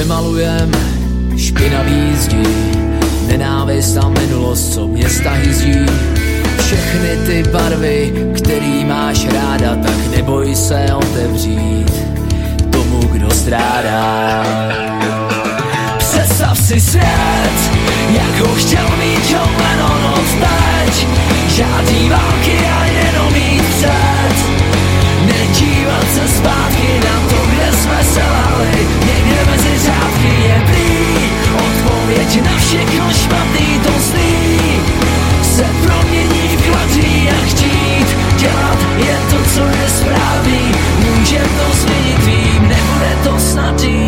Přemalujem 0.00 0.72
špinavý 1.36 2.16
zdi, 2.16 2.42
nenávist 3.26 3.96
a 3.96 4.08
minulost, 4.08 4.74
co 4.74 4.86
mě 4.86 5.08
stahyzdí. 5.08 5.86
Všechny 6.58 7.16
ty 7.26 7.42
barvy, 7.52 8.12
který 8.36 8.84
máš 8.84 9.26
ráda, 9.26 9.76
tak 9.76 10.16
neboj 10.16 10.56
se 10.56 10.86
otevřít 10.94 11.92
tomu, 12.70 13.00
kdo 13.12 13.30
strádá. 13.30 14.44
Představ 15.98 16.58
si 16.58 16.80
svět, 16.80 17.58
jak 18.10 18.46
ho 18.46 18.54
chtěl 18.54 18.88
mít 18.98 19.30
John 19.30 19.50
Lennon 19.62 20.14
odteď. 20.14 21.06
Žádný 21.48 22.08
války 22.08 22.58
a 22.80 22.84
jenom 22.84 23.34
jít 23.34 23.64
před. 23.76 24.36
Nedívat 25.26 26.06
se 26.14 26.28
zpátky 26.28 27.00
na 27.04 27.28
to, 27.28 27.46
kde 27.50 27.72
jsme 27.72 28.04
selhali 28.04 28.40
Někde 28.60 29.09
řádky 30.20 30.42
je 30.42 30.62
prý 30.66 31.30
Odpověď 31.66 32.42
na 32.42 32.58
všechno 32.58 33.12
špatný 33.12 33.80
to 33.82 33.92
zlý. 34.00 34.60
Se 35.42 35.64
promění 35.82 36.56
v 36.56 36.70
kladří 36.70 37.28
a 37.30 37.46
chtít 37.46 38.16
Dělat 38.38 38.78
je 38.96 39.18
to, 39.30 39.36
co 39.54 39.60
je 39.60 39.88
správný. 39.88 40.72
Můžem 40.98 41.44
to 41.44 41.76
změnit, 41.76 42.18
vím, 42.24 42.68
nebude 42.68 43.16
to 43.24 43.38
snadný 43.38 43.99